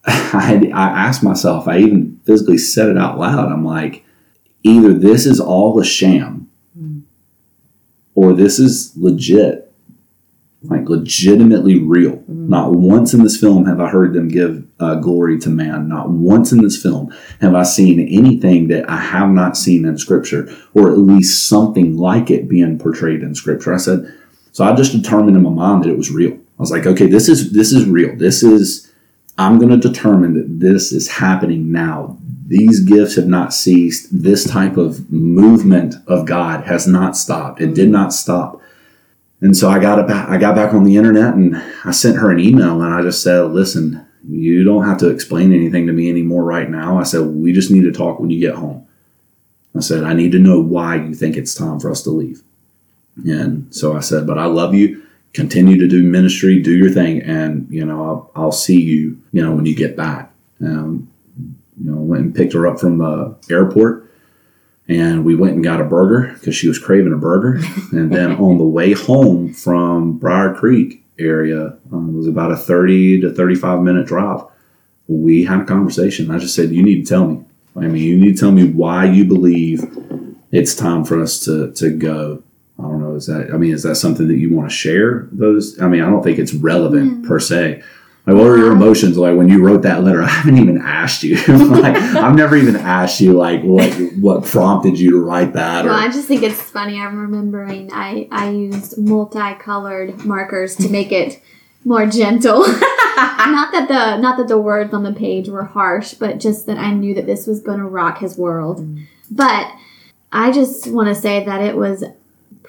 I 0.06 0.40
had, 0.40 0.72
I 0.72 0.88
asked 0.88 1.22
myself. 1.22 1.68
I 1.68 1.78
even 1.78 2.20
physically 2.24 2.58
said 2.58 2.88
it 2.88 2.98
out 2.98 3.18
loud. 3.18 3.50
I'm 3.50 3.64
like, 3.64 4.04
either 4.62 4.92
this 4.92 5.26
is 5.26 5.40
all 5.40 5.78
a 5.80 5.84
sham, 5.84 6.50
or 8.14 8.32
this 8.32 8.58
is 8.58 8.92
legit, 8.96 9.72
like 10.62 10.88
legitimately 10.88 11.78
real. 11.78 12.24
Not 12.26 12.72
once 12.72 13.14
in 13.14 13.22
this 13.22 13.38
film 13.38 13.66
have 13.66 13.80
I 13.80 13.88
heard 13.88 14.12
them 14.12 14.26
give 14.26 14.66
uh, 14.80 14.96
glory 14.96 15.38
to 15.38 15.50
man. 15.50 15.88
Not 15.88 16.10
once 16.10 16.50
in 16.50 16.60
this 16.60 16.82
film 16.82 17.14
have 17.40 17.54
I 17.54 17.62
seen 17.62 18.00
anything 18.00 18.66
that 18.68 18.90
I 18.90 18.96
have 18.96 19.30
not 19.30 19.56
seen 19.56 19.84
in 19.84 19.98
Scripture, 19.98 20.52
or 20.74 20.90
at 20.90 20.98
least 20.98 21.46
something 21.48 21.96
like 21.96 22.28
it 22.28 22.48
being 22.48 22.76
portrayed 22.76 23.22
in 23.22 23.36
Scripture. 23.36 23.72
I 23.72 23.76
said, 23.76 24.12
so 24.50 24.64
I 24.64 24.74
just 24.74 24.92
determined 24.92 25.36
in 25.36 25.44
my 25.44 25.50
mind 25.50 25.84
that 25.84 25.90
it 25.90 25.96
was 25.96 26.10
real. 26.10 26.32
I 26.32 26.60
was 26.60 26.72
like, 26.72 26.86
okay, 26.86 27.06
this 27.06 27.28
is 27.28 27.52
this 27.52 27.72
is 27.72 27.84
real. 27.86 28.16
This 28.16 28.42
is 28.42 28.87
I'm 29.38 29.58
going 29.58 29.70
to 29.70 29.88
determine 29.88 30.34
that 30.34 30.60
this 30.60 30.92
is 30.92 31.08
happening 31.08 31.70
now. 31.70 32.18
These 32.46 32.80
gifts 32.80 33.14
have 33.16 33.28
not 33.28 33.54
ceased. 33.54 34.08
This 34.10 34.50
type 34.50 34.76
of 34.76 35.10
movement 35.12 35.94
of 36.06 36.26
God 36.26 36.64
has 36.64 36.88
not 36.88 37.16
stopped. 37.16 37.60
It 37.60 37.74
did 37.74 37.84
mm-hmm. 37.84 37.92
not 37.92 38.12
stop. 38.12 38.60
And 39.40 39.56
so 39.56 39.70
I 39.70 39.78
got 39.78 40.04
back, 40.08 40.28
I 40.28 40.36
got 40.36 40.56
back 40.56 40.74
on 40.74 40.82
the 40.82 40.96
internet 40.96 41.34
and 41.34 41.56
I 41.84 41.92
sent 41.92 42.16
her 42.16 42.30
an 42.30 42.40
email 42.40 42.82
and 42.82 42.92
I 42.92 43.02
just 43.02 43.22
said, 43.22 43.42
listen, 43.52 44.04
you 44.28 44.64
don't 44.64 44.84
have 44.84 44.98
to 44.98 45.10
explain 45.10 45.52
anything 45.52 45.86
to 45.86 45.92
me 45.92 46.10
anymore 46.10 46.42
right 46.42 46.68
now. 46.68 46.98
I 46.98 47.04
said, 47.04 47.20
we 47.20 47.52
just 47.52 47.70
need 47.70 47.84
to 47.84 47.92
talk 47.92 48.18
when 48.18 48.30
you 48.30 48.40
get 48.40 48.56
home. 48.56 48.86
I 49.76 49.80
said, 49.80 50.02
I 50.02 50.12
need 50.12 50.32
to 50.32 50.40
know 50.40 50.60
why 50.60 50.96
you 50.96 51.14
think 51.14 51.36
it's 51.36 51.54
time 51.54 51.78
for 51.78 51.90
us 51.90 52.02
to 52.02 52.10
leave. 52.10 52.42
And 53.24 53.72
so 53.72 53.96
I 53.96 54.00
said, 54.00 54.26
but 54.26 54.38
I 54.38 54.46
love 54.46 54.74
you. 54.74 55.06
Continue 55.34 55.78
to 55.78 55.86
do 55.86 56.02
ministry, 56.02 56.60
do 56.60 56.74
your 56.74 56.90
thing, 56.90 57.22
and 57.22 57.66
you 57.70 57.84
know 57.84 58.04
I'll, 58.04 58.30
I'll 58.34 58.52
see 58.52 58.80
you. 58.80 59.20
You 59.32 59.42
know 59.42 59.52
when 59.52 59.66
you 59.66 59.74
get 59.74 59.96
back. 59.96 60.32
Um, 60.60 61.10
you 61.36 61.90
know 61.90 61.98
went 61.98 62.24
and 62.24 62.34
picked 62.34 62.54
her 62.54 62.66
up 62.66 62.80
from 62.80 62.98
the 62.98 63.36
airport, 63.50 64.10
and 64.88 65.24
we 65.24 65.34
went 65.34 65.54
and 65.54 65.62
got 65.62 65.80
a 65.80 65.84
burger 65.84 66.32
because 66.34 66.56
she 66.56 66.68
was 66.68 66.78
craving 66.78 67.12
a 67.12 67.18
burger. 67.18 67.60
and 67.92 68.12
then 68.12 68.32
on 68.36 68.58
the 68.58 68.64
way 68.64 68.92
home 68.92 69.52
from 69.52 70.18
Brier 70.18 70.54
Creek 70.54 71.04
area, 71.18 71.76
um, 71.92 72.10
it 72.14 72.16
was 72.16 72.26
about 72.26 72.50
a 72.50 72.56
thirty 72.56 73.20
to 73.20 73.32
thirty-five 73.32 73.80
minute 73.80 74.06
drive. 74.06 74.42
We 75.06 75.44
had 75.44 75.60
a 75.60 75.64
conversation. 75.64 76.30
I 76.30 76.38
just 76.38 76.54
said, 76.54 76.70
"You 76.70 76.82
need 76.82 77.06
to 77.06 77.08
tell 77.08 77.26
me. 77.26 77.44
I 77.76 77.80
mean, 77.80 78.02
you 78.02 78.16
need 78.16 78.34
to 78.34 78.40
tell 78.40 78.52
me 78.52 78.64
why 78.64 79.04
you 79.04 79.24
believe 79.24 79.84
it's 80.50 80.74
time 80.74 81.04
for 81.04 81.20
us 81.20 81.40
to 81.44 81.70
to 81.72 81.90
go." 81.90 82.42
I 82.78 82.82
don't 82.82 83.00
know. 83.00 83.14
Is 83.14 83.26
that? 83.26 83.50
I 83.52 83.56
mean, 83.56 83.72
is 83.72 83.82
that 83.82 83.96
something 83.96 84.28
that 84.28 84.36
you 84.36 84.54
want 84.54 84.70
to 84.70 84.74
share? 84.74 85.28
Those? 85.32 85.80
I 85.80 85.88
mean, 85.88 86.02
I 86.02 86.10
don't 86.10 86.22
think 86.22 86.38
it's 86.38 86.54
relevant 86.54 87.12
mm-hmm. 87.12 87.28
per 87.28 87.40
se. 87.40 87.82
Like, 88.26 88.36
what 88.36 88.44
were 88.44 88.58
your 88.58 88.72
emotions 88.72 89.16
like 89.16 89.36
when 89.36 89.48
you 89.48 89.64
wrote 89.64 89.82
that 89.82 90.04
letter? 90.04 90.22
I 90.24 90.28
haven't 90.28 90.58
even 90.58 90.78
asked 90.78 91.22
you. 91.22 91.36
like, 91.48 91.96
I've 91.96 92.36
never 92.36 92.56
even 92.56 92.76
asked 92.76 93.20
you 93.20 93.32
like 93.32 93.62
what 93.62 93.92
what 94.20 94.44
prompted 94.44 94.98
you 94.98 95.10
to 95.12 95.20
write 95.20 95.54
that. 95.54 95.86
Or, 95.86 95.88
Well, 95.88 95.98
I 95.98 96.08
just 96.08 96.28
think 96.28 96.42
it's 96.42 96.60
funny. 96.60 97.00
I'm 97.00 97.18
remembering 97.18 97.90
I, 97.92 98.28
I 98.30 98.50
used 98.50 98.98
multicolored 98.98 100.24
markers 100.24 100.76
to 100.76 100.88
make 100.88 101.10
it 101.10 101.42
more 101.84 102.06
gentle. 102.06 102.60
not 103.52 103.72
that 103.72 103.88
the 103.88 104.20
not 104.20 104.36
that 104.36 104.48
the 104.48 104.58
words 104.58 104.92
on 104.94 105.02
the 105.02 105.12
page 105.12 105.48
were 105.48 105.64
harsh, 105.64 106.14
but 106.14 106.38
just 106.38 106.66
that 106.66 106.78
I 106.78 106.92
knew 106.92 107.14
that 107.14 107.26
this 107.26 107.46
was 107.46 107.60
going 107.60 107.78
to 107.78 107.86
rock 107.86 108.18
his 108.18 108.36
world. 108.36 108.80
Mm. 108.80 109.06
But 109.30 109.72
I 110.32 110.52
just 110.52 110.86
want 110.86 111.08
to 111.08 111.14
say 111.14 111.44
that 111.44 111.60
it 111.62 111.76
was 111.76 112.04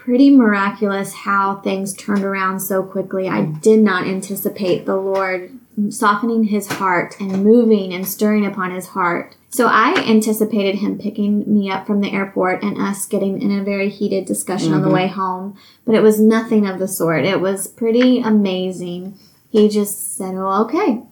pretty 0.10 0.32
miraculous 0.32 1.14
how 1.14 1.58
things 1.58 1.94
turned 1.94 2.24
around 2.24 2.60
so 2.60 2.82
quickly. 2.82 3.30
I 3.30 3.44
did 3.46 3.80
not 3.80 4.08
anticipate 4.08 4.88
the 4.88 4.96
Lord 4.96 5.52
softening 5.90 6.46
his 6.46 6.68
heart 6.68 7.16
and 7.20 7.44
moving 7.44 7.94
and 7.94 8.08
stirring 8.08 8.44
upon 8.44 8.72
his 8.72 8.88
heart. 8.88 9.36
So 9.50 9.68
I 9.68 10.04
anticipated 10.08 10.80
him 10.80 10.98
picking 10.98 11.54
me 11.54 11.70
up 11.70 11.86
from 11.86 12.02
the 12.02 12.12
airport 12.12 12.64
and 12.64 12.82
us 12.82 13.06
getting 13.06 13.40
in 13.40 13.52
a 13.52 13.64
very 13.64 13.88
heated 13.88 14.26
discussion 14.26 14.74
on 14.74 14.82
the 14.82 14.88
mm-hmm. 14.88 14.96
way 14.96 15.08
home, 15.10 15.56
but 15.86 15.94
it 15.94 16.02
was 16.02 16.20
nothing 16.20 16.66
of 16.66 16.80
the 16.80 16.88
sort. 16.88 17.24
It 17.24 17.40
was 17.40 17.68
pretty 17.68 18.20
amazing. 18.20 19.16
He 19.52 19.70
just 19.70 20.18
said, 20.18 20.34
"Oh, 20.34 20.64
okay." 20.64 21.04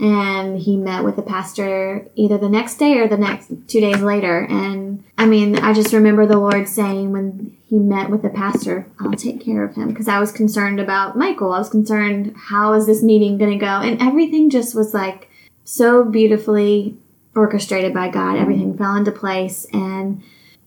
And 0.00 0.58
he 0.58 0.76
met 0.76 1.04
with 1.04 1.16
the 1.16 1.22
pastor 1.22 2.06
either 2.14 2.38
the 2.38 2.48
next 2.48 2.76
day 2.76 2.98
or 2.98 3.06
the 3.06 3.18
next 3.18 3.48
two 3.68 3.80
days 3.80 4.00
later. 4.00 4.40
And 4.40 5.04
I 5.18 5.26
mean, 5.26 5.56
I 5.56 5.72
just 5.72 5.92
remember 5.92 6.26
the 6.26 6.38
Lord 6.38 6.66
saying 6.66 7.12
when 7.12 7.56
he 7.68 7.78
met 7.78 8.10
with 8.10 8.22
the 8.22 8.30
pastor, 8.30 8.86
I'll 8.98 9.12
take 9.12 9.44
care 9.44 9.62
of 9.62 9.74
him. 9.74 9.88
Because 9.88 10.08
I 10.08 10.18
was 10.18 10.32
concerned 10.32 10.80
about 10.80 11.16
Michael. 11.16 11.52
I 11.52 11.58
was 11.58 11.68
concerned, 11.68 12.34
how 12.36 12.72
is 12.72 12.86
this 12.86 13.02
meeting 13.02 13.38
going 13.38 13.52
to 13.52 13.58
go? 13.58 13.66
And 13.66 14.00
everything 14.00 14.50
just 14.50 14.74
was 14.74 14.94
like 14.94 15.28
so 15.64 16.04
beautifully 16.04 16.96
orchestrated 17.34 17.94
by 17.94 18.08
God. 18.08 18.36
Everything 18.36 18.76
fell 18.76 18.96
into 18.96 19.12
place. 19.12 19.66
And 19.72 20.22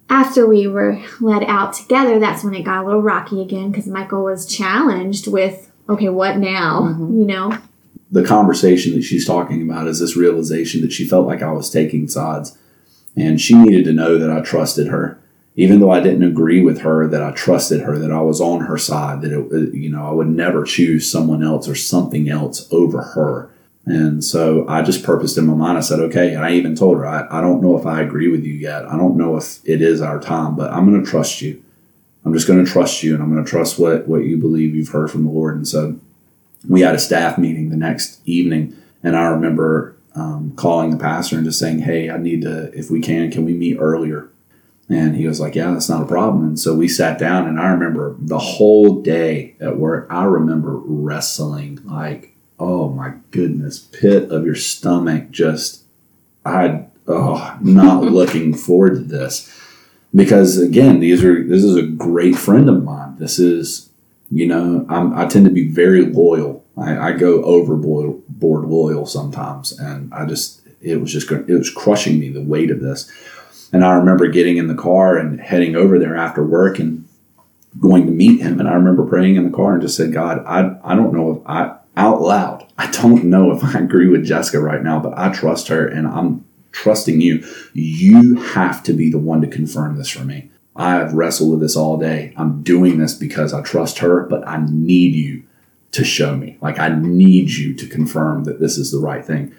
after 0.10 0.48
we 0.48 0.68
were 0.68 1.02
led 1.20 1.44
out 1.44 1.74
together, 1.74 2.20
that's 2.20 2.44
when 2.44 2.54
it 2.54 2.64
got 2.64 2.84
a 2.84 2.86
little 2.86 3.02
rocky 3.02 3.42
again 3.42 3.72
because 3.72 3.88
Michael 3.88 4.24
was 4.24 4.46
challenged 4.46 5.28
with, 5.28 5.72
okay, 5.90 6.10
what 6.10 6.38
now? 6.38 6.82
Mm-hmm. 6.84 7.20
You 7.20 7.26
know? 7.26 7.58
The 8.12 8.24
conversation 8.24 8.94
that 8.94 9.04
she's 9.04 9.26
talking 9.26 9.62
about 9.62 9.88
is 9.88 10.00
this 10.00 10.16
realization 10.16 10.82
that 10.82 10.92
she 10.92 11.06
felt 11.06 11.28
like 11.28 11.42
I 11.42 11.52
was 11.52 11.70
taking 11.70 12.08
sides, 12.08 12.58
and 13.16 13.40
she 13.40 13.56
needed 13.56 13.86
to 13.86 13.94
know 13.94 14.18
that 14.18 14.30
I 14.30 14.42
trusted 14.42 14.88
her, 14.88 15.20
even 15.56 15.80
though 15.80 15.92
I 15.92 16.02
didn't 16.02 16.24
agree 16.24 16.62
with 16.62 16.82
her. 16.82 17.08
That 17.08 17.24
I 17.24 17.32
trusted 17.32 17.82
her, 17.82 17.98
that 17.98 18.12
I 18.12 18.22
was 18.22 18.42
on 18.42 18.62
her 18.62 18.78
side, 18.78 19.22
that 19.22 19.32
it, 19.32 19.52
uh, 19.52 19.72
you 19.72 19.90
know 19.90 20.08
I 20.08 20.12
would 20.12 20.28
never 20.30 20.64
choose 20.64 21.12
someone 21.12 21.44
else 21.44 21.68
or 21.68 21.76
something 21.76 22.30
else 22.30 22.68
over 22.72 23.02
her. 23.02 23.52
And 23.88 24.24
so 24.24 24.68
I 24.68 24.82
just 24.82 25.04
purposed 25.04 25.38
in 25.38 25.46
my 25.46 25.54
mind. 25.54 25.78
I 25.78 25.82
said, 25.82 26.00
okay. 26.00 26.34
And 26.34 26.44
I 26.44 26.54
even 26.54 26.76
told 26.76 26.98
her, 26.98 27.06
I, 27.06 27.28
I 27.30 27.40
don't 27.40 27.62
know 27.62 27.78
if 27.78 27.86
I 27.86 28.02
agree 28.02 28.30
with 28.30 28.44
you 28.44 28.54
yet. 28.54 28.84
I 28.86 28.98
don't 28.98 29.16
know 29.16 29.38
if 29.38 29.60
it 29.64 29.80
is 29.80 30.02
our 30.02 30.20
time, 30.20 30.56
but 30.56 30.74
I'm 30.74 30.90
going 30.90 31.04
to 31.04 31.10
trust 31.10 31.42
you. 31.42 31.64
I'm 32.26 32.34
just 32.34 32.48
going 32.48 32.66
to 32.66 32.70
trust 32.70 33.04
you, 33.04 33.14
and 33.14 33.22
I'm 33.22 33.32
going 33.32 33.46
to 33.46 33.50
trust 33.50 33.78
what 33.78 34.08
what 34.08 34.24
you 34.24 34.38
believe 34.38 34.74
you've 34.74 34.90
heard 34.90 35.12
from 35.12 35.26
the 35.26 35.30
Lord. 35.30 35.56
And 35.56 35.68
so 35.68 36.00
we 36.68 36.82
had 36.82 36.96
a 36.96 37.00
staff 37.00 37.38
meeting 37.38 37.70
the 37.70 37.78
next 37.78 38.20
evening, 38.26 38.76
and 39.04 39.16
I 39.16 39.28
remember 39.28 39.96
um, 40.16 40.54
calling 40.56 40.92
the 40.92 40.98
pastor 40.98 41.38
and 41.38 41.46
just 41.46 41.60
saying, 41.60 41.80
"Hey, 41.80 42.10
I 42.10 42.18
need 42.18 42.42
to, 42.44 42.72
if 42.78 42.90
we 42.90 43.02
can, 43.02 43.32
can 43.32 43.46
we 43.46 43.54
meet 43.54 43.78
earlier?" 43.78 44.30
And 44.90 45.16
he 45.16 45.28
was 45.28 45.40
like, 45.40 45.56
"Yeah, 45.56 45.72
that's 45.72 45.90
not 45.90 46.04
a 46.04 46.08
problem." 46.08 46.44
And 46.44 46.60
so 46.60 46.76
we 46.76 46.88
sat 46.88 47.18
down, 47.18 47.48
and 47.48 47.60
I 47.60 47.68
remember 47.68 48.16
the 48.20 48.40
whole 48.40 49.02
day 49.02 49.56
at 49.60 49.78
work. 49.78 50.08
I 50.10 50.24
remember 50.26 50.76
wrestling 50.78 51.80
like, 51.86 52.36
oh 52.60 52.90
my 52.90 53.14
goodness, 53.32 53.80
pit 53.80 54.32
of 54.32 54.46
your 54.46 54.56
stomach. 54.56 55.32
Just, 55.32 55.84
I, 56.46 56.86
oh, 57.08 57.58
not 57.62 58.04
looking 58.12 58.54
forward 58.54 58.94
to 58.94 59.00
this 59.00 59.52
because 60.14 60.58
again, 60.58 61.00
these 61.00 61.24
are 61.24 61.44
this 61.44 61.64
is 61.64 61.76
a 61.76 61.84
great 61.84 62.36
friend 62.36 62.70
of 62.70 62.84
mine. 62.84 63.18
This 63.18 63.38
is 63.40 63.90
you 64.32 64.48
know, 64.48 64.86
I'm, 64.90 65.14
I 65.18 65.26
tend 65.26 65.46
to 65.46 65.52
be 65.52 65.68
very 65.70 66.06
loyal. 66.06 66.64
I, 66.78 67.10
I 67.10 67.12
go 67.14 67.44
overboard 67.44 68.24
loyal 68.42 69.06
sometimes, 69.06 69.78
and 69.78 70.14
I 70.14 70.26
just 70.26 70.62
it 70.82 70.98
was 70.98 71.12
just 71.12 71.32
it 71.32 71.48
was 71.48 71.70
crushing 71.70 72.20
me 72.20 72.30
the 72.30 72.42
weight 72.42 72.72
of 72.72 72.82
this. 72.82 73.12
And 73.72 73.84
I 73.84 73.94
remember 73.94 74.28
getting 74.28 74.58
in 74.58 74.68
the 74.68 74.76
car 74.76 75.18
and 75.18 75.40
heading 75.40 75.76
over 75.76 76.00
there 76.00 76.16
after 76.16 76.44
work 76.44 76.80
and 76.80 77.08
going 77.80 78.06
to 78.06 78.12
meet 78.12 78.42
him. 78.42 78.60
And 78.60 78.70
I 78.70 78.74
remember 78.74 79.06
praying 79.06 79.36
in 79.36 79.50
the 79.50 79.56
car 79.56 79.74
and 79.74 79.82
just 79.82 79.98
said, 79.98 80.14
God, 80.14 80.44
I 80.46 80.78
I 80.84 80.96
don't 80.96 81.14
know 81.14 81.32
if 81.32 81.42
I 81.48 81.78
out 81.98 82.22
loud 82.22 82.66
I 82.78 82.92
don't 82.92 83.26
know 83.26 83.52
if 83.52 83.64
I 83.64 83.80
agree 83.80 84.08
with 84.08 84.26
Jessica 84.26 84.60
right 84.60 84.84
now, 84.84 85.00
but 85.00 85.18
I 85.18 85.32
trust 85.32 85.70
her 85.70 85.88
and 85.88 86.08
I'm 86.08 86.46
trusting 86.72 87.22
you. 87.22 87.46
You 87.74 88.36
have 88.36 88.84
to 88.84 88.94
be 88.94 89.10
the 89.10 89.18
one 89.18 89.42
to 89.42 89.48
confirm 89.48 89.98
this 89.98 90.10
for 90.10 90.26
me. 90.26 90.52
I 90.76 90.96
have 90.96 91.14
wrestled 91.14 91.52
with 91.52 91.62
this 91.62 91.76
all 91.76 91.98
day. 91.98 92.34
I'm 92.38 92.62
doing 92.62 92.98
this 92.98 93.14
because 93.14 93.54
I 93.54 93.62
trust 93.62 94.00
her, 94.00 94.24
but 94.24 94.48
I 94.48 94.64
need 94.70 95.16
you 95.16 95.44
to 95.92 96.04
show 96.04 96.36
me. 96.36 96.58
Like, 96.62 96.80
I 96.80 96.90
need 96.90 97.52
you 97.52 97.74
to 97.76 97.88
confirm 97.88 98.44
that 98.44 98.60
this 98.60 98.78
is 98.78 98.92
the 98.92 99.00
right 99.00 99.24
thing. 99.24 99.54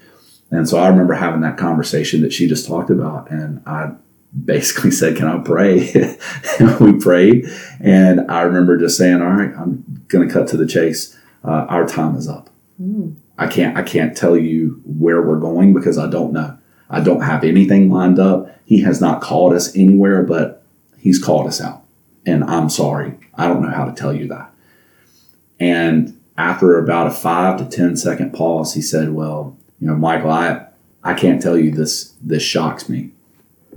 And 0.51 0.69
so 0.69 0.79
I 0.79 0.89
remember 0.89 1.15
having 1.15 1.41
that 1.41 1.57
conversation 1.57 2.21
that 2.23 2.33
she 2.33 2.47
just 2.47 2.67
talked 2.67 2.91
about. 2.91 3.31
And 3.31 3.63
I 3.67 3.93
basically 4.45 4.91
said, 4.93 5.17
Can 5.17 5.27
I 5.27 5.39
pray? 5.39 5.91
and 6.61 6.81
we 6.81 6.93
prayed. 6.93 7.47
And 7.81 8.31
I 8.31 8.43
remember 8.43 8.77
just 8.77 8.99
saying, 8.99 9.23
All 9.23 9.29
right, 9.29 9.55
I'm 9.57 10.05
going 10.09 10.27
to 10.27 10.33
cut 10.33 10.49
to 10.49 10.57
the 10.57 10.67
chase. 10.67 11.17
Uh, 11.45 11.67
our 11.69 11.87
time 11.87 12.17
is 12.17 12.29
up. 12.29 12.51
I 13.39 13.47
can't 13.47 13.77
I 13.77 13.83
can't 13.83 14.17
tell 14.17 14.37
you 14.37 14.81
where 14.85 15.23
we're 15.23 15.39
going 15.39 15.73
because 15.75 15.99
I 15.99 16.09
don't 16.09 16.33
know. 16.33 16.59
I 16.91 17.01
don't 17.01 17.23
have 17.23 17.45
anything 17.45 17.91
lined 17.91 18.19
up. 18.19 18.51
He 18.65 18.83
has 18.83 19.01
not 19.01 19.21
called 19.21 19.55
us 19.55 19.75
anywhere, 19.77 20.23
but 20.23 20.65
he's 21.07 21.23
called 21.23 21.47
us 21.47 21.61
out. 21.61 21.85
And 22.27 22.43
I'm 22.43 22.69
sorry. 22.69 23.15
I 23.37 23.47
don't 23.47 23.63
know 23.63 23.71
how 23.71 23.85
to 23.85 23.93
tell 23.93 24.13
you 24.13 24.27
that. 24.27 24.51
And 25.61 26.21
after 26.37 26.79
about 26.79 27.07
a 27.07 27.13
five 27.13 27.59
to 27.59 27.65
ten 27.65 27.97
second 27.97 28.33
pause, 28.33 28.75
he 28.75 28.83
said, 28.83 29.13
Well, 29.13 29.57
you 29.81 29.87
know, 29.87 29.95
Michael, 29.95 30.33
I, 30.33 30.67
I 31.05 31.15
can't 31.15 31.41
tell 31.41 31.57
you 31.57 31.71
this, 31.71 32.15
this 32.21 32.43
shocks 32.43 32.89
me 32.89 33.11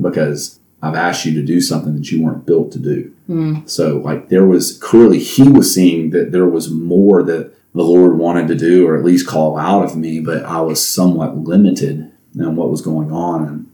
because 0.02 0.60
I've 0.82 0.96
asked 0.96 1.24
you 1.24 1.34
to 1.36 1.46
do 1.46 1.62
something 1.62 1.94
that 1.96 2.12
you 2.12 2.24
weren't 2.24 2.48
built 2.48 2.72
to 2.72 2.80
do. 2.80 3.14
Mm. 3.30 3.70
So, 3.70 3.98
like, 3.98 4.30
there 4.30 4.48
was 4.48 4.76
clearly, 4.80 5.20
he 5.20 5.48
was 5.48 5.72
seeing 5.72 6.10
that 6.10 6.32
there 6.32 6.48
was 6.48 6.72
more 6.72 7.22
that 7.22 7.54
the 7.76 7.84
Lord 7.84 8.18
wanted 8.18 8.48
to 8.48 8.56
do 8.56 8.88
or 8.88 8.98
at 8.98 9.06
least 9.06 9.28
call 9.28 9.56
out 9.56 9.86
of 9.86 9.96
me, 9.96 10.20
but 10.20 10.44
I 10.46 10.62
was 10.62 10.84
somewhat 10.84 11.38
limited 11.38 12.12
in 12.34 12.56
what 12.56 12.72
was 12.72 12.82
going 12.82 13.12
on. 13.12 13.48
And 13.48 13.72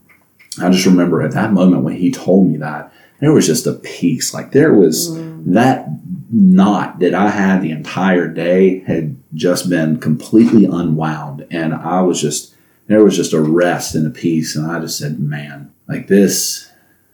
I 0.62 0.70
just 0.70 0.84
remember 0.84 1.22
at 1.22 1.32
that 1.32 1.54
moment 1.54 1.84
when 1.84 1.96
he 1.96 2.10
told 2.10 2.48
me 2.48 2.58
that, 2.58 2.92
there 3.20 3.32
was 3.32 3.46
just 3.46 3.66
a 3.66 3.72
peace. 3.72 4.32
Like, 4.34 4.52
there 4.52 4.74
was 4.74 5.10
Mm. 5.10 5.52
that 5.54 5.88
knot 6.32 6.98
that 7.00 7.14
I 7.14 7.30
had 7.30 7.62
the 7.62 7.70
entire 7.70 8.28
day 8.28 8.80
had 8.80 9.16
just 9.34 9.68
been 9.70 9.98
completely 9.98 10.64
unwound. 10.64 11.46
And 11.50 11.72
I 11.74 12.02
was 12.02 12.20
just, 12.20 12.54
there 12.88 13.02
was 13.04 13.16
just 13.16 13.32
a 13.32 13.40
rest 13.40 13.94
and 13.94 14.06
a 14.06 14.10
peace. 14.10 14.56
And 14.56 14.70
I 14.70 14.80
just 14.80 14.98
said, 14.98 15.20
man, 15.20 15.70
like 15.88 16.08
this, 16.08 16.68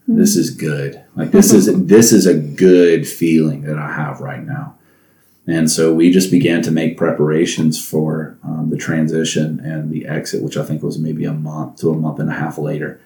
this 0.07 0.35
is 0.35 0.49
good. 0.49 1.01
Like 1.15 1.31
this 1.31 1.53
is, 1.53 1.67
this 1.87 2.11
is 2.11 2.25
a 2.25 2.33
good 2.33 3.07
feeling 3.07 3.61
that 3.63 3.77
I 3.77 3.93
have 3.93 4.19
right 4.19 4.45
now. 4.45 4.75
And 5.45 5.69
so 5.69 5.93
we 5.93 6.09
just 6.11 6.31
began 6.31 6.61
to 6.63 6.71
make 6.71 6.97
preparations 6.97 7.83
for 7.83 8.37
um, 8.43 8.69
the 8.69 8.77
transition 8.77 9.59
and 9.59 9.91
the 9.91 10.07
exit, 10.07 10.41
which 10.41 10.57
I 10.57 10.63
think 10.63 10.81
was 10.81 10.97
maybe 10.97 11.25
a 11.25 11.33
month 11.33 11.77
to 11.81 11.89
a 11.91 11.95
month 11.95 12.19
and 12.19 12.29
a 12.29 12.33
half 12.33 12.57
later. 12.57 12.99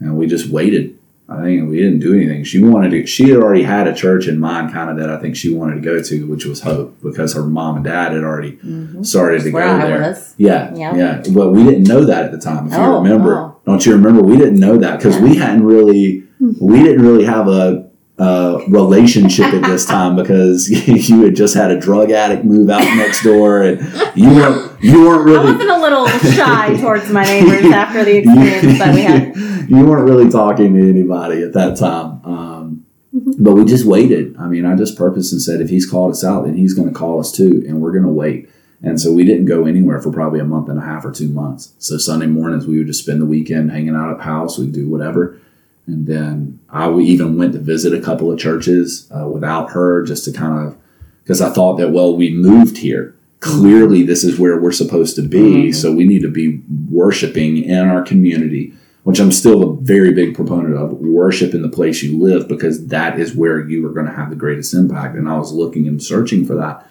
And 0.00 0.16
we 0.18 0.26
just 0.26 0.48
waited. 0.50 0.98
I 1.26 1.40
think 1.42 1.70
we 1.70 1.78
didn't 1.78 2.00
do 2.00 2.14
anything. 2.14 2.44
She 2.44 2.58
wanted 2.62 2.90
to, 2.90 3.06
she 3.06 3.30
had 3.30 3.38
already 3.38 3.62
had 3.62 3.86
a 3.86 3.94
church 3.94 4.28
in 4.28 4.38
mind, 4.38 4.72
kind 4.74 4.90
of 4.90 4.98
that 4.98 5.08
I 5.08 5.18
think 5.18 5.36
she 5.36 5.54
wanted 5.54 5.76
to 5.76 5.80
go 5.80 6.02
to, 6.02 6.26
which 6.26 6.44
was 6.44 6.60
Hope, 6.60 7.00
because 7.02 7.32
her 7.32 7.44
mom 7.44 7.76
and 7.76 7.84
dad 7.84 8.12
had 8.12 8.22
already 8.22 8.58
Mhm. 8.62 9.04
started 9.06 9.42
to 9.42 9.50
Where 9.50 9.64
go 9.66 9.72
I 9.72 9.86
there. 9.88 10.00
was. 10.00 10.34
Yeah, 10.36 10.74
Yeah. 10.74 10.94
yeah. 10.94 11.22
But 11.32 11.52
we 11.52 11.64
didn't 11.64 11.84
know 11.84 12.04
that 12.04 12.26
at 12.26 12.32
the 12.32 12.38
time. 12.38 12.66
If 12.66 12.74
you 12.74 12.78
Oh, 12.78 13.00
remember, 13.02 13.36
oh. 13.38 13.56
don't 13.64 13.84
you 13.86 13.92
remember? 13.92 14.20
We 14.22 14.36
didn't 14.36 14.60
know 14.60 14.76
that 14.76 14.98
because 14.98 15.18
we 15.18 15.36
hadn't 15.36 15.64
really, 15.64 16.24
we 16.60 16.82
didn't 16.82 17.00
really 17.00 17.24
have 17.24 17.48
a, 17.48 17.86
a 18.18 18.60
relationship 18.68 19.46
at 19.46 19.62
this 19.62 19.84
time 19.96 20.16
because 20.16 20.68
you 21.08 21.24
had 21.24 21.36
just 21.36 21.54
had 21.54 21.70
a 21.70 21.78
drug 21.80 22.10
addict 22.10 22.44
move 22.44 22.70
out 22.70 22.84
next 22.96 23.22
door, 23.22 23.62
and 23.62 23.80
you 24.16 24.28
weren't 24.30 24.82
you 24.82 25.04
weren't 25.06 25.22
I 25.28 25.32
really. 25.32 25.52
wasn't 25.52 25.70
a 25.70 25.78
little 25.78 26.06
shy 26.06 26.76
towards 26.80 27.10
my 27.10 27.24
neighbors 27.24 27.64
after 27.72 28.04
the 28.04 28.18
experience 28.18 28.78
that 28.78 28.94
we 28.94 29.02
had. 29.02 29.36
you 29.68 29.84
weren't 29.84 30.08
really 30.08 30.30
talking 30.30 30.74
to 30.74 30.88
anybody 30.88 31.42
at 31.42 31.52
that 31.54 31.76
time. 31.76 32.24
Um, 32.24 32.86
but 33.12 33.54
we 33.54 33.64
just 33.64 33.86
waited. 33.86 34.36
I 34.38 34.46
mean, 34.48 34.64
I 34.66 34.74
just 34.74 34.98
purposed 34.98 35.32
and 35.32 35.40
said, 35.40 35.60
if 35.60 35.70
he's 35.70 35.88
called 35.88 36.10
us 36.12 36.24
out, 36.24 36.46
then 36.46 36.56
he's 36.56 36.74
going 36.74 36.88
to 36.88 36.94
call 36.94 37.20
us 37.20 37.30
too, 37.30 37.64
and 37.66 37.80
we're 37.80 37.92
going 37.92 38.04
to 38.04 38.10
wait. 38.10 38.50
And 38.82 39.00
so 39.00 39.12
we 39.12 39.24
didn't 39.24 39.46
go 39.46 39.64
anywhere 39.64 40.00
for 40.00 40.12
probably 40.12 40.40
a 40.40 40.44
month 40.44 40.68
and 40.68 40.78
a 40.78 40.82
half 40.82 41.04
or 41.04 41.10
two 41.10 41.28
months. 41.28 41.72
So 41.78 41.96
Sunday 41.96 42.26
mornings 42.26 42.66
we 42.66 42.76
would 42.78 42.86
just 42.86 43.02
spend 43.02 43.20
the 43.20 43.26
weekend 43.26 43.70
hanging 43.70 43.94
out 43.96 44.10
at 44.10 44.18
the 44.18 44.24
house. 44.24 44.58
We'd 44.58 44.72
do 44.72 44.88
whatever. 44.88 45.38
And 45.86 46.06
then 46.06 46.60
I 46.70 46.90
even 46.98 47.36
went 47.36 47.52
to 47.52 47.58
visit 47.58 47.92
a 47.92 48.00
couple 48.00 48.32
of 48.32 48.38
churches 48.38 49.10
uh, 49.10 49.28
without 49.28 49.70
her 49.72 50.02
just 50.02 50.24
to 50.24 50.32
kind 50.32 50.66
of, 50.66 50.76
because 51.22 51.40
I 51.40 51.50
thought 51.50 51.76
that, 51.76 51.90
well, 51.92 52.16
we 52.16 52.32
moved 52.32 52.78
here. 52.78 53.14
Clearly, 53.40 54.02
this 54.02 54.24
is 54.24 54.38
where 54.38 54.58
we're 54.58 54.72
supposed 54.72 55.16
to 55.16 55.22
be. 55.22 55.68
Mhm. 55.68 55.74
So 55.74 55.92
we 55.92 56.04
need 56.04 56.22
to 56.22 56.30
be 56.30 56.62
worshiping 56.90 57.58
in 57.58 57.78
our 57.78 58.02
community, 58.02 58.72
which 59.02 59.20
I'm 59.20 59.32
still 59.32 59.62
a 59.62 59.76
very 59.76 60.14
big 60.14 60.34
proponent 60.34 60.74
of. 60.74 60.92
Worship 60.92 61.52
in 61.52 61.60
the 61.60 61.68
place 61.68 62.02
you 62.02 62.18
live 62.18 62.48
because 62.48 62.86
that 62.86 63.20
is 63.20 63.34
where 63.34 63.68
you 63.68 63.86
are 63.86 63.92
going 63.92 64.06
to 64.06 64.12
have 64.12 64.30
the 64.30 64.36
greatest 64.36 64.72
impact. 64.72 65.16
And 65.16 65.28
I 65.28 65.36
was 65.36 65.52
looking 65.52 65.86
and 65.86 66.02
searching 66.02 66.46
for 66.46 66.54
that. 66.54 66.88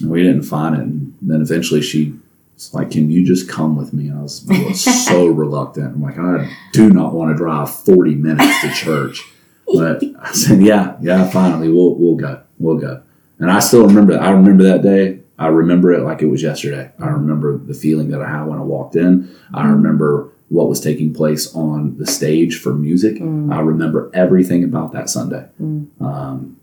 And 0.00 0.10
we 0.10 0.22
didn't 0.22 0.44
find 0.44 0.74
it. 0.74 0.80
And 0.80 1.14
then 1.20 1.42
eventually 1.42 1.82
she 1.82 2.14
was 2.60 2.74
like, 2.74 2.90
Can 2.90 3.10
you 3.10 3.24
just 3.24 3.48
come 3.48 3.76
with 3.76 3.92
me? 3.92 4.08
And 4.08 4.18
I 4.18 4.22
was, 4.22 4.48
I 4.50 4.64
was 4.64 5.06
so 5.06 5.26
reluctant. 5.42 5.94
I'm 5.94 6.02
like, 6.02 6.18
I 6.18 6.54
do 6.72 6.90
not 6.90 7.12
want 7.14 7.30
to 7.32 7.36
drive 7.36 7.74
40 7.74 8.14
minutes 8.16 8.60
to 8.60 8.72
church. 8.72 9.24
But 9.66 10.02
I 10.20 10.32
said, 10.32 10.62
Yeah, 10.62 10.96
yeah, 11.00 11.28
finally, 11.30 11.70
we'll, 11.70 11.94
we'll 11.94 12.16
go. 12.16 12.42
We'll 12.58 12.78
go. 12.78 13.02
And 13.38 13.50
I 13.50 13.60
still 13.60 13.86
remember, 13.86 14.18
I 14.18 14.30
remember 14.30 14.64
that 14.64 14.82
day. 14.82 15.20
I 15.38 15.46
remember 15.46 15.90
it 15.92 16.02
like 16.02 16.20
it 16.20 16.26
was 16.26 16.42
yesterday. 16.42 16.92
I 16.98 17.06
remember 17.06 17.56
the 17.56 17.72
feeling 17.72 18.10
that 18.10 18.20
I 18.20 18.28
had 18.28 18.44
when 18.44 18.58
I 18.58 18.62
walked 18.62 18.94
in. 18.94 19.34
I 19.54 19.66
remember 19.66 20.30
what 20.50 20.68
was 20.68 20.80
taking 20.80 21.14
place 21.14 21.54
on 21.54 21.96
the 21.96 22.06
stage 22.06 22.58
for 22.58 22.74
music. 22.74 23.16
Mm. 23.16 23.54
I 23.54 23.60
remember 23.60 24.10
everything 24.12 24.64
about 24.64 24.92
that 24.92 25.08
Sunday. 25.08 25.48
Mm. 25.58 25.88
Um, 26.02 26.59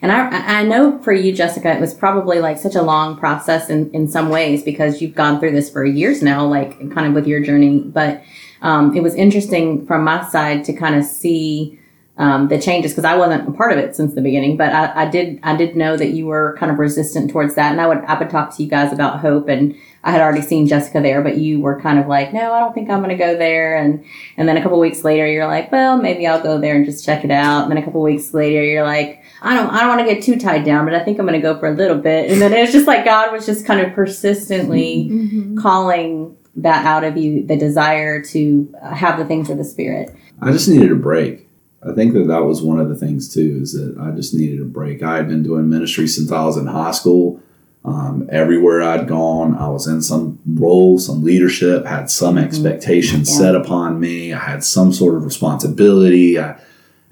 And 0.00 0.12
I, 0.12 0.60
I 0.60 0.62
know 0.64 0.98
for 1.02 1.12
you, 1.12 1.32
Jessica, 1.32 1.72
it 1.72 1.80
was 1.80 1.94
probably 1.94 2.40
like 2.40 2.58
such 2.58 2.74
a 2.74 2.82
long 2.82 3.16
process 3.16 3.68
in, 3.68 3.90
in 3.92 4.08
some 4.08 4.28
ways 4.28 4.62
because 4.62 5.00
you've 5.00 5.14
gone 5.14 5.38
through 5.38 5.52
this 5.52 5.70
for 5.70 5.84
years 5.84 6.22
now, 6.22 6.46
like 6.46 6.78
kind 6.92 7.06
of 7.06 7.12
with 7.14 7.26
your 7.26 7.40
journey. 7.40 7.80
But 7.80 8.22
um, 8.62 8.96
it 8.96 9.02
was 9.02 9.14
interesting 9.14 9.86
from 9.86 10.04
my 10.04 10.28
side 10.28 10.64
to 10.64 10.72
kind 10.72 10.94
of 10.94 11.04
see 11.04 11.77
um, 12.18 12.48
the 12.48 12.60
changes 12.60 12.90
because 12.92 13.04
I 13.04 13.16
wasn't 13.16 13.48
a 13.48 13.52
part 13.52 13.70
of 13.72 13.78
it 13.78 13.94
since 13.96 14.14
the 14.14 14.20
beginning. 14.20 14.56
But 14.56 14.72
I, 14.72 15.02
I 15.04 15.08
did 15.08 15.38
I 15.42 15.56
did 15.56 15.76
know 15.76 15.96
that 15.96 16.10
you 16.10 16.26
were 16.26 16.56
kind 16.58 16.70
of 16.72 16.78
resistant 16.78 17.30
towards 17.30 17.54
that, 17.54 17.70
and 17.72 17.80
I 17.80 17.86
would 17.86 17.98
I 17.98 18.18
would 18.18 18.28
talk 18.30 18.54
to 18.56 18.62
you 18.62 18.68
guys 18.68 18.92
about 18.92 19.20
hope, 19.20 19.48
and 19.48 19.74
I 20.04 20.10
had 20.12 20.20
already 20.20 20.42
seen 20.42 20.66
Jessica 20.66 21.00
there, 21.00 21.22
but 21.22 21.36
you 21.38 21.60
were 21.60 21.80
kind 21.80 21.98
of 21.98 22.06
like, 22.06 22.32
no, 22.32 22.52
I 22.52 22.60
don't 22.60 22.72
think 22.72 22.88
I'm 22.90 22.98
going 23.02 23.16
to 23.16 23.22
go 23.22 23.36
there, 23.36 23.76
and 23.76 24.04
and 24.36 24.48
then 24.48 24.56
a 24.56 24.62
couple 24.62 24.78
weeks 24.80 25.04
later, 25.04 25.26
you're 25.26 25.46
like, 25.46 25.70
well, 25.72 25.96
maybe 25.96 26.26
I'll 26.26 26.42
go 26.42 26.58
there 26.58 26.74
and 26.76 26.84
just 26.84 27.04
check 27.04 27.24
it 27.24 27.30
out. 27.30 27.62
And 27.62 27.70
then 27.70 27.78
a 27.78 27.84
couple 27.84 28.02
weeks 28.02 28.32
later, 28.34 28.62
you're 28.64 28.84
like, 28.84 29.22
I 29.42 29.54
don't, 29.54 29.70
I 29.70 29.80
don't 29.80 29.88
want 29.96 30.00
to 30.08 30.12
get 30.14 30.22
too 30.24 30.36
tied 30.38 30.64
down, 30.64 30.84
but 30.86 30.94
I 30.94 31.04
think 31.04 31.18
I'm 31.18 31.26
going 31.26 31.40
to 31.40 31.42
go 31.42 31.58
for 31.58 31.68
a 31.68 31.74
little 31.74 31.98
bit. 31.98 32.30
And 32.30 32.40
then 32.42 32.52
it 32.52 32.60
was 32.60 32.72
just 32.72 32.86
like 32.86 33.04
God 33.04 33.32
was 33.32 33.46
just 33.46 33.64
kind 33.66 33.80
of 33.80 33.92
persistently 33.92 35.08
Mhm. 35.10 35.58
calling 35.60 36.36
that 36.56 36.84
out 36.84 37.04
of 37.04 37.16
you, 37.16 37.46
the 37.46 37.56
desire 37.56 38.20
to 38.22 38.74
uh, 38.82 38.94
have 38.94 39.18
the 39.18 39.24
things 39.24 39.48
of 39.50 39.58
the 39.58 39.64
Spirit. 39.64 40.12
I 40.42 40.50
just 40.52 40.68
needed 40.68 40.90
a 40.90 40.96
break. 40.96 41.47
I 41.86 41.92
think 41.92 42.12
that 42.14 42.26
that 42.26 42.44
was 42.44 42.60
one 42.60 42.80
of 42.80 42.88
the 42.88 42.96
things 42.96 43.32
too, 43.32 43.60
is 43.62 43.72
that 43.72 43.96
I 44.00 44.10
just 44.10 44.34
needed 44.34 44.60
a 44.60 44.64
break. 44.64 45.02
I 45.02 45.16
had 45.16 45.28
been 45.28 45.42
doing 45.44 45.68
ministry 45.70 46.08
since 46.08 46.32
I 46.32 46.44
was 46.44 46.56
in 46.56 46.66
high 46.66 46.90
school. 46.90 47.40
Um, 47.84 48.28
everywhere 48.30 48.82
I'd 48.82 49.06
gone, 49.06 49.54
I 49.56 49.68
was 49.68 49.86
in 49.86 50.02
some 50.02 50.40
role, 50.44 50.98
some 50.98 51.22
leadership, 51.22 51.86
had 51.86 52.10
some 52.10 52.36
expectations 52.36 53.30
Yeah. 53.30 53.38
set 53.38 53.54
upon 53.54 54.00
me. 54.00 54.32
I 54.32 54.38
had 54.40 54.64
some 54.64 54.92
sort 54.92 55.14
of 55.14 55.24
responsibility. 55.24 56.38
I, 56.38 56.56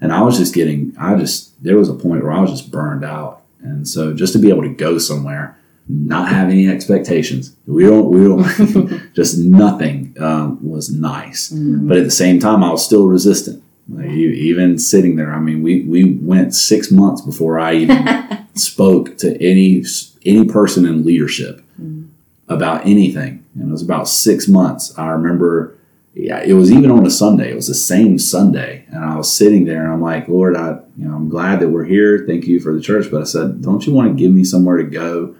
and 0.01 0.11
I 0.11 0.21
was 0.21 0.37
just 0.37 0.53
getting, 0.53 0.93
I 0.99 1.15
just, 1.17 1.61
there 1.63 1.77
was 1.77 1.89
a 1.89 1.93
point 1.93 2.21
where 2.23 2.33
I 2.33 2.41
was 2.41 2.51
just 2.51 2.69
burned 2.69 3.03
out. 3.05 3.41
And 3.61 3.87
so 3.87 4.13
just 4.13 4.33
to 4.33 4.39
be 4.39 4.49
able 4.49 4.61
to 4.63 4.69
go 4.73 4.97
somewhere, 4.99 5.57
not 5.89 6.27
have 6.27 6.49
any 6.49 6.67
expectations, 6.69 7.55
we 7.65 7.83
don't, 7.85 8.09
we 8.09 8.23
don't, 8.25 9.01
just 9.15 9.37
nothing 9.39 10.13
um, 10.19 10.59
was 10.61 10.91
nice. 10.91 11.51
Mhm. 11.51 11.87
But 11.87 11.97
at 11.97 12.03
the 12.03 12.11
same 12.11 12.39
time, 12.39 12.63
I 12.63 12.69
was 12.71 12.83
still 12.85 13.07
resistant. 13.07 13.63
Like, 13.89 14.09
even 14.09 14.77
sitting 14.77 15.15
there, 15.15 15.31
I 15.33 15.39
mean, 15.39 15.61
we, 15.63 15.81
we 15.83 16.03
went 16.15 16.53
six 16.53 16.91
months 16.91 17.21
before 17.21 17.57
I 17.59 17.75
even 17.75 18.45
spoke 18.55 19.17
to 19.19 19.41
any 19.41 19.83
any 20.25 20.45
person 20.45 20.85
in 20.85 21.05
leadership 21.05 21.61
Mhm. 21.81 22.07
about 22.49 22.85
anything. 22.85 23.43
And 23.55 23.69
it 23.69 23.71
was 23.71 23.81
about 23.81 24.09
six 24.09 24.47
months. 24.49 24.93
I 24.97 25.09
remember, 25.11 25.75
yeah, 26.13 26.41
it 26.43 26.53
was 26.53 26.69
even 26.71 26.91
on 26.91 27.05
a 27.05 27.09
Sunday. 27.09 27.51
It 27.51 27.55
was 27.55 27.67
the 27.67 27.73
same 27.75 28.19
Sunday, 28.19 28.83
and 28.91 29.05
I 29.05 29.15
was 29.15 29.31
sitting 29.31 29.63
there, 29.65 29.83
and 29.85 29.93
I'm 29.93 30.01
like, 30.01 30.27
Lord, 30.27 30.55
I, 30.57 30.79
you 30.97 31.07
know, 31.07 31.15
I'm 31.15 31.29
glad 31.29 31.61
that 31.61 31.69
we're 31.69 31.85
here. 31.85 32.25
Thank 32.27 32.45
you 32.45 32.59
for 32.59 32.73
the 32.73 32.81
church, 32.81 33.09
but 33.09 33.21
I 33.21 33.25
said, 33.25 33.61
don't 33.61 33.85
you 33.87 33.93
want 33.93 34.09
to 34.09 34.21
give 34.21 34.33
me 34.33 34.43
somewhere 34.43 34.77
to 34.77 34.83
go, 34.83 35.33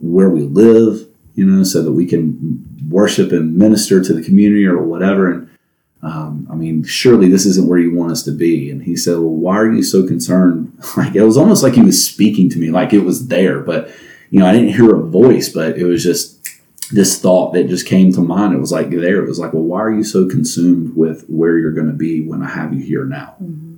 where 0.00 0.30
we 0.30 0.42
live, 0.42 1.06
you 1.34 1.44
know, 1.46 1.64
so 1.64 1.82
that 1.82 1.92
we 1.92 2.06
can 2.06 2.64
worship 2.88 3.32
and 3.32 3.56
minister 3.56 4.00
to 4.02 4.12
the 4.14 4.22
community 4.22 4.64
or 4.66 4.82
whatever. 4.82 5.30
And 5.30 5.49
um, 6.02 6.46
I 6.50 6.54
mean, 6.54 6.82
surely 6.82 7.28
this 7.28 7.44
isn't 7.44 7.68
where 7.68 7.78
you 7.78 7.94
want 7.94 8.12
us 8.12 8.22
to 8.22 8.32
be. 8.32 8.70
And 8.70 8.82
he 8.84 8.96
said, 8.96 9.18
Well, 9.18 9.28
why 9.28 9.58
are 9.58 9.70
you 9.72 9.82
so 9.82 10.06
concerned? 10.06 10.72
Like, 10.96 11.14
it 11.14 11.22
was 11.22 11.36
almost 11.36 11.62
like 11.62 11.74
he 11.74 11.82
was 11.82 12.04
speaking 12.08 12.48
to 12.50 12.58
me, 12.58 12.70
like 12.70 12.92
it 12.92 13.00
was 13.00 13.28
there. 13.28 13.60
But, 13.60 13.90
you 14.30 14.40
know, 14.40 14.46
I 14.46 14.52
didn't 14.52 14.74
hear 14.74 14.94
a 14.94 15.02
voice, 15.02 15.48
but 15.50 15.76
it 15.76 15.84
was 15.84 16.02
just 16.02 16.48
this 16.90 17.20
thought 17.20 17.52
that 17.52 17.68
just 17.68 17.86
came 17.86 18.12
to 18.12 18.20
mind. 18.20 18.54
It 18.54 18.60
was 18.60 18.72
like 18.72 18.90
there. 18.90 19.22
It 19.22 19.28
was 19.28 19.38
like, 19.38 19.52
Well, 19.52 19.62
why 19.62 19.80
are 19.80 19.92
you 19.92 20.02
so 20.04 20.26
consumed 20.28 20.96
with 20.96 21.24
where 21.28 21.58
you're 21.58 21.72
going 21.72 21.86
to 21.88 21.92
be 21.92 22.20
when 22.26 22.42
I 22.42 22.48
have 22.48 22.72
you 22.72 22.80
here 22.82 23.04
now? 23.04 23.34
Mhm. 23.42 23.76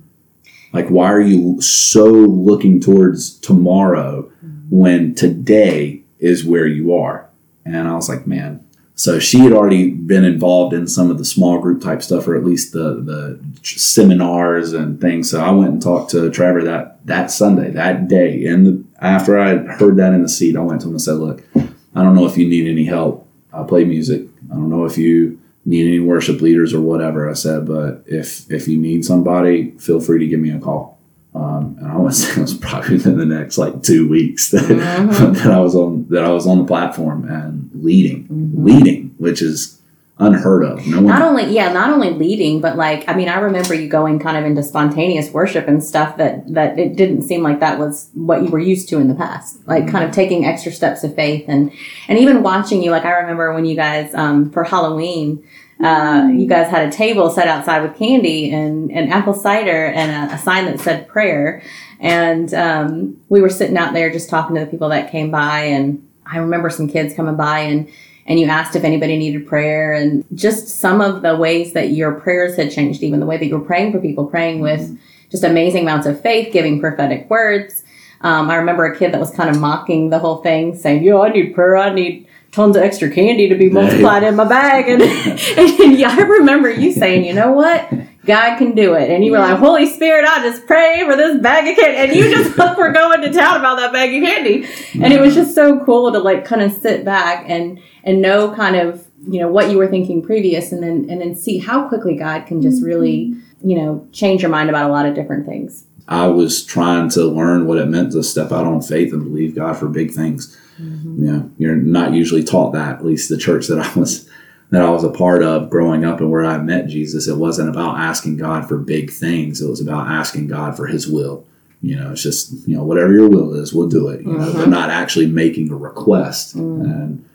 Like, 0.71 0.87
why 0.89 1.11
are 1.11 1.21
you 1.21 1.61
so 1.61 2.05
looking 2.05 2.79
towards 2.79 3.37
tomorrow 3.39 4.31
when 4.69 5.13
today 5.13 6.01
is 6.19 6.43
where 6.45 6.65
you 6.65 6.95
are? 6.95 7.29
And 7.65 7.87
I 7.87 7.93
was 7.95 8.09
like, 8.09 8.25
man. 8.25 8.65
So 8.95 9.17
she 9.17 9.39
had 9.39 9.53
already 9.53 9.89
been 9.89 10.23
involved 10.23 10.73
in 10.73 10.87
some 10.87 11.09
of 11.09 11.17
the 11.17 11.25
small 11.25 11.59
group 11.59 11.81
type 11.81 12.03
stuff, 12.03 12.27
or 12.27 12.35
at 12.35 12.45
least 12.45 12.73
the 12.73 13.01
the 13.01 13.39
seminars 13.63 14.73
and 14.73 15.01
things. 15.01 15.31
So 15.31 15.43
I 15.43 15.49
went 15.51 15.71
and 15.71 15.81
talked 15.81 16.11
to 16.11 16.29
Trevor 16.29 16.63
that 16.63 17.05
that 17.07 17.31
Sunday, 17.31 17.71
that 17.71 18.07
day, 18.07 18.45
and 18.45 18.87
after 18.99 19.39
I 19.39 19.57
heard 19.57 19.97
that 19.97 20.13
in 20.13 20.21
the 20.21 20.29
seat, 20.29 20.55
I 20.55 20.61
went 20.61 20.81
to 20.81 20.87
him 20.87 20.93
and 20.93 21.01
said, 21.01 21.15
"Look, 21.15 21.43
I 21.55 22.03
don't 22.03 22.15
know 22.15 22.27
if 22.27 22.37
you 22.37 22.47
need 22.47 22.67
any 22.69 22.85
help. 22.85 23.27
I 23.51 23.63
play 23.63 23.83
music. 23.83 24.27
I 24.51 24.55
don't 24.55 24.69
know 24.69 24.85
if 24.85 24.97
you 24.97 25.39
need 25.65 25.87
any 25.87 25.99
worship 25.99 26.41
leaders 26.41 26.73
or 26.73 26.81
whatever. 26.81 27.29
I 27.29 27.33
said, 27.33 27.65
but 27.65 28.03
if 28.05 28.49
if 28.51 28.67
you 28.67 28.77
need 28.77 29.05
somebody, 29.05 29.71
feel 29.79 30.01
free 30.01 30.19
to 30.19 30.27
give 30.27 30.39
me 30.39 30.51
a 30.51 30.59
call. 30.59 30.92
Um, 31.35 31.77
and 31.79 31.91
I 31.91 31.97
was 31.97 32.29
it 32.37 32.41
was 32.41 32.53
probably 32.53 32.95
within 32.97 33.17
the 33.17 33.25
next 33.25 33.57
like 33.57 33.81
two 33.83 34.07
weeks 34.07 34.51
that, 34.51 34.61
Mhm. 34.63 35.33
that 35.43 35.51
I 35.51 35.59
was 35.59 35.75
on 35.75 36.05
that 36.09 36.23
I 36.23 36.29
was 36.31 36.45
on 36.47 36.59
the 36.59 36.65
platform 36.65 37.27
and 37.27 37.69
leading, 37.73 38.25
Mhm. 38.25 38.51
leading, 38.65 39.15
which 39.17 39.41
is 39.41 39.79
unheard 40.19 40.63
of. 40.63 40.85
No 40.85 40.97
one 40.97 41.07
Not 41.07 41.23
only, 41.23 41.45
yeah, 41.53 41.73
not 41.73 41.89
only 41.89 42.11
leading, 42.11 42.61
but 42.61 42.77
like, 42.77 43.03
I 43.09 43.15
mean, 43.15 43.27
I 43.29 43.39
remember 43.39 43.73
you 43.73 43.87
going 43.89 44.19
kind 44.19 44.37
of 44.37 44.45
into 44.45 44.61
spontaneous 44.61 45.31
worship 45.33 45.67
and 45.67 45.83
stuff 45.83 46.17
that 46.17 46.53
that 46.53 46.77
it 46.77 46.95
didn't 46.95 47.23
seem 47.23 47.41
like 47.41 47.59
that 47.61 47.79
was 47.79 48.09
what 48.13 48.43
you 48.43 48.49
were 48.49 48.59
used 48.59 48.87
to 48.89 48.99
in 48.99 49.07
the 49.07 49.15
past. 49.15 49.57
Like, 49.67 49.87
kind 49.87 50.05
of 50.05 50.11
taking 50.11 50.45
extra 50.45 50.71
steps 50.71 51.03
of 51.03 51.15
faith 51.15 51.45
and 51.47 51.71
and 52.07 52.19
even 52.19 52.43
watching 52.43 52.83
you. 52.83 52.91
Like, 52.91 53.05
I 53.05 53.11
remember 53.21 53.53
when 53.55 53.65
you 53.65 53.75
guys 53.75 54.13
um, 54.13 54.51
for 54.51 54.63
Halloween. 54.63 55.43
Uh, 55.81 56.29
you 56.33 56.47
guys 56.47 56.69
had 56.69 56.87
a 56.87 56.91
table 56.91 57.29
set 57.29 57.47
outside 57.47 57.81
with 57.81 57.97
candy 57.97 58.51
and, 58.51 58.91
and 58.91 59.11
apple 59.11 59.33
cider 59.33 59.85
and 59.87 60.31
a, 60.31 60.35
a 60.35 60.37
sign 60.37 60.65
that 60.65 60.79
said 60.79 61.07
prayer. 61.07 61.61
And 61.99 62.53
um, 62.53 63.17
we 63.29 63.41
were 63.41 63.49
sitting 63.49 63.77
out 63.77 63.93
there 63.93 64.11
just 64.11 64.29
talking 64.29 64.55
to 64.55 64.61
the 64.61 64.67
people 64.67 64.89
that 64.89 65.11
came 65.11 65.31
by. 65.31 65.61
And 65.61 66.07
I 66.25 66.37
remember 66.37 66.69
some 66.69 66.87
kids 66.87 67.13
coming 67.13 67.35
by 67.35 67.59
and 67.59 67.89
and 68.25 68.39
you 68.39 68.47
asked 68.47 68.75
if 68.75 68.83
anybody 68.83 69.17
needed 69.17 69.47
prayer 69.47 69.93
and 69.93 70.23
just 70.33 70.67
some 70.67 71.01
of 71.01 71.21
the 71.21 71.35
ways 71.35 71.73
that 71.73 71.89
your 71.89 72.13
prayers 72.13 72.55
had 72.55 72.71
changed 72.71 73.03
even 73.03 73.19
the 73.19 73.25
way 73.25 73.37
that 73.37 73.45
you 73.45 73.57
were 73.57 73.65
praying 73.65 73.91
for 73.91 73.99
people 73.99 74.25
praying 74.25 74.61
with 74.61 74.97
just 75.29 75.43
amazing 75.43 75.83
amounts 75.83 76.07
of 76.07 76.21
faith 76.21 76.53
giving 76.53 76.79
prophetic 76.79 77.29
words 77.29 77.83
um, 78.21 78.49
i 78.49 78.55
remember 78.55 78.85
a 78.85 78.97
kid 78.97 79.11
that 79.13 79.19
was 79.19 79.31
kind 79.31 79.49
of 79.49 79.59
mocking 79.59 80.09
the 80.09 80.19
whole 80.19 80.37
thing 80.37 80.75
saying 80.75 81.03
"You 81.03 81.09
yo 81.09 81.21
i 81.21 81.29
need 81.29 81.53
prayer 81.53 81.77
i 81.77 81.93
need 81.93 82.27
tons 82.53 82.77
of 82.77 82.83
extra 82.83 83.09
candy 83.09 83.49
to 83.49 83.55
be 83.55 83.69
multiplied 83.69 84.23
in 84.23 84.35
my 84.35 84.45
bag 84.45 84.87
and, 84.89 85.01
and 85.01 85.99
yeah, 85.99 86.15
i 86.17 86.21
remember 86.21 86.69
you 86.69 86.91
saying 86.91 87.25
you 87.25 87.33
know 87.33 87.51
what 87.51 87.91
God 88.25 88.57
can 88.57 88.73
do 88.73 88.93
it. 88.93 89.09
And 89.09 89.23
you 89.23 89.31
were 89.31 89.39
like, 89.39 89.57
Holy 89.57 89.85
Spirit, 89.85 90.25
I 90.25 90.41
just 90.43 90.65
pray 90.65 91.03
for 91.05 91.15
this 91.15 91.41
bag 91.41 91.67
of 91.67 91.75
candy. 91.75 91.97
And 91.97 92.15
you 92.15 92.35
just 92.35 92.57
were 92.77 92.91
going 92.91 93.21
to 93.21 93.33
town 93.33 93.59
about 93.59 93.77
that 93.77 93.91
bag 93.91 94.15
of 94.15 94.23
candy. 94.23 94.65
And 94.93 95.11
it 95.11 95.19
was 95.19 95.33
just 95.33 95.53
so 95.53 95.83
cool 95.83 96.11
to 96.11 96.19
like 96.19 96.45
kind 96.45 96.61
of 96.61 96.71
sit 96.71 97.03
back 97.03 97.45
and 97.49 97.81
and 98.03 98.21
know 98.21 98.53
kind 98.55 98.75
of, 98.75 99.07
you 99.27 99.39
know, 99.39 99.49
what 99.49 99.69
you 99.69 99.77
were 99.77 99.87
thinking 99.87 100.21
previous 100.21 100.71
and 100.71 100.81
then 100.81 101.07
and 101.09 101.21
then 101.21 101.35
see 101.35 101.57
how 101.57 101.87
quickly 101.89 102.15
God 102.15 102.45
can 102.45 102.61
just 102.61 102.83
really, 102.83 103.31
mm-hmm. 103.31 103.69
you 103.69 103.77
know, 103.77 104.07
change 104.13 104.41
your 104.41 104.51
mind 104.51 104.69
about 104.69 104.89
a 104.89 104.93
lot 104.93 105.05
of 105.05 105.15
different 105.15 105.45
things. 105.45 105.85
I 106.07 106.27
was 106.27 106.63
trying 106.63 107.09
to 107.11 107.25
learn 107.25 107.65
what 107.65 107.77
it 107.77 107.87
meant 107.87 108.11
to 108.11 108.23
step 108.23 108.51
out 108.51 108.65
on 108.65 108.81
faith 108.81 109.13
and 109.13 109.23
believe 109.23 109.55
God 109.55 109.77
for 109.77 109.87
big 109.87 110.11
things. 110.11 110.57
Mm-hmm. 110.79 111.25
Yeah, 111.25 111.43
you're 111.57 111.75
not 111.75 112.13
usually 112.13 112.43
taught 112.43 112.73
that. 112.73 112.97
At 112.99 113.05
least 113.05 113.29
the 113.29 113.37
church 113.37 113.67
that 113.67 113.79
I 113.79 113.99
was 113.99 114.29
that 114.71 114.81
I 114.81 114.89
was 114.89 115.03
a 115.03 115.11
part 115.11 115.43
of 115.43 115.69
growing 115.69 116.03
up 116.03 116.19
and 116.19 116.31
where 116.31 116.43
I 116.43 116.57
met 116.57 116.87
Jesus, 116.87 117.27
it 117.27 117.37
wasn't 117.37 117.69
about 117.69 117.99
asking 117.99 118.37
God 118.37 118.67
for 118.67 118.77
big 118.77 119.11
things. 119.11 119.61
It 119.61 119.69
was 119.69 119.79
about 119.79 120.07
asking 120.07 120.47
God 120.47 120.75
for 120.75 120.87
His 120.87 121.07
will. 121.07 121.45
You 121.81 121.97
know, 121.97 122.11
it's 122.11 122.23
just 122.23 122.67
you 122.67 122.75
know 122.75 122.83
whatever 122.83 123.13
your 123.13 123.29
will 123.29 123.53
is, 123.53 123.73
we'll 123.73 123.89
do 123.89 124.09
it. 124.09 124.21
You 124.21 124.33
know, 124.33 124.49
they're 124.51 124.63
mm-hmm. 124.63 124.71
not 124.71 124.89
actually 124.89 125.27
making 125.27 125.71
a 125.71 125.75
request. 125.75 126.57
Mm. 126.57 126.83
And 126.83 127.29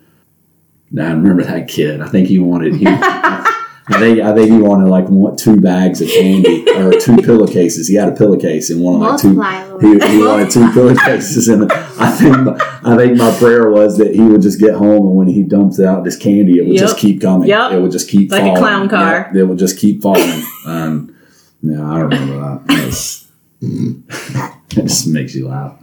now 0.90 1.08
I 1.08 1.12
remember 1.12 1.44
that 1.44 1.68
kid. 1.68 2.00
I 2.00 2.08
think 2.08 2.28
he 2.28 2.38
wanted 2.38 2.74
he. 2.74 2.84
I 3.90 3.98
think 3.98 4.20
I 4.20 4.34
think 4.34 4.50
he 4.50 4.58
wanted 4.58 4.88
like 4.88 5.08
one, 5.08 5.36
two 5.36 5.56
bags 5.60 6.00
of 6.02 6.08
candy 6.08 6.68
or 6.72 6.92
two 6.92 7.16
pillowcases. 7.22 7.88
He 7.88 7.94
had 7.94 8.08
a 8.08 8.12
pillowcase 8.14 8.68
and 8.70 8.82
wanted 8.82 8.98
like 8.98 9.20
two. 9.20 9.40
He, 9.80 10.08
he 10.18 10.22
wanted 10.24 10.50
two 10.50 10.70
pillowcases, 10.72 11.48
and 11.48 11.70
I 11.72 12.10
think 12.10 12.36
I 12.84 12.96
think 12.96 13.16
my 13.16 13.34
prayer 13.38 13.70
was 13.70 13.96
that 13.98 14.14
he 14.14 14.20
would 14.20 14.42
just 14.42 14.60
get 14.60 14.74
home 14.74 15.06
and 15.06 15.16
when 15.16 15.26
he 15.28 15.42
dumps 15.42 15.80
out 15.80 16.04
this 16.04 16.16
candy, 16.16 16.58
it 16.58 16.66
would 16.66 16.76
just 16.76 16.98
keep 16.98 17.20
coming. 17.22 17.48
Yep. 17.48 17.72
It 17.72 17.80
would 17.80 17.92
just 17.92 18.08
keep 18.10 18.30
Like 18.30 18.42
a 18.56 18.58
clown 18.58 18.88
car. 18.88 19.26
Yep, 19.32 19.34
it 19.36 19.44
would 19.44 19.58
just 19.58 19.78
keep 19.78 20.02
falling. 20.02 20.42
and 20.66 21.14
yeah, 21.62 21.90
I 21.90 22.00
remember 22.00 22.34
that. 22.38 22.62
It, 22.68 22.86
was- 22.86 23.24
it 23.60 24.52
just 24.68 25.08
makes 25.08 25.34
you 25.34 25.48
laugh. 25.48 25.74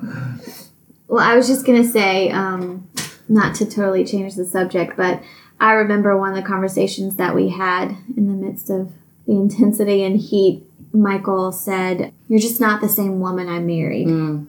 Well, 1.07 1.23
I 1.23 1.35
was 1.35 1.47
just 1.47 1.65
gonna 1.65 1.83
say, 1.83 2.29
um, 2.29 2.87
not 3.27 3.55
to 3.55 3.65
totally 3.65 4.05
change 4.05 4.35
the 4.35 4.45
subject, 4.45 4.95
but 4.95 5.21
I 5.59 5.73
remember 5.73 6.17
one 6.17 6.29
of 6.29 6.35
the 6.35 6.47
conversations 6.47 7.15
that 7.15 7.35
we 7.35 7.49
had 7.49 7.95
in 8.15 8.27
the 8.27 8.33
midst 8.45 8.69
of 8.69 8.91
the 9.25 9.33
intensity 9.33 10.03
and 10.03 10.19
heat. 10.19 10.63
Michael 10.93 11.51
said, 11.51 12.13
"You're 12.27 12.39
just 12.39 12.61
not 12.61 12.81
the 12.81 12.89
same 12.89 13.19
woman 13.19 13.49
I 13.49 13.59
married." 13.59 14.07
Mm. 14.07 14.47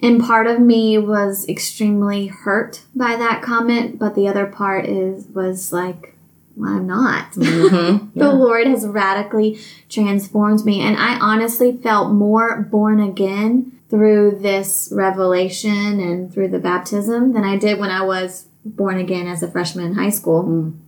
And 0.00 0.20
part 0.22 0.46
of 0.46 0.60
me 0.60 0.96
was 0.98 1.48
extremely 1.48 2.28
hurt 2.28 2.82
by 2.94 3.16
that 3.16 3.42
comment, 3.42 3.98
but 3.98 4.14
the 4.14 4.28
other 4.28 4.46
part 4.46 4.86
is 4.86 5.26
was 5.34 5.72
like, 5.72 6.14
well, 6.58 6.74
I'm 6.74 6.86
not. 6.86 7.32
Mhm. 7.34 8.12
The 8.14 8.32
Lord 8.32 8.66
has 8.66 8.86
radically 8.86 9.58
transformed 9.88 10.64
me. 10.64 10.80
And 10.80 10.96
I 10.96 11.18
honestly 11.18 11.76
felt 11.76 12.12
more 12.12 12.60
born 12.70 13.00
again 13.00 13.72
through 13.90 14.38
this 14.42 14.90
revelation 14.92 16.00
and 16.00 16.32
through 16.32 16.48
the 16.48 16.58
baptism 16.58 17.32
than 17.32 17.44
I 17.44 17.56
did 17.56 17.78
when 17.78 17.90
I 17.90 18.02
was 18.02 18.47
born 18.76 18.98
again 18.98 19.26
as 19.26 19.42
a 19.42 19.50
freshman 19.50 19.86
in 19.86 19.94
high 19.94 20.10
school. 20.10 20.44
Mm. 20.44 20.78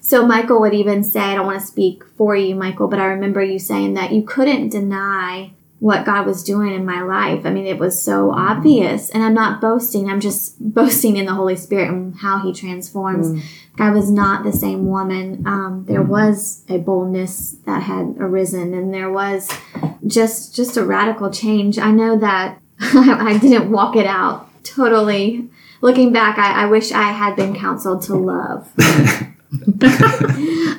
So 0.00 0.26
Michael 0.26 0.60
would 0.60 0.74
even 0.74 1.04
say, 1.04 1.20
I 1.20 1.34
don't 1.34 1.46
want 1.46 1.60
to 1.60 1.66
speak 1.66 2.04
for 2.16 2.34
you, 2.34 2.54
Michael, 2.54 2.88
but 2.88 2.98
I 2.98 3.06
remember 3.06 3.42
you 3.42 3.58
saying 3.58 3.94
that 3.94 4.12
you 4.12 4.22
couldn't 4.22 4.70
deny 4.70 5.52
what 5.80 6.04
God 6.04 6.26
was 6.26 6.42
doing 6.42 6.74
in 6.74 6.84
my 6.84 7.02
life. 7.02 7.46
I 7.46 7.50
mean, 7.50 7.66
it 7.66 7.78
was 7.78 8.00
so 8.00 8.32
obvious. 8.32 9.10
And 9.10 9.22
I'm 9.22 9.34
not 9.34 9.60
boasting, 9.60 10.10
I'm 10.10 10.20
just 10.20 10.58
boasting 10.74 11.16
in 11.16 11.26
the 11.26 11.34
Holy 11.34 11.54
Spirit 11.54 11.88
and 11.88 12.16
how 12.16 12.38
He 12.42 12.52
transforms. 12.52 13.28
Mm. 13.28 13.42
I 13.78 13.90
was 13.90 14.10
not 14.10 14.42
the 14.42 14.52
same 14.52 14.88
woman. 14.88 15.46
Um, 15.46 15.84
there 15.86 16.02
was 16.02 16.64
a 16.68 16.78
boldness 16.78 17.56
that 17.64 17.84
had 17.84 18.16
arisen, 18.18 18.74
and 18.74 18.92
there 18.92 19.10
was 19.10 19.48
just 20.06 20.56
just 20.56 20.76
a 20.76 20.84
radical 20.84 21.30
change. 21.30 21.78
I 21.78 21.92
know 21.92 22.18
that 22.18 22.60
I 22.80 23.38
didn't 23.38 23.70
walk 23.70 23.94
it 23.94 24.06
out 24.06 24.48
totally. 24.64 25.48
Looking 25.80 26.12
back, 26.12 26.38
I, 26.38 26.64
I 26.64 26.66
wish 26.66 26.92
I 26.92 27.12
had 27.12 27.36
been 27.36 27.54
counseled 27.54 28.02
to 28.02 28.14
love. 28.14 28.72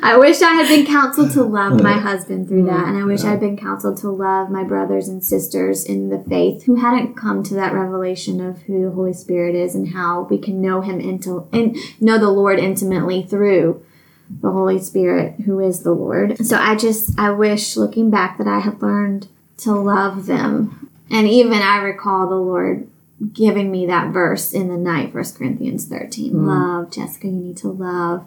I 0.02 0.16
wish 0.20 0.42
I 0.42 0.54
had 0.54 0.68
been 0.68 0.86
counseled 0.86 1.32
to 1.32 1.44
love 1.44 1.82
my 1.82 1.94
husband 1.94 2.48
through 2.48 2.66
that, 2.66 2.88
and 2.88 2.98
I 2.98 3.04
wish 3.04 3.24
I 3.24 3.32
had 3.32 3.40
been 3.40 3.58
counseled 3.58 3.98
to 4.00 4.10
love 4.10 4.52
my 4.52 4.64
brothers 4.64 5.08
and 5.08 5.24
sisters 5.24 5.86
in 5.86 6.10
the 6.10 6.20
faith 6.20 6.64
who 6.64 6.76
hadn't 6.76 7.16
come 7.16 7.42
to 7.44 7.56
that 7.56 7.74
revelation 7.74 8.46
of 8.46 8.62
who 8.64 8.84
the 8.84 8.92
Holy 8.92 9.14
Spirit 9.14 9.56
is 9.56 9.74
and 9.74 9.94
how 9.94 10.24
we 10.24 10.38
can 10.38 10.62
know 10.62 10.82
Him 10.82 11.00
into 11.00 11.48
and 11.52 11.78
know 12.00 12.18
the 12.20 12.30
Lord 12.30 12.60
intimately 12.60 13.24
through 13.24 13.84
the 14.30 14.52
Holy 14.52 14.80
Spirit, 14.80 15.36
who 15.46 15.60
is 15.60 15.82
the 15.82 15.94
Lord. 15.94 16.46
So 16.46 16.58
I 16.58 16.76
just 16.76 17.18
I 17.18 17.32
wish, 17.32 17.76
looking 17.76 18.10
back, 18.10 18.38
that 18.38 18.48
I 18.48 18.60
had 18.60 18.82
learned 18.82 19.28
to 19.58 19.72
love 19.72 20.26
them, 20.26 20.92
and 21.10 21.28
even 21.28 21.60
I 21.60 21.78
recall 21.78 22.28
the 22.28 22.36
Lord 22.36 22.89
giving 23.34 23.70
me 23.72 23.86
that 23.88 24.12
verse 24.14 24.54
in 24.54 24.68
the 24.70 24.78
night, 24.78 25.12
First 25.12 25.38
Corinthians 25.38 25.86
13. 25.88 26.34
Mm. 26.34 26.48
Love, 26.48 26.92
Jessica, 26.92 27.28
you 27.28 27.34
need 27.34 27.58
to 27.58 27.70
love. 27.70 28.26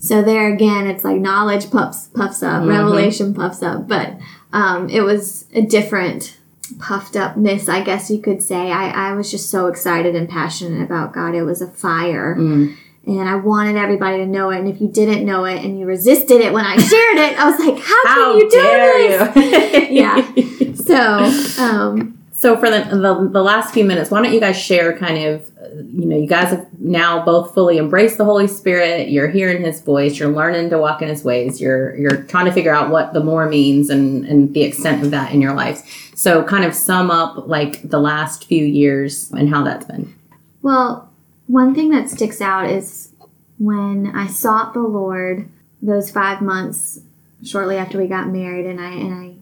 So 0.00 0.22
there 0.22 0.52
again, 0.52 0.86
it's 0.86 1.04
like 1.04 1.18
knowledge 1.20 1.70
puffs 1.70 2.06
puffs 2.08 2.42
up, 2.42 2.62
Mhm. 2.62 2.68
revelation 2.68 3.34
puffs 3.34 3.62
up. 3.62 3.88
But 3.88 4.18
um, 4.52 4.88
it 4.88 5.00
was 5.02 5.46
a 5.54 5.62
different 5.62 6.36
puffed 6.78 7.16
upness, 7.16 7.68
I 7.68 7.82
guess 7.82 8.10
you 8.10 8.18
could 8.18 8.42
say. 8.42 8.70
I, 8.70 9.10
I 9.10 9.14
was 9.14 9.30
just 9.30 9.50
so 9.50 9.66
excited 9.66 10.14
and 10.14 10.28
passionate 10.28 10.82
about 10.82 11.12
God. 11.14 11.34
It 11.34 11.42
was 11.42 11.62
a 11.62 11.66
fire. 11.66 12.36
Mm. 12.38 12.76
And 13.06 13.26
I 13.28 13.36
wanted 13.36 13.76
everybody 13.76 14.18
to 14.18 14.26
know 14.26 14.50
it. 14.50 14.58
And 14.58 14.68
if 14.68 14.80
you 14.82 14.88
didn't 14.88 15.24
know 15.24 15.44
it 15.46 15.64
and 15.64 15.78
you 15.78 15.86
resisted 15.86 16.42
it 16.42 16.52
when 16.52 16.66
I 16.66 16.76
shared 16.76 17.16
it, 17.16 17.38
I 17.40 17.50
was 17.50 17.58
like, 17.58 17.78
how, 17.82 18.06
How 18.06 18.32
can 18.32 18.36
you 18.38 18.50
do 18.50 18.60
dare 18.60 19.32
this? 19.32 19.36
you? 19.36 19.88
Yeah. 19.90 20.74
So, 20.74 21.62
um, 21.62 22.17
So 22.38 22.56
for 22.56 22.70
the, 22.70 22.84
the 22.84 23.30
the 23.32 23.42
last 23.42 23.74
few 23.74 23.84
minutes, 23.84 24.12
why 24.12 24.22
don't 24.22 24.32
you 24.32 24.38
guys 24.38 24.56
share 24.56 24.96
kind 24.96 25.24
of, 25.24 25.50
you 25.74 26.06
know, 26.06 26.16
you 26.16 26.28
guys 26.28 26.50
have 26.50 26.68
now 26.78 27.24
both 27.24 27.52
fully 27.52 27.78
embraced 27.78 28.16
the 28.16 28.24
Holy 28.24 28.46
Spirit. 28.46 29.08
You're 29.08 29.26
hearing 29.26 29.64
His 29.64 29.80
voice. 29.80 30.20
You're 30.20 30.28
learning 30.28 30.70
to 30.70 30.78
walk 30.78 31.02
in 31.02 31.08
His 31.08 31.24
ways. 31.24 31.60
You're 31.60 31.96
you're 31.96 32.22
trying 32.22 32.46
to 32.46 32.52
figure 32.52 32.72
out 32.72 32.90
what 32.90 33.12
the 33.12 33.18
more 33.18 33.48
means 33.48 33.90
and 33.90 34.24
and 34.24 34.54
the 34.54 34.62
extent 34.62 35.02
of 35.02 35.10
that 35.10 35.32
in 35.32 35.42
your 35.42 35.52
lives. 35.52 35.82
So 36.14 36.44
kind 36.44 36.64
of 36.64 36.76
sum 36.76 37.10
up 37.10 37.48
like 37.48 37.82
the 37.82 37.98
last 37.98 38.44
few 38.44 38.64
years 38.64 39.32
and 39.32 39.50
how 39.50 39.64
that's 39.64 39.86
been. 39.86 40.14
Well, 40.62 41.10
one 41.48 41.74
thing 41.74 41.90
that 41.90 42.08
sticks 42.08 42.40
out 42.40 42.70
is 42.70 43.10
when 43.58 44.12
I 44.14 44.28
sought 44.28 44.74
the 44.74 44.82
Lord 44.82 45.48
those 45.82 46.12
five 46.12 46.40
months 46.40 47.00
shortly 47.42 47.78
after 47.78 47.98
we 47.98 48.06
got 48.06 48.28
married, 48.28 48.66
and 48.66 48.80
I 48.80 48.92
and 48.92 49.12
I 49.12 49.34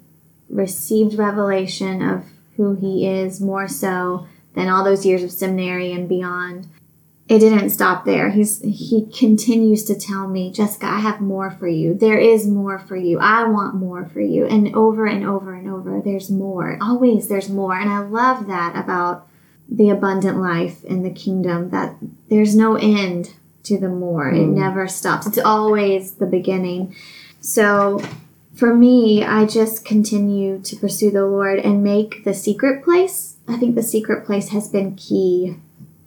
received 0.49 1.19
revelation 1.19 2.01
of 2.01 2.25
who 2.57 2.75
He 2.75 3.07
is 3.07 3.41
more 3.41 3.69
so 3.69 4.27
than 4.55 4.69
all 4.69 4.85
those 4.85 5.07
years 5.07 5.23
of 5.23 5.31
seminary 5.31 5.93
and 5.93 6.09
beyond. 6.09 6.67
It 7.29 7.41
didn't 7.41 7.71
stop 7.71 8.05
there. 8.05 8.31
He's 8.31 8.61
he 8.61 9.09
continues 9.17 9.85
to 9.85 9.97
tell 9.97 10.29
me, 10.29 10.53
Jessica, 10.53 10.87
I 10.87 11.01
have 11.01 11.21
more 11.21 11.51
for 11.51 11.67
you. 11.67 11.93
There 11.93 12.19
is 12.19 12.47
more 12.47 12.79
for 12.79 12.97
you. 12.97 13.19
I 13.19 13.45
want 13.45 13.75
more 13.75 14.07
for 14.07 14.21
you. 14.21 14.47
And 14.47 14.75
over 14.77 15.07
and 15.07 15.27
over 15.27 15.55
and 15.55 15.69
over, 15.69 16.01
there's 16.01 16.31
more. 16.31 16.79
Always 16.81 17.27
there's 17.29 17.49
more. 17.49 17.77
And 17.77 17.91
I 17.91 17.99
love 17.99 18.47
that 18.47 18.77
about 18.77 19.29
the 19.69 19.91
abundant 19.91 20.39
life 20.39 20.85
in 20.85 21.03
the 21.03 21.11
kingdom 21.11 21.71
that 21.71 21.97
there's 22.29 22.55
no 22.55 22.77
end 22.77 23.35
to 23.65 23.79
the 23.79 23.89
more. 23.89 24.29
It 24.29 24.47
mm. 24.47 24.55
never 24.55 24.87
stops. 24.87 25.27
It's 25.27 25.39
always 25.39 26.13
the 26.13 26.27
beginning. 26.27 26.95
So 27.41 28.01
for 28.57 28.75
me, 28.75 29.23
I 29.23 29.45
just 29.45 29.85
continue 29.85 30.61
to 30.61 30.77
pursue 30.77 31.11
the 31.11 31.27
Lord 31.27 31.59
and 31.59 31.85
make 31.85 32.25
the 32.25 32.33
secret 32.33 32.83
place. 32.83 33.37
I 33.47 33.59
think 33.59 33.75
the 33.75 33.83
secret 33.83 34.25
place 34.25 34.49
has 34.49 34.69
been 34.69 34.97
key 34.97 35.59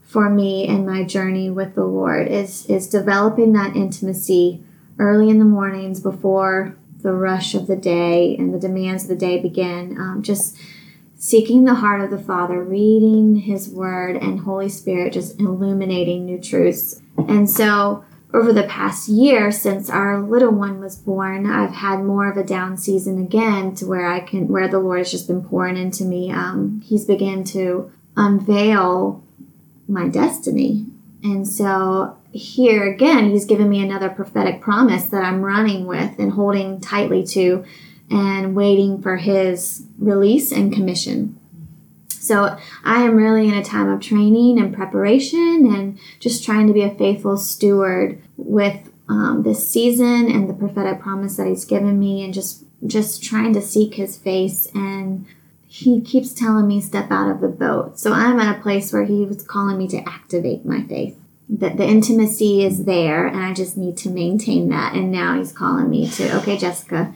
for 0.02 0.30
me 0.32 0.68
in 0.68 0.88
my 0.88 1.04
journey 1.04 1.52
with 1.52 1.76
the 1.76 1.86
Lord 1.86 2.28
is 2.28 2.66
is 2.66 2.90
developing 2.90 3.54
that 3.54 3.76
intimacy 3.76 4.64
early 4.98 5.30
in 5.30 5.38
the 5.38 5.46
mornings 5.46 6.00
before 6.00 6.76
the 7.04 7.14
rush 7.14 7.54
of 7.54 7.68
the 7.68 7.76
day 7.76 8.36
and 8.36 8.52
the 8.52 8.60
demands 8.60 9.04
of 9.04 9.10
the 9.10 9.16
day 9.16 9.40
begin. 9.40 9.96
Um, 10.00 10.24
just 10.24 10.58
seeking 11.16 11.66
the 11.66 11.76
heart 11.76 12.02
of 12.02 12.10
the 12.10 12.18
Father, 12.18 12.64
reading 12.64 13.36
His 13.36 13.70
Word, 13.70 14.16
and 14.16 14.40
Holy 14.40 14.70
Spirit 14.70 15.14
just 15.14 15.40
illuminating 15.40 16.26
new 16.26 16.40
truths. 16.40 17.02
And 17.16 17.48
so 17.48 18.04
over 18.34 18.54
the 18.54 18.64
past 18.64 19.10
year 19.10 19.52
since 19.52 19.90
our 19.90 20.22
little 20.22 20.52
one 20.52 20.80
was 20.80 20.96
born, 20.96 21.50
I've 21.50 21.74
had 21.74 22.04
more 22.04 22.30
of 22.30 22.38
a 22.38 22.44
down 22.44 22.78
season 22.78 23.20
again 23.20 23.74
to 23.76 23.88
where 23.88 24.08
I 24.08 24.20
can, 24.20 24.48
where 24.48 24.68
the 24.68 24.80
Lord 24.80 25.00
has 25.00 25.12
just 25.12 25.28
been 25.28 25.44
pouring 25.44 25.78
into 25.78 26.04
me. 26.04 26.32
Um, 26.32 26.82
he's 26.86 27.06
begun 27.06 27.44
to 27.46 27.92
unveil 28.16 29.24
my 29.88 30.08
destiny. 30.08 30.86
And 31.24 31.48
so 31.48 32.18
here 32.32 32.84
again, 32.92 33.32
he's 33.32 33.46
given 33.46 33.70
me 33.70 33.82
another 33.82 34.10
prophetic 34.10 34.62
promise 34.62 35.06
that 35.06 35.24
I'm 35.24 35.42
running 35.42 35.88
with 35.88 36.20
and 36.20 36.34
holding 36.34 36.80
tightly 36.80 37.26
to 37.28 37.66
and 38.12 38.56
waiting 38.56 39.02
for 39.02 39.18
his 39.18 39.86
release 39.98 40.52
and 40.52 40.74
commission. 40.74 41.39
So 42.30 42.56
I 42.84 43.02
am 43.02 43.16
really 43.16 43.48
in 43.48 43.56
a 43.56 43.64
time 43.64 43.90
of 43.90 44.02
training 44.02 44.60
and 44.60 44.72
preparation 44.72 45.66
and 45.74 45.98
just 46.20 46.46
trying 46.46 46.68
to 46.68 46.74
be 46.74 46.84
a 46.84 46.94
faithful 46.94 47.38
steward 47.38 48.22
with 48.38 48.92
um, 49.08 49.42
this 49.42 49.68
season 49.68 50.30
and 50.30 50.48
the 50.48 50.54
prophetic 50.54 51.00
promise 51.00 51.38
that 51.38 51.48
he's 51.48 51.66
given 51.66 51.98
me 51.98 52.24
and 52.24 52.32
just 52.32 52.66
just 52.86 53.24
trying 53.24 53.52
to 53.54 53.64
seek 53.64 53.96
his 53.96 54.16
face 54.16 54.68
and 54.76 55.26
he 55.68 56.02
keeps 56.02 56.32
telling 56.32 56.68
me 56.68 56.80
step 56.80 57.10
out 57.10 57.32
of 57.32 57.42
the 57.42 57.48
boat. 57.48 57.98
So 57.98 58.14
I'm 58.14 58.40
at 58.40 58.60
a 58.60 58.62
place 58.62 58.94
where 58.94 59.06
he 59.06 59.26
was 59.26 59.42
calling 59.42 59.80
me 59.80 59.88
to 59.88 60.08
activate 60.08 60.64
my 60.64 60.84
faith. 60.84 61.18
That 61.50 61.78
the 61.78 61.88
intimacy 61.88 62.64
is 62.64 62.86
there 62.86 63.26
and 63.26 63.44
I 63.44 63.56
just 63.56 63.76
need 63.76 63.98
to 63.98 64.10
maintain 64.12 64.70
that. 64.70 64.94
And 64.94 65.12
now 65.12 65.36
he's 65.36 65.52
calling 65.52 65.90
me 65.90 66.08
to, 66.12 66.38
okay, 66.38 66.60
Jessica, 66.60 67.12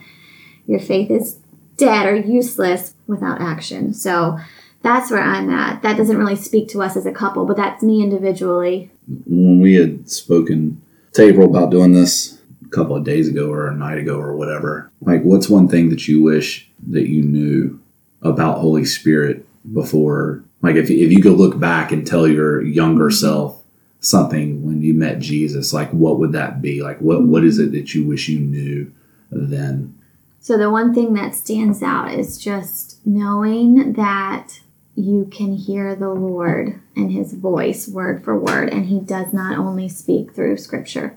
your 0.66 0.80
faith 0.80 1.08
is 1.08 1.38
dead 1.76 2.04
or 2.06 2.16
useless 2.16 2.96
without 3.06 3.40
action. 3.40 3.94
So 3.94 4.40
that's 4.84 5.10
where 5.10 5.22
I'm 5.22 5.48
at. 5.48 5.80
That 5.80 5.96
doesn't 5.96 6.18
really 6.18 6.36
speak 6.36 6.68
to 6.68 6.82
us 6.82 6.94
as 6.94 7.06
a 7.06 7.12
couple, 7.12 7.46
but 7.46 7.56
that's 7.56 7.82
me 7.82 8.02
individually. 8.02 8.90
When 9.26 9.58
we 9.58 9.74
had 9.74 10.10
spoken 10.10 10.82
to 11.14 11.22
April 11.22 11.48
about 11.48 11.70
doing 11.70 11.92
this 11.92 12.38
a 12.66 12.68
couple 12.68 12.94
of 12.94 13.02
days 13.02 13.26
ago 13.26 13.50
or 13.50 13.66
a 13.66 13.74
night 13.74 13.96
ago 13.96 14.16
or 14.16 14.36
whatever, 14.36 14.90
like 15.00 15.22
what's 15.22 15.48
one 15.48 15.68
thing 15.68 15.88
that 15.88 16.06
you 16.06 16.22
wish 16.22 16.70
that 16.90 17.08
you 17.08 17.22
knew 17.22 17.80
about 18.20 18.58
Holy 18.58 18.84
Spirit 18.84 19.46
before? 19.72 20.44
Like 20.60 20.76
if, 20.76 20.90
if 20.90 21.10
you 21.10 21.22
could 21.22 21.38
look 21.38 21.58
back 21.58 21.90
and 21.90 22.06
tell 22.06 22.28
your 22.28 22.60
younger 22.62 23.10
self 23.10 23.62
something 24.00 24.66
when 24.66 24.82
you 24.82 24.92
met 24.92 25.18
Jesus, 25.18 25.72
like 25.72 25.90
what 25.92 26.18
would 26.18 26.32
that 26.32 26.60
be? 26.60 26.82
Like 26.82 26.98
what 26.98 27.22
what 27.22 27.42
is 27.42 27.58
it 27.58 27.72
that 27.72 27.94
you 27.94 28.06
wish 28.06 28.28
you 28.28 28.38
knew 28.38 28.92
then? 29.30 29.98
So 30.40 30.58
the 30.58 30.70
one 30.70 30.92
thing 30.92 31.14
that 31.14 31.34
stands 31.34 31.82
out 31.82 32.12
is 32.12 32.36
just 32.36 32.98
knowing 33.06 33.94
that 33.94 34.60
you 34.96 35.28
can 35.30 35.54
hear 35.54 35.94
the 35.94 36.10
Lord 36.10 36.80
and 36.94 37.10
His 37.10 37.34
voice 37.34 37.88
word 37.88 38.24
for 38.24 38.38
word, 38.38 38.70
and 38.70 38.86
He 38.86 39.00
does 39.00 39.32
not 39.32 39.58
only 39.58 39.88
speak 39.88 40.34
through 40.34 40.56
Scripture. 40.56 41.16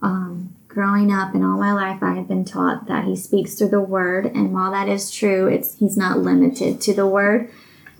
Um, 0.00 0.54
growing 0.68 1.12
up 1.12 1.34
and 1.34 1.44
all 1.44 1.58
my 1.58 1.72
life, 1.72 2.02
I 2.02 2.14
have 2.14 2.28
been 2.28 2.44
taught 2.44 2.86
that 2.86 3.04
He 3.04 3.16
speaks 3.16 3.54
through 3.54 3.70
the 3.70 3.80
Word, 3.80 4.26
and 4.26 4.52
while 4.52 4.70
that 4.70 4.88
is 4.88 5.10
true, 5.10 5.48
it's 5.48 5.76
He's 5.76 5.96
not 5.96 6.20
limited 6.20 6.80
to 6.82 6.94
the 6.94 7.06
Word. 7.06 7.50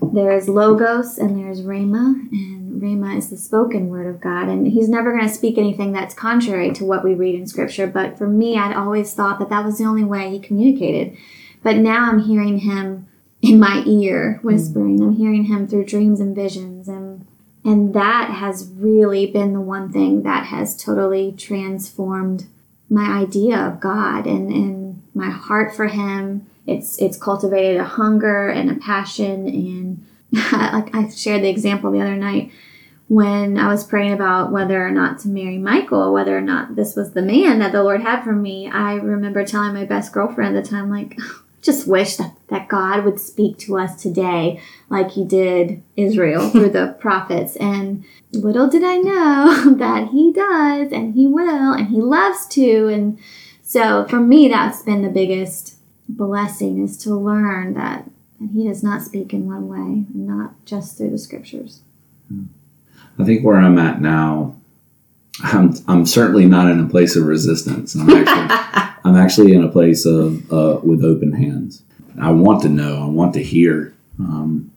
There 0.01 0.31
is 0.31 0.47
logos 0.47 1.17
and 1.17 1.37
there 1.37 1.49
is 1.49 1.61
rhema, 1.63 2.31
and 2.31 2.81
rhema 2.81 3.17
is 3.17 3.29
the 3.29 3.35
spoken 3.35 3.89
word 3.89 4.07
of 4.07 4.21
God, 4.21 4.47
and 4.47 4.65
He's 4.65 4.87
never 4.87 5.11
going 5.11 5.27
to 5.27 5.33
speak 5.33 5.57
anything 5.57 5.91
that's 5.91 6.13
contrary 6.13 6.71
to 6.75 6.85
what 6.85 7.03
we 7.03 7.13
read 7.13 7.35
in 7.35 7.47
Scripture. 7.47 7.85
But 7.85 8.17
for 8.17 8.27
me, 8.27 8.57
I'd 8.57 8.75
always 8.75 9.13
thought 9.13 9.39
that 9.39 9.49
that 9.49 9.65
was 9.65 9.77
the 9.77 9.83
only 9.83 10.05
way 10.05 10.29
He 10.29 10.39
communicated. 10.39 11.17
But 11.61 11.75
now 11.75 12.09
I'm 12.09 12.19
hearing 12.19 12.59
Him 12.59 13.08
in 13.41 13.59
my 13.59 13.83
ear 13.85 14.39
whispering. 14.43 14.97
Hmm. 14.97 15.03
I'm 15.03 15.15
hearing 15.15 15.45
him 15.45 15.67
through 15.67 15.85
dreams 15.85 16.19
and 16.19 16.35
visions 16.35 16.87
and 16.87 17.25
and 17.65 17.93
that 17.93 18.29
has 18.29 18.71
really 18.75 19.27
been 19.27 19.51
the 19.53 19.59
one 19.59 19.91
thing 19.91 20.23
that 20.23 20.45
has 20.45 20.81
totally 20.81 21.33
transformed 21.33 22.45
my 22.89 23.19
idea 23.19 23.57
of 23.57 23.81
God 23.81 24.25
and, 24.25 24.49
and 24.49 25.03
my 25.13 25.29
heart 25.29 25.75
for 25.75 25.87
him. 25.87 26.47
It's 26.65 26.97
it's 26.99 27.17
cultivated 27.17 27.79
a 27.79 27.83
hunger 27.83 28.49
and 28.49 28.71
a 28.71 28.75
passion 28.75 29.47
and 29.47 30.05
like 30.53 30.95
I 30.95 31.09
shared 31.09 31.43
the 31.43 31.49
example 31.49 31.91
the 31.91 32.01
other 32.01 32.15
night 32.15 32.51
when 33.09 33.57
I 33.57 33.69
was 33.69 33.83
praying 33.83 34.13
about 34.13 34.51
whether 34.51 34.85
or 34.85 34.91
not 34.91 35.17
to 35.19 35.29
marry 35.29 35.57
Michael, 35.57 36.13
whether 36.13 36.37
or 36.37 36.41
not 36.41 36.75
this 36.75 36.95
was 36.95 37.13
the 37.13 37.23
man 37.23 37.57
that 37.57 37.71
the 37.71 37.83
Lord 37.83 38.01
had 38.01 38.23
for 38.23 38.33
me, 38.33 38.69
I 38.69 38.93
remember 38.93 39.43
telling 39.43 39.73
my 39.73 39.83
best 39.83 40.13
girlfriend 40.13 40.55
at 40.55 40.63
the 40.63 40.69
time, 40.69 40.91
like, 40.91 41.17
just 41.61 41.87
wish 41.87 42.15
that, 42.15 42.35
that 42.47 42.67
God 42.67 43.03
would 43.03 43.19
speak 43.19 43.57
to 43.59 43.77
us 43.77 44.01
today 44.01 44.61
like 44.89 45.11
he 45.11 45.25
did 45.25 45.83
Israel 45.95 46.49
through 46.49 46.69
the 46.69 46.95
prophets. 46.99 47.55
And 47.57 48.05
little 48.31 48.69
did 48.69 48.83
I 48.83 48.97
know 48.97 49.73
that 49.77 50.09
he 50.09 50.31
does 50.31 50.91
and 50.91 51.13
he 51.13 51.27
will 51.27 51.73
and 51.73 51.87
he 51.87 52.01
loves 52.01 52.45
to. 52.47 52.87
And 52.87 53.19
so 53.61 54.05
for 54.07 54.19
me, 54.19 54.47
that's 54.47 54.83
been 54.83 55.01
the 55.01 55.09
biggest 55.09 55.75
blessing 56.07 56.83
is 56.83 56.97
to 56.97 57.15
learn 57.15 57.73
that, 57.75 58.09
that 58.39 58.49
he 58.51 58.67
does 58.67 58.83
not 58.83 59.01
speak 59.01 59.33
in 59.33 59.47
one 59.47 59.67
way 59.67 60.05
and 60.13 60.27
not 60.27 60.53
just 60.65 60.97
through 60.97 61.11
the 61.11 61.17
scriptures. 61.17 61.81
Hmm. 62.27 62.45
I 63.19 63.25
think 63.25 63.43
where 63.43 63.57
I'm 63.57 63.77
at 63.77 64.01
now, 64.01 64.55
I'm, 65.43 65.73
I'm 65.87 66.05
certainly 66.05 66.45
not 66.45 66.69
in 66.69 66.79
a 66.79 66.87
place 66.87 67.15
of 67.15 67.25
resistance. 67.25 67.95
I'm 67.95 68.09
actually, 68.09 68.55
I'm 69.09 69.15
actually 69.15 69.53
in 69.53 69.63
a 69.63 69.69
place 69.69 70.05
of 70.05 70.51
uh, 70.51 70.79
with 70.83 71.03
open 71.03 71.33
hands. 71.33 71.81
I 72.21 72.31
want 72.31 72.61
to 72.63 72.69
know. 72.69 73.03
I 73.03 73.07
want 73.07 73.33
to 73.33 73.43
hear. 73.43 73.95
Um, 74.19 74.71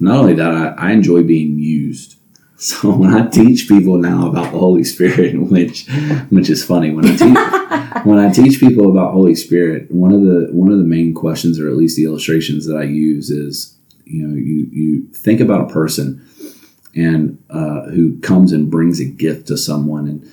not 0.00 0.16
only 0.16 0.34
that, 0.34 0.50
I, 0.50 0.88
I 0.88 0.92
enjoy 0.92 1.22
being 1.22 1.58
used. 1.58 2.16
So 2.62 2.90
when 2.90 3.14
I 3.14 3.26
teach 3.26 3.68
people 3.68 3.96
now 3.96 4.28
about 4.28 4.52
the 4.52 4.58
Holy 4.58 4.84
Spirit, 4.84 5.40
which 5.50 5.88
which 6.28 6.50
is 6.50 6.62
funny, 6.62 6.90
when 6.90 7.06
I 7.06 7.16
teach 7.16 8.04
when 8.04 8.18
I 8.18 8.30
teach 8.30 8.60
people 8.60 8.90
about 8.90 9.14
Holy 9.14 9.34
Spirit, 9.34 9.90
one 9.90 10.12
of 10.12 10.20
the 10.20 10.50
one 10.52 10.70
of 10.70 10.76
the 10.76 10.84
main 10.84 11.14
questions, 11.14 11.58
or 11.58 11.70
at 11.70 11.76
least 11.76 11.96
the 11.96 12.04
illustrations 12.04 12.66
that 12.66 12.76
I 12.76 12.82
use, 12.82 13.30
is 13.30 13.78
you 14.04 14.26
know 14.26 14.34
you 14.34 14.68
you 14.70 15.06
think 15.14 15.40
about 15.40 15.70
a 15.70 15.72
person 15.72 16.22
and 16.94 17.42
uh, 17.48 17.84
who 17.84 18.20
comes 18.20 18.52
and 18.52 18.70
brings 18.70 19.00
a 19.00 19.06
gift 19.06 19.46
to 19.46 19.56
someone 19.56 20.06
and 20.06 20.30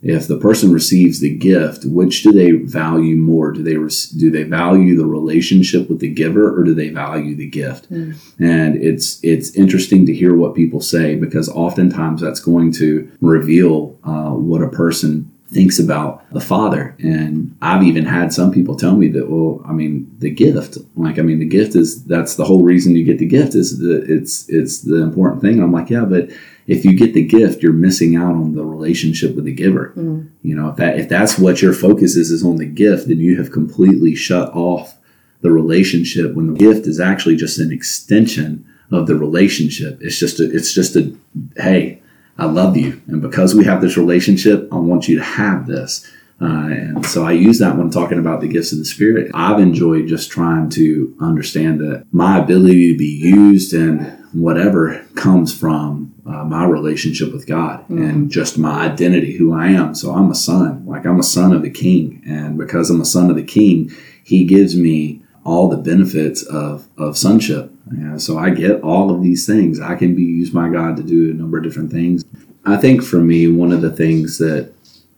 if 0.00 0.28
the 0.28 0.38
person 0.38 0.72
receives 0.72 1.18
the 1.18 1.34
gift, 1.34 1.84
which 1.84 2.22
do 2.22 2.30
they 2.30 2.52
value 2.52 3.16
more? 3.16 3.50
Do 3.50 3.62
they 3.62 3.74
do 4.16 4.30
they 4.30 4.44
value 4.44 4.96
the 4.96 5.06
relationship 5.06 5.88
with 5.88 5.98
the 5.98 6.08
giver, 6.08 6.56
or 6.56 6.62
do 6.62 6.72
they 6.72 6.88
value 6.88 7.34
the 7.34 7.48
gift? 7.48 7.90
Mm. 7.90 8.16
And 8.38 8.76
it's 8.76 9.18
it's 9.24 9.54
interesting 9.56 10.06
to 10.06 10.14
hear 10.14 10.36
what 10.36 10.54
people 10.54 10.80
say 10.80 11.16
because 11.16 11.48
oftentimes 11.48 12.20
that's 12.20 12.40
going 12.40 12.72
to 12.74 13.10
reveal 13.20 13.98
uh, 14.04 14.30
what 14.30 14.62
a 14.62 14.68
person 14.68 15.30
thinks 15.48 15.78
about 15.78 16.30
the 16.30 16.42
father 16.42 16.94
and 16.98 17.56
i've 17.62 17.82
even 17.82 18.04
had 18.04 18.34
some 18.34 18.52
people 18.52 18.76
tell 18.76 18.96
me 18.96 19.08
that 19.08 19.30
well 19.30 19.64
i 19.66 19.72
mean 19.72 20.14
the 20.18 20.28
gift 20.28 20.76
like 20.94 21.18
i 21.18 21.22
mean 21.22 21.38
the 21.38 21.46
gift 21.46 21.74
is 21.74 22.04
that's 22.04 22.36
the 22.36 22.44
whole 22.44 22.62
reason 22.62 22.94
you 22.94 23.02
get 23.02 23.18
the 23.18 23.24
gift 23.24 23.54
is 23.54 23.78
the 23.78 24.02
it's 24.12 24.46
it's 24.50 24.82
the 24.82 25.02
important 25.02 25.40
thing 25.40 25.54
and 25.54 25.62
i'm 25.62 25.72
like 25.72 25.88
yeah 25.88 26.04
but 26.04 26.28
if 26.68 26.84
you 26.84 26.96
get 26.96 27.14
the 27.14 27.24
gift 27.24 27.62
you're 27.62 27.72
missing 27.72 28.14
out 28.14 28.34
on 28.34 28.54
the 28.54 28.64
relationship 28.64 29.34
with 29.34 29.44
the 29.44 29.52
giver 29.52 29.92
mm. 29.96 30.28
you 30.42 30.54
know 30.54 30.68
if 30.68 30.76
that 30.76 30.98
if 30.98 31.08
that's 31.08 31.38
what 31.38 31.60
your 31.60 31.72
focus 31.72 32.14
is 32.14 32.30
is 32.30 32.44
on 32.44 32.56
the 32.56 32.66
gift 32.66 33.08
then 33.08 33.18
you 33.18 33.36
have 33.36 33.50
completely 33.50 34.14
shut 34.14 34.54
off 34.54 34.96
the 35.40 35.50
relationship 35.50 36.34
when 36.34 36.52
the 36.52 36.58
gift 36.58 36.86
is 36.86 37.00
actually 37.00 37.36
just 37.36 37.58
an 37.58 37.72
extension 37.72 38.64
of 38.92 39.06
the 39.06 39.16
relationship 39.16 39.98
it's 40.00 40.18
just 40.18 40.38
a 40.38 40.54
it's 40.54 40.72
just 40.72 40.94
a 40.94 41.12
hey 41.56 42.00
I 42.38 42.44
love 42.44 42.76
you. 42.76 43.02
And 43.08 43.20
because 43.20 43.54
we 43.54 43.64
have 43.64 43.80
this 43.80 43.96
relationship, 43.96 44.68
I 44.72 44.76
want 44.76 45.08
you 45.08 45.16
to 45.16 45.24
have 45.24 45.66
this. 45.66 46.06
Uh, 46.40 46.68
and 46.70 47.04
so 47.04 47.24
I 47.24 47.32
use 47.32 47.58
that 47.58 47.76
when 47.76 47.90
talking 47.90 48.20
about 48.20 48.40
the 48.40 48.46
gifts 48.46 48.70
of 48.70 48.78
the 48.78 48.84
Spirit. 48.84 49.32
I've 49.34 49.58
enjoyed 49.58 50.06
just 50.06 50.30
trying 50.30 50.70
to 50.70 51.16
understand 51.20 51.80
that 51.80 52.06
my 52.12 52.38
ability 52.38 52.92
to 52.92 52.98
be 52.98 53.06
used 53.06 53.74
and 53.74 54.24
whatever 54.32 55.04
comes 55.16 55.52
from 55.52 56.07
uh, 56.28 56.44
my 56.44 56.64
relationship 56.64 57.32
with 57.32 57.46
God 57.46 57.80
mm-hmm. 57.84 58.02
and 58.02 58.30
just 58.30 58.58
my 58.58 58.86
identity, 58.86 59.36
who 59.36 59.52
I 59.52 59.68
am. 59.68 59.94
So 59.94 60.12
I'm 60.12 60.30
a 60.30 60.34
son, 60.34 60.84
like 60.86 61.06
I'm 61.06 61.18
a 61.18 61.24
son 61.24 61.52
of 61.52 61.62
the 61.62 61.70
King. 61.70 62.22
And 62.26 62.58
because 62.58 62.90
I'm 62.90 63.00
a 63.00 63.06
son 63.06 63.30
of 63.30 63.36
the 63.36 63.44
King, 63.44 63.90
He 64.22 64.44
gives 64.44 64.76
me 64.76 65.22
all 65.44 65.68
the 65.68 65.78
benefits 65.78 66.42
of, 66.42 66.86
of 66.98 67.16
sonship. 67.16 67.72
Yeah, 67.96 68.18
so 68.18 68.36
I 68.38 68.50
get 68.50 68.82
all 68.82 69.10
of 69.10 69.22
these 69.22 69.46
things. 69.46 69.80
I 69.80 69.94
can 69.94 70.14
be 70.14 70.22
used 70.22 70.52
by 70.52 70.68
God 70.68 70.98
to 70.98 71.02
do 71.02 71.30
a 71.30 71.34
number 71.34 71.56
of 71.56 71.64
different 71.64 71.90
things. 71.90 72.22
I 72.66 72.76
think 72.76 73.02
for 73.02 73.16
me, 73.16 73.48
one 73.48 73.72
of 73.72 73.80
the 73.80 73.90
things 73.90 74.36
that 74.38 74.70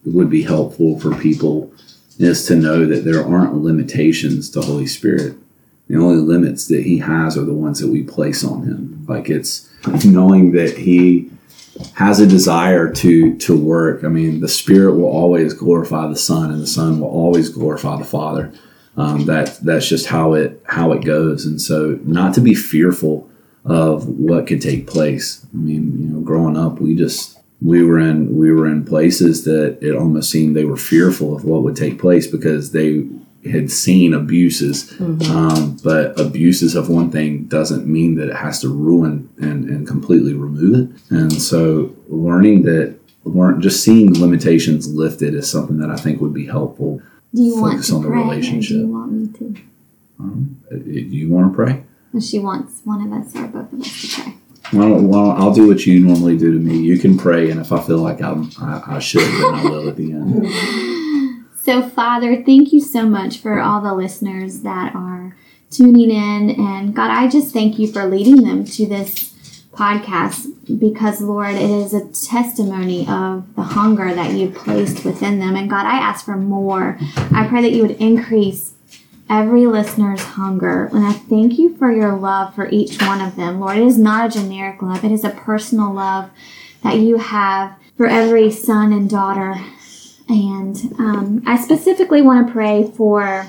would 0.04 0.30
be 0.30 0.42
helpful 0.42 1.00
for 1.00 1.14
people 1.16 1.72
is 2.18 2.46
to 2.46 2.54
know 2.54 2.86
that 2.86 3.04
there 3.04 3.24
aren't 3.24 3.54
limitations 3.56 4.50
to 4.50 4.60
Holy 4.60 4.86
Spirit. 4.86 5.36
The 5.90 5.96
only 5.96 6.22
limits 6.22 6.68
that 6.68 6.86
He 6.86 6.98
has 6.98 7.36
are 7.36 7.44
the 7.44 7.52
ones 7.52 7.80
that 7.80 7.90
we 7.90 8.04
place 8.04 8.44
on 8.44 8.62
Him. 8.62 9.04
Like 9.08 9.28
it's 9.28 9.68
knowing 10.04 10.52
that 10.52 10.78
He 10.78 11.30
has 11.94 12.20
a 12.20 12.26
desire 12.28 12.92
to 12.92 13.36
to 13.38 13.58
work. 13.58 14.04
I 14.04 14.08
mean, 14.08 14.38
the 14.38 14.48
Spirit 14.48 14.94
will 14.94 15.08
always 15.08 15.52
glorify 15.52 16.06
the 16.06 16.14
Son, 16.14 16.52
and 16.52 16.62
the 16.62 16.68
Son 16.68 17.00
will 17.00 17.08
always 17.08 17.48
glorify 17.48 17.96
the 17.96 18.04
Father. 18.04 18.52
Um, 18.96 19.26
that 19.26 19.58
that's 19.64 19.88
just 19.88 20.06
how 20.06 20.34
it 20.34 20.62
how 20.68 20.92
it 20.92 21.04
goes. 21.04 21.44
And 21.44 21.60
so, 21.60 21.98
not 22.04 22.34
to 22.34 22.40
be 22.40 22.54
fearful 22.54 23.28
of 23.64 24.06
what 24.06 24.46
could 24.46 24.62
take 24.62 24.86
place. 24.86 25.44
I 25.52 25.56
mean, 25.56 26.00
you 26.00 26.08
know, 26.08 26.20
growing 26.20 26.56
up, 26.56 26.80
we 26.80 26.94
just 26.94 27.40
we 27.60 27.84
were 27.84 27.98
in 27.98 28.36
we 28.36 28.52
were 28.52 28.68
in 28.68 28.84
places 28.84 29.42
that 29.42 29.76
it 29.82 29.96
almost 29.96 30.30
seemed 30.30 30.54
they 30.54 30.64
were 30.64 30.76
fearful 30.76 31.34
of 31.34 31.44
what 31.44 31.64
would 31.64 31.74
take 31.74 31.98
place 31.98 32.28
because 32.28 32.70
they 32.70 33.08
had 33.44 33.70
seen 33.70 34.12
abuses. 34.12 34.92
Um, 35.00 35.78
but 35.82 36.18
abuses 36.20 36.74
of 36.74 36.88
one 36.90 37.10
thing 37.10 37.44
doesn't 37.44 37.86
mean 37.86 38.16
that 38.16 38.28
it 38.28 38.36
has 38.36 38.60
to 38.60 38.68
ruin 38.68 39.28
and, 39.38 39.68
and 39.68 39.86
completely 39.86 40.34
remove 40.34 40.90
it. 40.90 41.00
And 41.10 41.32
so, 41.32 41.94
learning 42.08 42.62
that 42.62 42.98
learn 43.24 43.60
just 43.60 43.82
seeing 43.84 44.18
limitations 44.18 44.92
lifted 44.92 45.34
is 45.34 45.50
something 45.50 45.78
that 45.78 45.90
I 45.90 45.96
think 45.96 46.20
would 46.20 46.34
be 46.34 46.46
helpful. 46.46 47.00
Do 47.34 47.42
you 47.42 47.60
want 47.60 47.74
Focus 47.74 47.88
to 47.88 47.94
on 47.96 48.02
the 48.02 48.08
pray, 48.08 48.18
or 48.18 48.22
relationship. 48.22 48.76
do 48.76 48.80
you 48.80 48.86
want 48.88 49.12
me 49.12 49.38
to? 49.38 49.56
Um, 50.18 50.60
do 50.70 50.90
you 50.90 51.28
want 51.30 51.52
to 51.52 51.56
pray? 51.56 51.82
She 52.20 52.40
wants 52.40 52.80
one 52.84 53.06
of 53.06 53.12
us 53.12 53.34
or 53.36 53.46
both 53.46 53.72
of 53.72 53.80
us 53.80 54.16
to 54.16 54.22
pray. 54.22 54.34
Well, 54.72 55.00
well, 55.00 55.30
I'll 55.32 55.54
do 55.54 55.66
what 55.66 55.86
you 55.86 56.00
normally 56.00 56.36
do 56.36 56.52
to 56.52 56.58
me. 56.58 56.76
You 56.76 56.98
can 56.98 57.16
pray, 57.18 57.50
and 57.50 57.60
if 57.60 57.72
I 57.72 57.80
feel 57.80 57.98
like 57.98 58.20
I'm, 58.20 58.50
I, 58.60 58.96
I 58.96 58.98
should, 58.98 59.22
then 59.22 59.54
I 59.54 59.64
will 59.64 59.88
at 59.88 59.96
the 59.96 60.12
end. 60.12 60.46
So, 61.70 61.88
Father, 61.88 62.42
thank 62.42 62.72
you 62.72 62.80
so 62.80 63.06
much 63.06 63.38
for 63.38 63.60
all 63.60 63.80
the 63.80 63.94
listeners 63.94 64.62
that 64.62 64.92
are 64.92 65.36
tuning 65.70 66.10
in. 66.10 66.50
And 66.50 66.96
God, 66.96 67.12
I 67.12 67.28
just 67.28 67.52
thank 67.52 67.78
you 67.78 67.86
for 67.86 68.06
leading 68.06 68.42
them 68.42 68.64
to 68.64 68.86
this 68.86 69.62
podcast 69.72 70.48
because, 70.80 71.20
Lord, 71.20 71.54
it 71.54 71.70
is 71.70 71.94
a 71.94 72.08
testimony 72.08 73.02
of 73.02 73.54
the 73.54 73.62
hunger 73.62 74.12
that 74.12 74.32
you've 74.32 74.56
placed 74.56 75.04
within 75.04 75.38
them. 75.38 75.54
And 75.54 75.70
God, 75.70 75.86
I 75.86 75.98
ask 75.98 76.24
for 76.24 76.36
more. 76.36 76.98
I 77.30 77.46
pray 77.48 77.62
that 77.62 77.70
you 77.70 77.82
would 77.82 77.98
increase 77.98 78.72
every 79.28 79.64
listener's 79.68 80.22
hunger. 80.22 80.86
And 80.86 81.06
I 81.06 81.12
thank 81.12 81.56
you 81.56 81.76
for 81.76 81.92
your 81.92 82.16
love 82.16 82.52
for 82.52 82.68
each 82.70 83.00
one 83.00 83.20
of 83.20 83.36
them. 83.36 83.60
Lord, 83.60 83.78
it 83.78 83.84
is 83.84 83.96
not 83.96 84.26
a 84.26 84.40
generic 84.40 84.82
love, 84.82 85.04
it 85.04 85.12
is 85.12 85.22
a 85.22 85.30
personal 85.30 85.92
love 85.92 86.30
that 86.82 86.96
you 86.96 87.18
have 87.18 87.76
for 87.96 88.08
every 88.08 88.50
son 88.50 88.92
and 88.92 89.08
daughter. 89.08 89.54
And 90.30 90.76
um, 90.98 91.42
I 91.44 91.56
specifically 91.56 92.22
want 92.22 92.46
to 92.46 92.52
pray 92.52 92.90
for 92.96 93.48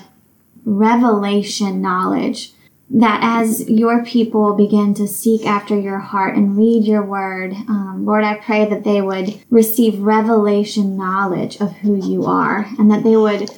revelation 0.66 1.80
knowledge 1.80 2.54
that 2.90 3.20
as 3.24 3.70
your 3.70 4.04
people 4.04 4.54
begin 4.56 4.94
to 4.96 5.08
seek 5.08 5.46
after 5.46 5.80
your 5.80 6.00
heart 6.00 6.36
and 6.36 6.58
read 6.58 6.84
your 6.84 7.04
word, 7.04 7.54
um, 7.54 8.04
Lord, 8.06 8.24
I 8.24 8.36
pray 8.36 8.66
that 8.66 8.84
they 8.84 9.02
would 9.02 9.40
receive 9.50 10.00
revelation 10.00 10.98
knowledge 10.98 11.62
of 11.62 11.72
who 11.72 11.96
you 11.96 12.26
are 12.26 12.68
and 12.80 12.92
that 12.92 13.04
they 13.04 13.16
would 13.16 13.50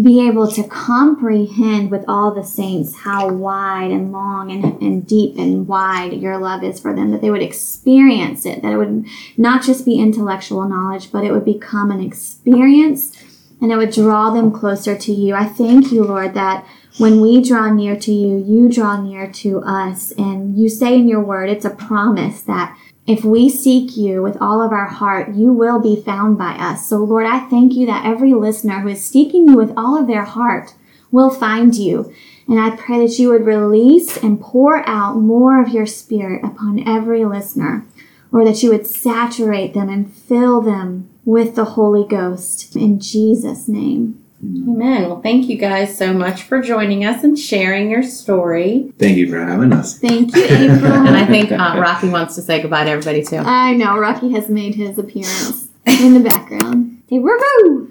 be 0.00 0.26
able 0.26 0.46
to 0.46 0.62
comprehend 0.64 1.90
with 1.90 2.04
all 2.06 2.32
the 2.32 2.44
saints 2.44 2.98
how 2.98 3.28
wide 3.28 3.90
and 3.90 4.12
long 4.12 4.50
and, 4.50 4.80
and 4.80 5.06
deep 5.06 5.36
and 5.36 5.66
wide 5.66 6.12
your 6.12 6.38
love 6.38 6.62
is 6.62 6.78
for 6.78 6.94
them, 6.94 7.10
that 7.10 7.20
they 7.20 7.30
would 7.30 7.42
experience 7.42 8.46
it, 8.46 8.62
that 8.62 8.72
it 8.72 8.76
would 8.76 9.04
not 9.36 9.64
just 9.64 9.84
be 9.84 9.98
intellectual 9.98 10.68
knowledge, 10.68 11.10
but 11.10 11.24
it 11.24 11.32
would 11.32 11.44
become 11.44 11.90
an 11.90 12.00
experience 12.00 13.16
and 13.60 13.72
it 13.72 13.76
would 13.76 13.90
draw 13.90 14.30
them 14.30 14.52
closer 14.52 14.96
to 14.96 15.12
you. 15.12 15.34
I 15.34 15.44
thank 15.44 15.92
you, 15.92 16.04
Lord, 16.04 16.34
that 16.34 16.64
when 16.98 17.20
we 17.20 17.42
draw 17.42 17.72
near 17.72 17.96
to 17.96 18.12
you, 18.12 18.38
you 18.38 18.68
draw 18.70 19.00
near 19.00 19.30
to 19.30 19.60
us. 19.60 20.12
And 20.12 20.58
you 20.58 20.68
say 20.68 20.96
in 20.96 21.08
your 21.08 21.20
word, 21.20 21.50
it's 21.50 21.64
a 21.64 21.70
promise 21.70 22.42
that 22.42 22.76
if 23.10 23.24
we 23.24 23.50
seek 23.50 23.96
you 23.96 24.22
with 24.22 24.36
all 24.40 24.62
of 24.62 24.70
our 24.70 24.86
heart, 24.86 25.34
you 25.34 25.52
will 25.52 25.80
be 25.80 26.00
found 26.00 26.38
by 26.38 26.52
us. 26.52 26.88
So, 26.88 26.98
Lord, 26.98 27.26
I 27.26 27.40
thank 27.40 27.72
you 27.74 27.84
that 27.86 28.06
every 28.06 28.34
listener 28.34 28.80
who 28.80 28.88
is 28.88 29.04
seeking 29.04 29.48
you 29.48 29.56
with 29.56 29.72
all 29.76 30.00
of 30.00 30.06
their 30.06 30.24
heart 30.24 30.74
will 31.10 31.30
find 31.30 31.74
you. 31.74 32.14
And 32.46 32.60
I 32.60 32.76
pray 32.76 33.04
that 33.04 33.18
you 33.18 33.30
would 33.30 33.46
release 33.46 34.16
and 34.16 34.40
pour 34.40 34.88
out 34.88 35.16
more 35.16 35.60
of 35.60 35.70
your 35.70 35.86
spirit 35.86 36.44
upon 36.44 36.86
every 36.86 37.24
listener, 37.24 37.84
or 38.30 38.44
that 38.44 38.62
you 38.62 38.70
would 38.70 38.86
saturate 38.86 39.74
them 39.74 39.88
and 39.88 40.12
fill 40.12 40.60
them 40.60 41.10
with 41.24 41.56
the 41.56 41.64
Holy 41.64 42.06
Ghost. 42.06 42.76
In 42.76 43.00
Jesus' 43.00 43.66
name. 43.66 44.19
Amen. 44.42 45.02
Well, 45.02 45.20
thank 45.20 45.48
you 45.48 45.58
guys 45.58 45.96
so 45.96 46.12
much 46.14 46.42
for 46.42 46.62
joining 46.62 47.04
us 47.04 47.22
and 47.24 47.38
sharing 47.38 47.90
your 47.90 48.02
story. 48.02 48.92
Thank 48.98 49.18
you 49.18 49.28
for 49.28 49.38
having 49.38 49.72
us. 49.72 49.98
Thank 49.98 50.34
you, 50.34 50.44
April. 50.44 50.92
And 51.10 51.16
I 51.16 51.26
think 51.26 51.52
uh, 51.52 51.76
Rocky 51.78 52.08
wants 52.08 52.34
to 52.36 52.42
say 52.42 52.60
goodbye 52.60 52.84
to 52.84 52.90
everybody 52.90 53.22
too. 53.22 53.38
I 53.38 53.74
know 53.74 53.98
Rocky 53.98 54.32
has 54.32 54.48
made 54.48 54.74
his 54.74 54.98
appearance 54.98 55.68
in 55.86 56.14
the 56.14 56.20
background. 56.20 57.02
Say 57.10 57.18
woo 57.18 57.36